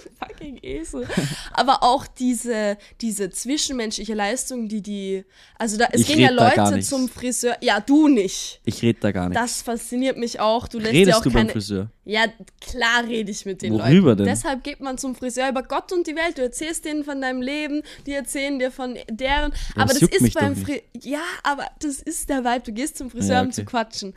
ein 0.06 0.28
fucking 0.28 0.58
Esel. 0.62 1.06
Aber 1.52 1.82
auch 1.82 2.06
diese, 2.06 2.76
diese 3.00 3.30
zwischenmenschliche 3.30 4.14
Leistung, 4.14 4.68
die 4.68 4.82
die, 4.82 5.24
also 5.58 5.76
da, 5.76 5.88
es 5.92 6.02
Ich 6.02 6.06
gehen 6.08 6.18
ja 6.20 6.30
Leute 6.30 6.80
zum 6.80 7.08
Friseur. 7.08 7.56
Ja, 7.60 7.80
du 7.80 8.08
nicht. 8.08 8.60
Ich 8.64 8.82
rede 8.82 8.98
da 9.00 9.12
gar 9.12 9.28
nicht. 9.28 9.40
Das 9.40 9.62
fasziniert 9.62 10.16
mich 10.16 10.40
auch. 10.40 10.68
Du 10.68 10.78
lässt 10.78 10.92
Redest 10.92 11.08
ja 11.10 11.16
auch 11.18 11.22
du 11.22 11.30
beim 11.30 11.40
keine. 11.42 11.52
Friseur? 11.52 11.90
Ja, 12.04 12.24
klar 12.62 13.04
rede 13.06 13.30
ich 13.30 13.44
mit 13.44 13.60
den 13.60 13.74
Worüber 13.74 14.10
Leuten. 14.10 14.18
denn? 14.18 14.26
Deshalb 14.28 14.64
geht 14.64 14.80
man 14.80 14.96
zum 14.96 15.14
Friseur 15.14 15.50
über 15.50 15.62
Gott 15.62 15.92
und 15.92 16.06
die 16.06 16.16
Welt. 16.16 16.38
Du 16.38 16.42
erzählst 16.42 16.86
denen 16.86 17.04
von 17.04 17.20
deinem 17.20 17.42
Leben, 17.42 17.82
die 18.06 18.12
erzählen 18.12 18.58
dir 18.58 18.70
von 18.70 18.96
deren. 19.10 19.52
aber 19.76 19.92
das 19.92 20.00
das 20.00 20.10
ist 20.20 20.32
beim 20.34 20.56
Friseur. 20.56 20.80
Ja, 21.02 21.20
aber 21.42 21.66
das 21.80 21.96
ist 22.00 22.30
der 22.30 22.44
Vibe. 22.44 22.60
Du 22.64 22.72
gehst 22.72 22.96
zum 22.96 23.10
Friseur, 23.10 23.34
Ja, 23.36 23.40
um 23.42 23.48
okay. 23.48 23.56
zu 23.56 23.64
quatschen. 23.66 24.14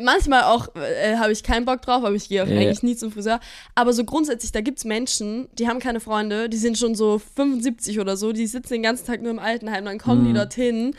Manchmal 0.00 0.44
auch 0.44 0.68
äh, 0.76 1.16
habe 1.16 1.32
ich 1.32 1.42
keinen 1.42 1.64
Bock 1.64 1.82
drauf, 1.82 2.04
aber 2.04 2.14
ich 2.14 2.28
gehe 2.28 2.42
auch 2.42 2.46
Ja, 2.46 2.56
eigentlich 2.56 2.82
nie 2.82 2.96
zum 2.96 3.10
Friseur. 3.10 3.40
Aber 3.74 3.92
so 3.92 4.04
grundsätzlich, 4.04 4.52
da 4.52 4.60
gibt 4.60 4.78
es 4.78 4.84
Menschen, 4.84 5.48
die 5.58 5.66
haben 5.66 5.80
keine 5.80 5.98
Freunde, 5.98 6.48
die 6.48 6.58
sind 6.58 6.78
schon 6.78 6.94
so 6.94 7.18
75 7.18 7.98
oder 7.98 8.16
so, 8.16 8.32
die 8.32 8.46
sitzen 8.46 8.74
den 8.74 8.82
ganzen 8.82 9.06
Tag 9.06 9.20
nur 9.20 9.32
im 9.32 9.40
Altenheim, 9.40 9.84
dann 9.84 9.98
kommen 9.98 10.24
die 10.24 10.32
dorthin 10.32 10.94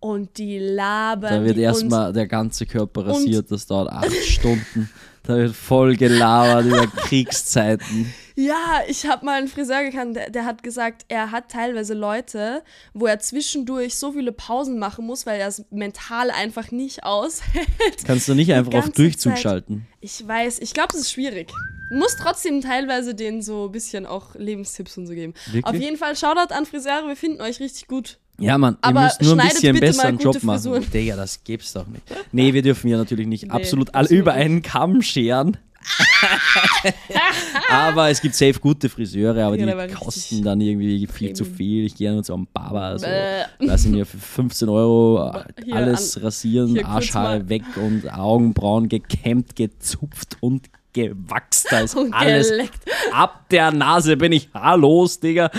und 0.00 0.38
die 0.38 0.58
labern. 0.58 1.32
Da 1.32 1.44
wird 1.44 1.58
erstmal 1.58 2.12
der 2.12 2.26
ganze 2.26 2.66
Körper 2.66 3.06
rasiert, 3.06 3.50
das 3.50 3.66
dauert 3.66 3.90
acht 3.90 4.12
Stunden. 4.24 4.90
Da 5.22 5.36
wird 5.36 5.56
voll 5.56 5.96
gelabert 5.96 6.66
über 6.66 6.86
Kriegszeiten. 6.96 8.12
Ja, 8.36 8.82
ich 8.86 9.06
habe 9.06 9.24
mal 9.24 9.38
einen 9.38 9.48
Friseur 9.48 9.82
gekannt, 9.82 10.14
der, 10.14 10.30
der 10.30 10.44
hat 10.44 10.62
gesagt, 10.62 11.04
er 11.08 11.30
hat 11.32 11.50
teilweise 11.50 11.94
Leute, 11.94 12.62
wo 12.92 13.06
er 13.06 13.18
zwischendurch 13.18 13.96
so 13.96 14.12
viele 14.12 14.30
Pausen 14.30 14.78
machen 14.78 15.06
muss, 15.06 15.26
weil 15.26 15.40
er 15.40 15.48
es 15.48 15.64
mental 15.70 16.30
einfach 16.30 16.70
nicht 16.70 17.02
aushält. 17.02 18.04
Kannst 18.04 18.28
du 18.28 18.34
nicht 18.34 18.52
einfach 18.52 18.74
auf 18.74 18.90
Durchzug 18.90 19.32
Zeit. 19.32 19.42
schalten. 19.42 19.86
Ich 20.00 20.26
weiß, 20.26 20.58
ich 20.60 20.74
glaube, 20.74 20.90
es 20.92 21.00
ist 21.00 21.12
schwierig. 21.12 21.50
Muss 21.90 22.16
trotzdem 22.16 22.60
teilweise 22.60 23.14
denen 23.14 23.42
so 23.42 23.66
ein 23.66 23.72
bisschen 23.72 24.06
auch 24.06 24.34
Lebenstipps 24.34 24.98
und 24.98 25.06
so 25.06 25.14
geben. 25.14 25.34
Wirklich? 25.46 25.64
Auf 25.64 25.74
jeden 25.74 25.96
Fall, 25.96 26.14
Shoutout 26.14 26.52
an 26.52 26.66
Friseure, 26.66 27.08
wir 27.08 27.16
finden 27.16 27.40
euch 27.40 27.58
richtig 27.58 27.86
gut. 27.86 28.18
Ja, 28.38 28.58
Mann, 28.58 28.74
ihr 28.74 28.78
Aber 28.88 29.02
müsst 29.04 29.22
nur 29.22 29.38
ein 29.40 29.48
bisschen 29.48 29.80
besseren 29.80 30.18
Job 30.18 30.34
gute 30.34 30.46
machen. 30.46 30.58
Frisuren. 30.60 30.90
Digga, 30.92 31.16
das 31.16 31.42
gibt's 31.42 31.72
doch 31.72 31.86
nicht. 31.86 32.02
Nee, 32.32 32.52
wir 32.52 32.62
dürfen 32.62 32.88
ja 32.88 32.98
natürlich 32.98 33.26
nicht 33.26 33.44
Nee, 33.44 33.50
absolut 33.50 33.94
alle 33.94 34.08
über 34.08 34.32
einen 34.34 34.60
Kamm 34.62 35.00
scheren. 35.02 35.56
aber 37.70 38.10
es 38.10 38.20
gibt 38.20 38.34
safe 38.34 38.58
gute 38.60 38.88
Friseure, 38.88 39.44
aber 39.46 39.56
Ja, 39.58 39.86
die 39.86 39.94
kosten 39.94 40.42
dann 40.42 40.60
irgendwie 40.60 41.06
viel 41.06 41.32
zu 41.32 41.44
viel. 41.44 41.84
Ich 41.86 41.94
gehe 41.94 42.12
nur 42.12 42.22
zu 42.22 42.34
einem 42.34 42.46
Barber, 42.52 42.98
so, 42.98 43.06
Bäh. 43.06 43.44
lassen 43.64 43.92
mir 43.92 44.04
für 44.06 44.18
15 44.18 44.68
Euro 44.68 45.32
Hier 45.64 45.74
alles 45.76 46.16
an- 46.16 46.24
rasieren, 46.24 46.84
Arschhaare 46.84 47.48
weg 47.48 47.62
und 47.76 48.12
Augenbrauen 48.12 48.88
gekämmt, 48.88 49.54
gezupft 49.56 50.36
und 50.40 50.66
gewachst. 50.92 51.66
Da 51.70 51.80
ist 51.80 51.94
Und 51.94 52.12
alles 52.14 52.48
geleckt. 52.50 52.80
ab 53.12 53.48
der 53.50 53.70
Nase 53.70 54.16
bin 54.16 54.32
ich 54.32 54.48
haarlos, 54.54 55.20
Digga. 55.20 55.50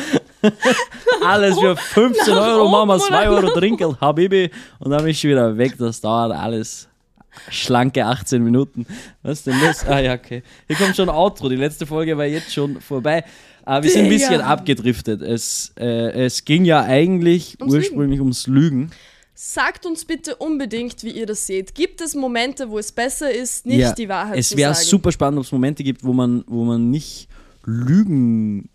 Alles 1.26 1.60
für 1.60 1.76
15 1.76 2.34
nach 2.34 2.48
Euro, 2.48 2.82
oben 2.82 3.00
2 3.00 3.30
oder 3.30 3.44
Euro 3.48 3.60
Trinkgeld, 3.60 4.00
Habibi. 4.02 4.50
Und 4.80 4.92
dann 4.92 5.00
bin 5.02 5.10
ich 5.12 5.20
schon 5.20 5.32
wieder 5.32 5.58
weg. 5.58 5.76
Das 5.78 6.02
dauert 6.02 6.32
alles 6.36 6.88
Schlanke 7.50 8.06
18 8.06 8.44
Minuten. 8.44 8.86
Was 9.24 9.44
denn 9.44 9.60
das? 9.62 9.86
Ah 9.86 10.00
ja, 10.00 10.14
okay. 10.14 10.44
Hier 10.68 10.76
kommt 10.76 10.96
schon 10.96 11.10
Outro. 11.10 11.50
Die 11.50 11.56
letzte 11.56 11.86
Folge 11.86 12.18
war 12.18 12.26
jetzt 12.26 12.54
schon 12.54 12.80
vorbei. 12.82 13.24
Aber 13.64 13.84
wir 13.84 13.92
sind 13.92 14.06
ein 14.06 14.10
bisschen 14.10 14.32
Digga. 14.34 14.46
abgedriftet. 14.46 15.22
Es, 15.22 15.74
äh, 15.78 16.26
es 16.26 16.46
ging 16.46 16.64
ja 16.66 16.84
eigentlich 16.84 17.58
Ums 17.60 17.74
ursprünglich 17.74 18.20
ums 18.22 18.48
Lügen. 18.48 18.92
Sagt 19.40 19.86
uns 19.86 20.06
bitte 20.06 20.36
unbedingt, 20.38 21.04
wie 21.04 21.12
ihr 21.12 21.26
das 21.28 21.46
seht. 21.46 21.76
Gibt 21.76 22.02
es 22.02 22.16
Momente, 22.16 22.70
wo 22.72 22.80
es 22.80 22.92
besser 22.92 23.30
ist, 23.32 23.66
nicht 23.68 23.80
Ja, 23.80 23.94
die 23.94 24.10
Wahrheit 24.10 24.40
Es 24.40 24.50
zu 24.50 24.58
wäre 24.58 24.74
sagen? 24.74 24.88
super 24.88 25.12
spannend, 25.12 25.38
ob 25.40 25.46
es 25.46 25.52
Momente 25.52 25.84
gibt, 25.84 26.04
wo 26.04 26.12
man, 26.14 26.44
wo 26.48 26.64
man 26.64 26.90
nicht 26.90 27.28
lügen. 27.66 28.70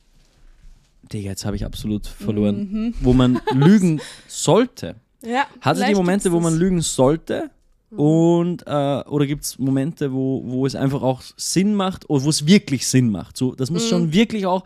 Digga, 1.13 1.31
jetzt 1.31 1.45
habe 1.45 1.57
ich 1.57 1.65
absolut 1.65 2.07
verloren. 2.07 2.69
Mhm. 2.71 2.95
Wo 3.01 3.13
man 3.13 3.41
lügen 3.53 4.01
sollte. 4.29 4.97
Ja, 5.25 5.47
Hat 5.61 5.77
es 5.79 5.85
die 5.87 5.95
Momente, 5.95 6.33
wo 6.33 6.41
man 6.41 6.57
lügen 6.57 6.81
sollte? 6.81 7.51
Mhm. 7.91 7.99
Und, 7.99 8.67
äh, 8.67 8.71
oder 9.09 9.27
gibt 9.27 9.45
es 9.45 9.59
Momente, 9.59 10.13
wo, 10.13 10.43
wo 10.45 10.67
es 10.67 10.75
einfach 10.75 11.03
auch 11.03 11.23
Sinn 11.37 11.75
macht 11.75 12.09
oder 12.11 12.25
wo 12.25 12.31
es 12.31 12.47
wirklich 12.47 12.87
Sinn 12.89 13.11
macht? 13.11 13.37
So, 13.37 13.55
das 13.55 13.71
muss 13.71 13.89
schon 13.89 14.13
wirklich 14.13 14.47
auch 14.47 14.65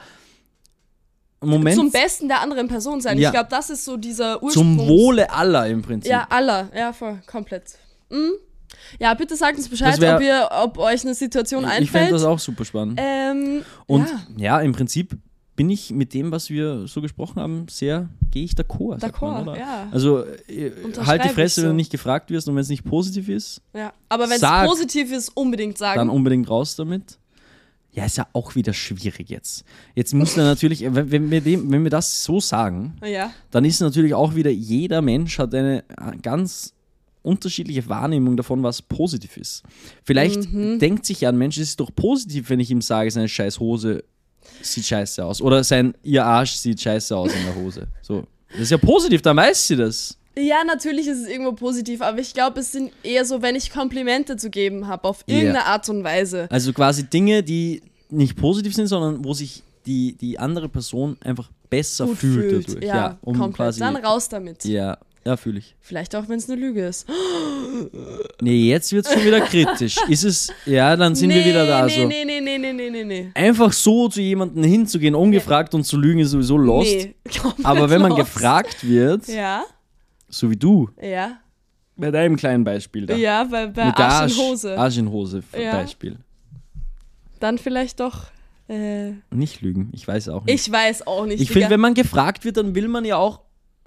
Moment 1.43 1.77
Mhm. 1.77 1.81
zum 1.81 1.91
Besten 1.93 2.29
der 2.29 2.41
anderen 2.41 2.67
Person 2.67 3.01
sein. 3.03 3.19
Ja. 3.19 3.29
Ich 3.29 3.35
glaube, 3.35 3.49
das 3.51 3.69
ist 3.71 3.85
so 3.85 3.97
dieser 3.99 4.43
Ursprung. 4.43 4.79
zum 4.79 4.89
Wohle 4.89 5.31
aller 5.31 5.67
im 5.69 5.83
Prinzip. 5.83 6.11
Ja, 6.11 6.27
aller. 6.31 6.71
Ja, 6.75 6.93
voll, 6.95 7.21
komplett. 7.27 7.65
Mhm. 8.11 8.33
Ja, 8.99 9.13
bitte 9.15 9.37
sagt 9.37 9.59
uns 9.59 9.69
Bescheid, 9.69 10.01
wär- 10.01 10.17
ob, 10.17 10.23
ihr, 10.23 10.49
ob 10.63 10.79
euch 10.79 11.05
eine 11.05 11.15
Situation 11.15 11.65
ich 11.65 11.71
einfällt. 11.71 11.91
fände 11.91 12.13
das 12.13 12.25
auch 12.25 12.39
super 12.39 12.65
spannend. 12.65 12.99
ähm, 13.03 13.63
Und 13.87 14.09
ja, 14.37 14.57
ja. 14.57 14.61
im 14.61 14.73
Prinzip 14.73 15.17
bin 15.57 15.71
ich 15.71 15.91
mit 15.91 16.15
dem, 16.15 16.31
was 16.31 16.51
wir 16.51 16.87
so 16.87 17.01
gesprochen 17.01 17.41
haben, 17.41 17.67
sehr, 17.69 18.09
gehe 18.31 18.45
ich 18.45 18.53
d'accord. 18.53 19.01
man, 19.01 19.01
D'accord, 19.01 19.59
ja. 19.59 19.89
Also 19.91 20.25
äh, 20.49 20.71
halt 20.99 21.25
die 21.25 21.31
Fresse, 21.31 21.63
wenn 21.63 21.69
so. 21.69 21.73
du 21.73 21.75
nicht 21.75 21.91
gefragt 21.91 22.31
wirst 22.31 22.47
und 22.49 22.55
wenn 22.55 22.61
es 22.61 22.69
nicht 22.69 22.85
positiv 22.85 23.29
ist, 23.29 23.63
ja. 23.75 23.93
Aber 24.09 24.29
wenn 24.29 24.37
es 24.41 24.69
positiv 24.69 25.11
ist, 25.11 25.31
unbedingt 25.31 25.79
sagen. 25.79 25.99
dann 25.99 26.11
unbedingt 26.11 26.49
raus 26.49 26.77
damit. 26.77 27.19
Ja, 27.93 28.05
ist 28.05 28.19
ja 28.19 28.27
auch 28.35 28.55
wieder 28.55 28.75
schwierig 28.75 29.31
jetzt. 29.31 29.65
Jetzt 29.95 30.13
muss 30.13 30.37
er 30.37 30.45
natürlich, 30.45 30.83
wenn, 30.91 31.11
wenn, 31.11 31.31
wir 31.31 31.41
dem, 31.41 31.71
wenn 31.73 31.83
wir 31.83 31.91
das 31.91 32.23
so 32.23 32.41
sagen, 32.41 32.99
ja. 33.03 33.33
dann 33.51 33.65
ist 33.65 33.81
natürlich 33.81 34.13
auch 34.13 34.35
wieder, 34.35 34.51
jeder 34.51 35.01
Mensch 35.01 35.39
hat 35.39 35.55
eine 35.55 35.79
äh, 35.79 36.17
ganz 36.21 36.75
unterschiedliche 37.23 37.89
Wahrnehmung 37.89 38.37
davon, 38.37 38.63
was 38.63 38.83
positiv 38.83 39.39
ist. 39.39 39.63
Vielleicht 40.05 40.53
Mhm. 40.53 40.79
denkt 40.79 41.07
sich 41.07 41.23
ja 41.23 41.31
ein 41.31 41.39
Mensch, 41.39 41.57
es 41.57 41.71
ist 41.71 41.81
doch 41.81 41.91
positiv, 41.95 42.51
wenn 42.51 42.61
ich 42.61 42.71
ihm 42.71 42.83
sage, 42.83 43.11
seine 43.11 43.29
scheiß 43.29 43.59
Hose 43.59 44.05
sieht 44.63 44.85
scheiße 44.87 45.25
aus. 45.25 45.41
Oder 45.43 45.63
sein, 45.65 45.95
ihr 46.03 46.25
Arsch 46.25 46.53
sieht 46.53 46.81
scheiße 46.81 47.17
aus 47.17 47.33
in 47.33 47.45
der 47.45 47.55
Hose. 47.55 47.87
So. 48.03 48.25
Das 48.53 48.61
ist 48.63 48.71
ja 48.71 48.79
positiv, 48.79 49.23
dann 49.23 49.37
weiß 49.37 49.67
sie 49.69 49.77
das. 49.77 50.17
Ja, 50.39 50.65
natürlich 50.65 51.07
ist 51.07 51.23
es 51.23 51.29
irgendwo 51.29 51.53
positiv, 51.53 52.03
aber 52.03 52.19
ich 52.19 52.35
glaube, 52.35 52.61
es 52.61 52.71
sind 52.73 52.93
eher 53.03 53.25
so, 53.25 53.41
wenn 53.43 53.57
ich 53.57 53.71
Komplimente 53.71 54.37
zu 54.37 54.51
geben 54.51 54.87
habe, 54.87 55.09
auf 55.09 55.25
Ja. 55.27 55.35
irgendeine 55.37 55.65
Art 55.67 55.89
und 55.89 56.05
Weise. 56.05 56.47
Also 56.51 56.73
quasi 56.73 57.05
Dinge, 57.05 57.43
die 57.43 57.83
nicht 58.11 58.37
positiv 58.37 58.75
sind, 58.75 58.87
sondern 58.87 59.25
wo 59.25 59.33
sich 59.35 59.63
die, 59.87 60.15
die 60.15 60.39
andere 60.39 60.69
Person 60.69 61.17
einfach 61.25 61.51
besser 61.71 62.07
Gut 62.07 62.19
fühlt, 62.19 62.51
fühlt. 62.51 62.69
dadurch. 62.69 62.85
Ja, 62.85 63.19
um 63.23 63.37
komplett. 63.39 63.57
quasi. 63.57 63.81
Dann 63.81 63.97
raus 63.97 64.29
damit. 64.29 64.65
Ja, 64.65 64.99
ja, 65.27 65.37
fühle 65.37 65.59
ich. 65.59 65.75
Vielleicht 65.81 66.15
auch, 66.17 66.29
wenn 66.29 66.39
es 66.39 66.49
eine 66.49 66.59
Lüge 66.61 66.87
ist. 66.87 67.07
Nee, 68.41 68.69
jetzt 68.71 68.93
wird 68.93 69.07
es 69.07 69.13
schon 69.13 69.25
wieder 69.25 69.41
kritisch. 69.43 69.97
Ist 70.09 70.25
es, 70.25 70.53
ja, 70.65 70.97
dann 70.97 71.15
sind 71.15 71.31
wir 71.31 71.45
wieder 71.45 71.67
da. 71.67 71.85
Nee, 71.87 72.03
so. 72.03 72.07
nee, 72.07 72.25
nee, 72.25 72.41
nee, 72.41 72.59
nee, 72.59 72.73
nee, 72.73 72.91
nee, 72.91 73.05
nee. 73.05 73.31
Einfach 73.35 73.73
so 73.73 74.09
zu 74.09 74.21
jemandem 74.21 74.63
hinzugehen, 74.65 75.15
ungefragt 75.15 75.75
und 75.75 75.85
zu 75.85 75.99
lügen, 75.99 76.21
ist 76.21 76.31
sowieso 76.31 76.57
lost. 76.57 76.91
Nee, 76.91 77.15
Aber 77.65 77.91
wenn 77.91 78.01
man 78.01 78.11
lost. 78.13 78.21
gefragt 78.23 78.87
wird, 78.87 79.27
Ja, 79.29 79.65
so 80.29 80.51
wie 80.51 80.57
du, 80.57 80.89
ja, 81.03 81.39
bei 81.97 82.11
deinem 82.11 82.37
kleinen 82.37 82.65
Beispiel 82.65 83.05
da. 83.07 83.15
ja, 83.15 83.45
bei, 83.45 83.67
bei 83.67 83.87
mit 83.87 83.99
Arsch 83.99 84.33
in 84.33 84.39
Hose. 84.45 84.79
Arsch 84.79 84.99
in 84.99 85.11
Hose 85.11 85.43
Ja. 85.59 85.73
Beispiel. 85.73 86.17
Dann 87.41 87.59
vielleicht 87.59 88.01
doch. 88.01 88.25
Äh, 88.69 89.13
Nicht 89.31 89.61
lügen, 89.61 89.91
ich 89.93 90.07
weiß 90.09 90.29
auch 90.31 90.45
nicht. 90.45 90.67
ich 90.67 90.73
weiß 90.73 91.07
auch 91.07 91.25
nicht. 91.27 91.41
ich 91.41 91.51
finde, 91.51 91.71
wenn 91.71 91.81
man 91.81 91.95
gefragt 91.95 92.45
wird, 92.45 92.57
dann 92.57 92.75
will 92.75 92.89
man 92.89 93.05
ja 93.05 93.17
auch 93.17 93.41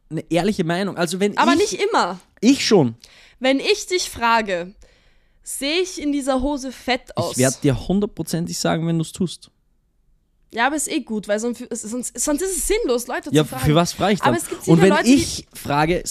eine 0.10 0.24
ehrliche 0.32 0.64
Meinung. 0.64 0.98
Also 0.98 1.20
wenn 1.20 1.38
Aber 1.38 1.54
ich, 1.54 1.72
nicht 1.72 1.82
immer. 1.82 2.20
ich 2.42 2.66
schon. 2.66 2.96
Wenn 3.40 3.60
ich 3.60 3.86
dich 3.88 4.10
frage, 4.10 4.74
sehe 5.44 5.82
ich 5.82 6.02
in 6.02 6.12
dieser 6.12 6.42
Hose 6.42 6.72
fett 6.72 7.16
aus? 7.16 7.34
Ich 7.34 7.38
werde 7.38 7.58
dir 7.64 7.88
hundertprozentig 7.88 8.58
sagen, 8.58 8.88
wenn 8.88 8.98
du 8.98 9.04
es 9.04 9.12
tust. 9.12 9.50
ja, 10.52 10.68
aber 10.68 10.76
ist 10.76 10.92
eh 10.92 11.02
gut, 11.02 11.28
weil 11.28 11.40
sonst, 11.40 11.64
sonst, 11.72 12.20
sonst 12.20 12.42
ist 12.42 12.58
es 12.58 12.68
sinnlos, 12.68 13.08
Leute 13.08 13.30
Ja, 13.32 13.44
zu 13.44 13.50
fragen. 13.50 13.66
für 13.66 13.76
was 13.76 13.94
frage 13.94 14.14
ich 14.14 14.20
dann? 14.20 14.30
Aber 14.30 14.38
es 14.38 14.50
gibt 14.50 14.68
Und 14.68 14.82
wenn 14.82 14.90
Leute, 14.90 15.08
ich 15.08 15.46
frage, 15.54 16.04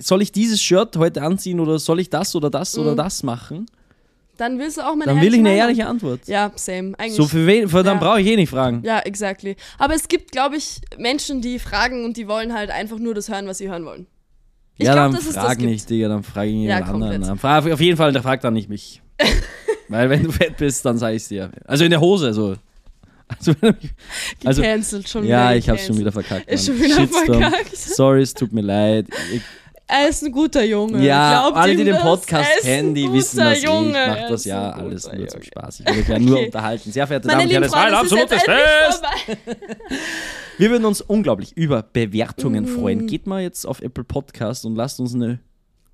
soll 0.00 0.20
ich 0.22 0.32
dieses 0.32 0.60
Shirt 0.60 0.96
heute 0.96 1.22
anziehen 1.22 1.60
oder 1.60 1.78
soll 1.78 2.00
ich 2.00 2.10
das 2.10 2.34
oder 2.34 2.50
das 2.50 2.74
Mhm. 2.74 2.82
oder 2.82 2.96
das 2.96 3.22
machen, 3.22 3.66
Dann 4.38 4.58
willst 4.58 4.78
du 4.78 4.82
auch 4.82 4.94
meine 4.94 5.12
dann 5.12 5.20
will 5.20 5.34
ich 5.34 5.40
eine 5.40 5.54
ehrliche 5.54 5.86
Antwort. 5.86 6.20
Ja, 6.26 6.50
same. 6.54 6.94
Eigentlich. 6.98 7.16
So 7.16 7.26
für 7.26 7.46
wen, 7.46 7.68
für 7.68 7.82
dann 7.82 7.98
Ja. 7.98 8.02
brauche 8.02 8.20
ich 8.22 8.26
eh 8.28 8.36
nicht 8.36 8.48
fragen. 8.50 8.82
ja, 8.84 9.00
exactly. 9.00 9.56
Aber 9.78 9.94
es 9.94 10.08
gibt, 10.08 10.32
glaube 10.32 10.56
ich, 10.56 10.80
Menschen, 10.96 11.42
die 11.42 11.58
fragen 11.58 12.04
und 12.04 12.16
die 12.16 12.26
wollen 12.28 12.54
halt 12.54 12.70
einfach 12.70 12.98
nur 12.98 13.14
das 13.14 13.28
hören, 13.28 13.46
was 13.46 13.58
sie 13.58 13.68
hören 13.68 13.84
wollen. 13.84 14.06
Ich 14.76 14.86
ja, 14.86 14.92
glaub, 14.94 15.12
dann 15.12 15.14
das 15.24 15.34
frag 15.34 15.58
gibt. 15.58 15.70
nicht, 15.70 15.90
Digga, 15.90 16.08
dann 16.08 16.22
frage 16.22 16.48
ich 16.50 16.54
Ja, 16.54 16.78
jemand 16.78 17.02
anderen. 17.02 17.38
komplett. 17.38 17.72
Auf 17.74 17.80
jeden 17.80 17.96
Fall, 17.96 18.12
dann 18.12 18.22
frag 18.22 18.40
dann 18.40 18.54
nicht 18.54 18.68
mich. 18.68 19.02
Weil 19.88 20.08
wenn 20.08 20.22
du 20.22 20.30
fett 20.32 20.56
bist, 20.56 20.84
dann 20.84 20.98
sag 20.98 21.14
ich's 21.14 21.28
dir. 21.28 21.50
Also 21.64 21.84
in 21.84 21.90
der 21.90 22.00
Hose, 22.00 22.32
so. 22.32 22.54
Also, 23.26 23.52
also 24.44 24.62
Gecancelt 24.62 25.08
schon 25.08 25.26
ja, 25.26 25.48
wieder. 25.48 25.56
ich 25.56 25.68
hab's 25.68 25.86
schon 25.86 25.98
wieder 25.98 26.12
verkackt. 26.12 26.48
Ist 26.48 26.66
schon 26.66 26.78
wieder 26.80 26.94
Shitstorm. 26.94 27.40
verkackt. 27.42 27.76
Sorry, 27.76 28.22
es 28.22 28.32
tut 28.34 28.52
mir 28.52 28.62
leid. 28.62 29.06
Ich, 29.34 29.42
Er 29.90 30.08
ist 30.10 30.22
ein 30.22 30.32
guter 30.32 30.62
Junge. 30.64 31.02
ja, 31.02 31.40
Glaubt 31.40 31.56
alle, 31.56 31.74
die 31.76 31.84
den? 31.84 31.96
Podcast 31.96 32.50
kennen, 32.60 32.94
die 32.94 33.10
wissen 33.10 33.38
das 33.38 33.58
eh. 33.62 33.64
Junge. 33.66 33.88
Ich 33.88 33.94
mach 34.08 34.16
Er 34.18 34.28
das 34.28 34.44
ja 34.44 34.70
alles 34.72 35.04
nur 35.06 35.26
zum 35.28 35.40
Junge. 35.40 35.44
Spaß. 35.46 35.80
Ich 35.80 35.86
will 35.86 36.02
euch 36.02 36.08
ja 36.08 36.18
nur 36.18 36.36
Okay. 36.36 36.46
unterhalten. 36.46 36.92
Sehr 36.92 37.06
verehrte 37.06 37.26
Meine 37.26 37.38
Damen 37.38 37.46
und 37.48 37.52
Herren, 37.52 37.62
das 37.62 37.72
war 37.72 37.84
ein 37.86 37.92
es 37.94 37.98
absolutes 37.98 38.42
Fest. 38.42 39.02
Wir 40.58 40.70
würden 40.70 40.84
uns 40.84 41.00
unglaublich 41.00 41.56
über 41.56 41.82
Bewertungen 41.82 42.64
Mhm. 42.64 42.68
freuen. 42.78 43.06
Geht 43.06 43.26
mal 43.26 43.40
jetzt 43.42 43.64
auf 43.66 43.80
Apple 43.80 44.04
Podcast 44.04 44.64
und 44.66 44.76
lasst 44.76 45.00
uns 45.00 45.14
eine 45.14 45.38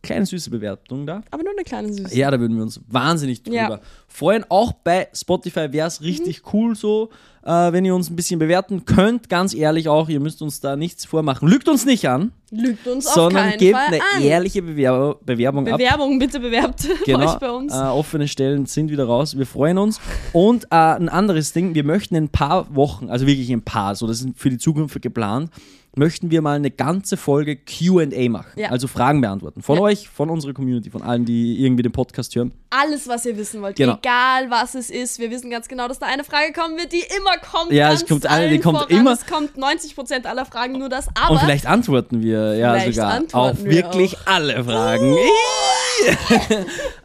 kleine 0.05 0.27
süße 0.27 0.51
Bewertung 0.51 1.07
da. 1.07 1.23
Aber 1.31 1.43
nur 1.43 1.53
eine 1.53 1.65
kleine 1.65 1.93
Süße. 1.93 2.17
Ja, 2.17 2.31
da 2.31 2.39
würden 2.39 2.57
wir 2.57 2.63
uns 2.63 2.81
wahnsinnig 2.89 3.43
drüber 3.43 3.57
Ja. 3.57 3.81
freuen. 4.07 4.45
Auch 4.49 4.73
bei 4.73 5.09
Spotify 5.13 5.73
wäre 5.73 5.89
es 5.89 6.03
richtig 6.03 6.43
cool 6.53 6.77
so, 6.77 7.11
äh, 7.45 7.73
wenn 7.73 7.85
ihr 7.85 7.95
uns 7.95 8.09
ein 8.11 8.17
bisschen 8.17 8.39
bewerten 8.39 8.85
könnt. 8.85 9.29
Ganz 9.29 9.55
ehrlich 9.55 9.89
auch, 9.89 10.09
ihr 10.09 10.21
müsst 10.21 10.41
uns 10.43 10.61
da 10.61 10.77
nichts 10.77 11.05
vormachen. 11.05 11.49
Lügt 11.49 11.69
uns 11.69 11.85
nicht 11.85 12.09
an, 12.09 12.33
Lügt 12.51 12.87
uns 12.87 13.13
sondern 13.13 13.57
gebt 13.59 13.77
Fall 13.77 13.87
eine 13.89 14.01
an. 14.17 14.23
ehrliche 14.23 14.63
Bewer 14.63 15.17
Bewerbung 15.25 15.67
ab. 15.69 15.79
Bewerbung, 15.79 16.19
bitte 16.19 16.41
bewerbt 16.41 16.87
Genau, 17.05 17.25
euch 17.33 17.39
bei 17.39 17.51
uns. 17.51 17.73
Äh, 17.75 17.79
offene 17.79 18.29
Stellen 18.29 18.67
sind 18.67 18.91
wieder 18.91 19.05
raus. 19.05 19.37
Wir 19.37 19.47
freuen 19.47 19.79
uns. 19.79 20.01
Und 20.33 20.65
äh, 20.67 20.77
ein 20.77 21.09
anderes 21.09 21.53
Ding, 21.53 21.75
wir 21.75 21.85
möchten 21.85 22.15
in 22.15 22.25
ein 22.25 22.29
paar 22.29 22.75
Wochen, 22.75 23.11
also 23.11 23.27
wirklich 23.27 23.51
ein 23.51 23.63
paar, 23.63 23.95
so 23.95 24.07
das 24.07 24.21
ist 24.21 24.29
für 24.37 24.51
die 24.51 24.59
Zukunft 24.59 25.01
geplant, 25.03 25.51
möchten 25.97 26.31
wir 26.31 26.43
mal 26.43 26.57
eine 26.57 26.71
ganze 26.71 27.17
Folge 27.17 27.57
QA 27.57 28.29
machen. 28.29 28.47
Ja. 28.57 28.71
Also 28.71 28.89
Fragen 28.89 29.21
beantworten. 29.21 29.63
Von 29.63 29.77
Ja. 29.77 29.83
euch, 29.83 30.09
von 30.09 30.31
unserer 30.31 30.53
Community, 30.53 30.91
von 30.91 31.03
allen, 31.03 31.25
die 31.25 31.63
irgendwie 31.65 31.83
den 31.83 31.93
Podcast 31.93 32.35
hören. 32.35 32.53
Alles, 32.71 33.07
was 33.09 33.25
ihr 33.27 33.37
wissen 33.37 33.63
wollt, 33.63 33.77
Genau. 33.77 33.99
egal 34.03 34.51
was 34.51 34.75
es 34.75 34.91
ist. 34.91 35.19
Wir 35.21 35.31
wissen 35.31 35.51
ganz 35.51 35.69
genau, 35.69 35.87
dass 35.89 35.99
da 36.01 36.07
eine 36.07 36.25
Frage 36.25 36.53
kommen 36.53 36.77
wird, 36.77 36.93
die 36.93 37.05
immer 37.17 37.37
kommt. 37.39 37.71
Ja, 37.73 37.93
es 37.93 38.05
kommt 38.07 38.27
eine, 38.27 38.49
die 38.51 38.59
kommt 38.59 38.79
voran. 38.79 38.97
immer. 38.97 39.13
Es 39.13 39.27
kommt 39.27 39.57
90% 39.57 40.27
aller 40.27 40.45
Fragen 40.45 40.79
nur 40.79 40.89
das, 40.89 41.07
aber 41.15 41.35
Und 41.35 41.41
vielleicht 41.41 41.67
antworten 41.67 42.23
wir 42.23 42.57
ja 42.57 42.79
sogar 42.91 43.23
auf 43.33 43.63
wir 43.65 43.71
wirklich 43.71 44.17
auch. 44.19 44.27
alle 44.27 44.65
Fragen. 44.65 45.17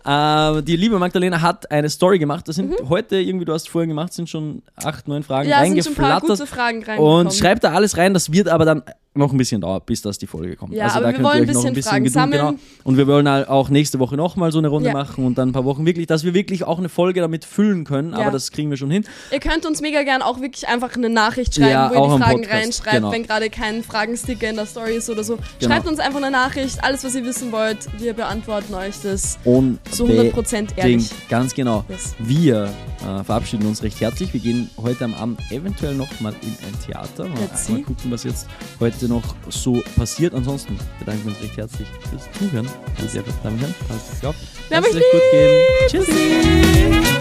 ähm, 0.06 0.66
die 0.66 0.76
liebe 0.76 0.98
Magdalena 1.00 1.42
hat 1.42 1.70
eine 1.72 1.90
Story 1.90 2.20
gemacht. 2.20 2.48
Das 2.48 2.56
sind 2.56 2.74
heute 2.90 3.18
irgendwie, 3.18 3.46
du 3.46 3.54
hast 3.54 3.70
vorhin 3.70 3.90
gemacht, 3.90 4.14
sind 4.14 4.30
schon 4.30 4.62
acht, 4.84 5.08
neun 5.08 5.24
Fragen 5.24 5.48
Mhm. 5.48 5.52
ja, 5.52 5.64
sind 5.66 5.84
schon 5.84 5.94
ein 5.94 5.96
paar 5.96 6.10
reingeflattert. 6.14 6.40
gute 6.40 6.48
Fragen. 6.48 7.00
Und 7.00 7.34
schreibt 7.34 7.64
da 7.64 7.72
alles 7.74 7.98
rein, 7.98 8.14
das 8.14 8.32
wird 8.32 8.48
aber 8.50 8.66
dann 8.66 8.79
noch 9.20 9.32
ein 9.32 9.38
bisschen 9.38 9.62
dauern, 9.62 9.82
bis 9.86 10.02
das 10.02 10.18
die 10.18 10.28
Folge 10.28 10.56
kommt. 10.56 10.74
Ja, 10.74 10.86
also 10.86 10.98
aber 10.98 11.04
da 11.04 11.10
wir 11.10 11.14
könnt 11.16 11.26
wollen 11.28 11.38
ihr 11.38 11.44
ein 11.44 11.50
euch 11.50 11.56
noch 11.56 11.66
ein 11.66 11.74
bisschen 11.74 11.90
Fragen 11.92 12.04
Geduld, 12.06 12.32
genau. 12.32 12.54
Und 12.84 12.98
wir 12.98 13.08
wollen 13.08 13.28
auch 13.28 13.70
nächste 13.70 14.00
Woche 14.00 14.16
nochmal 14.16 14.52
so 14.52 14.58
eine 14.60 14.68
Runde 14.70 14.88
Ja. 14.90 14.94
machen 14.94 15.26
und 15.26 15.38
dann 15.38 15.50
ein 15.50 15.52
paar 15.54 15.66
Wochen 15.66 15.86
wirklich, 15.86 16.08
dass 16.08 16.24
wir 16.24 16.34
wirklich 16.34 16.64
auch 16.64 16.80
eine 16.80 16.90
Folge 16.90 17.22
damit 17.22 17.46
füllen 17.46 17.84
können, 17.84 18.14
Ja. 18.14 18.20
aber 18.20 18.32
das 18.32 18.52
kriegen 18.52 18.70
wir 18.70 18.78
schon 18.78 18.90
hin. 18.92 19.06
Ihr 19.32 19.40
könnt 19.40 19.66
uns 19.66 19.82
mega 19.82 20.04
gern 20.04 20.22
auch 20.22 20.42
wirklich 20.42 20.68
einfach 20.68 20.96
eine 20.96 21.10
Nachricht 21.10 21.56
schreiben, 21.56 21.70
Ja, 21.70 21.90
wo 21.90 21.94
ihr 21.94 22.00
auch 22.00 22.16
die 22.18 22.22
Fragen 22.24 22.42
Podcast, 22.42 22.64
reinschreibt, 22.64 22.96
genau. 22.96 23.12
wenn 23.12 23.24
gerade 23.24 23.50
kein 23.50 23.84
Fragensticker 23.84 24.50
in 24.50 24.56
der 24.56 24.66
Story 24.66 24.96
ist 24.96 25.10
oder 25.10 25.24
so. 25.24 25.38
Genau. 25.60 25.72
Schreibt 25.74 25.88
uns 25.88 26.00
einfach 26.00 26.18
eine 26.22 26.32
Nachricht, 26.32 26.84
alles 26.84 27.04
was 27.04 27.14
ihr 27.16 27.26
wissen 27.26 27.52
wollt, 27.52 27.78
wir 28.00 28.14
beantworten 28.14 28.74
euch 28.74 28.96
das 29.04 29.38
Und 29.44 29.80
zu 29.92 30.06
100% 30.06 30.78
ehrlich. 30.78 31.12
Ganz 31.30 31.54
genau. 31.54 31.84
Yes. 31.90 32.16
Wir 32.20 32.66
äh, 33.06 33.24
verabschieden 33.24 33.66
uns 33.68 33.84
recht 33.84 34.00
herzlich. 34.02 34.34
Wir 34.34 34.40
gehen 34.40 34.70
heute 34.82 35.04
am 35.06 35.14
Abend 35.14 35.40
eventuell 35.52 35.96
noch 35.96 36.08
mal 36.20 36.34
in 36.42 36.50
ein 36.50 36.80
Theater. 36.86 37.26
Mal, 37.28 37.40
mal 37.70 37.82
gucken, 37.84 38.12
was 38.12 38.24
jetzt 38.24 38.48
heute 38.80 39.08
noch 39.10 39.36
so 39.50 39.82
passiert. 39.96 40.34
Ansonsten 40.34 40.78
bedanken 41.00 41.26
wir 41.26 41.32
uns 41.34 41.42
recht 41.42 41.58
herzlich 41.58 41.88
fürs 42.10 42.32
Zuhören. 42.38 42.70
Sehr 43.08 43.24
verehrte 43.24 43.44
Damen 43.44 43.56
und 43.56 43.62
Herren, 43.62 43.76
passt 43.88 44.12
auf 44.12 44.24
euch 44.24 44.30
auf. 44.30 44.36
Wir 44.70 44.78
haben 44.78 44.84
Lasst 44.84 44.96
euch 44.96 45.02
es 45.02 45.04
euch 45.04 45.12
gut 45.12 45.22
gehen. 45.32 46.14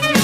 Tschüssi. 0.04 0.17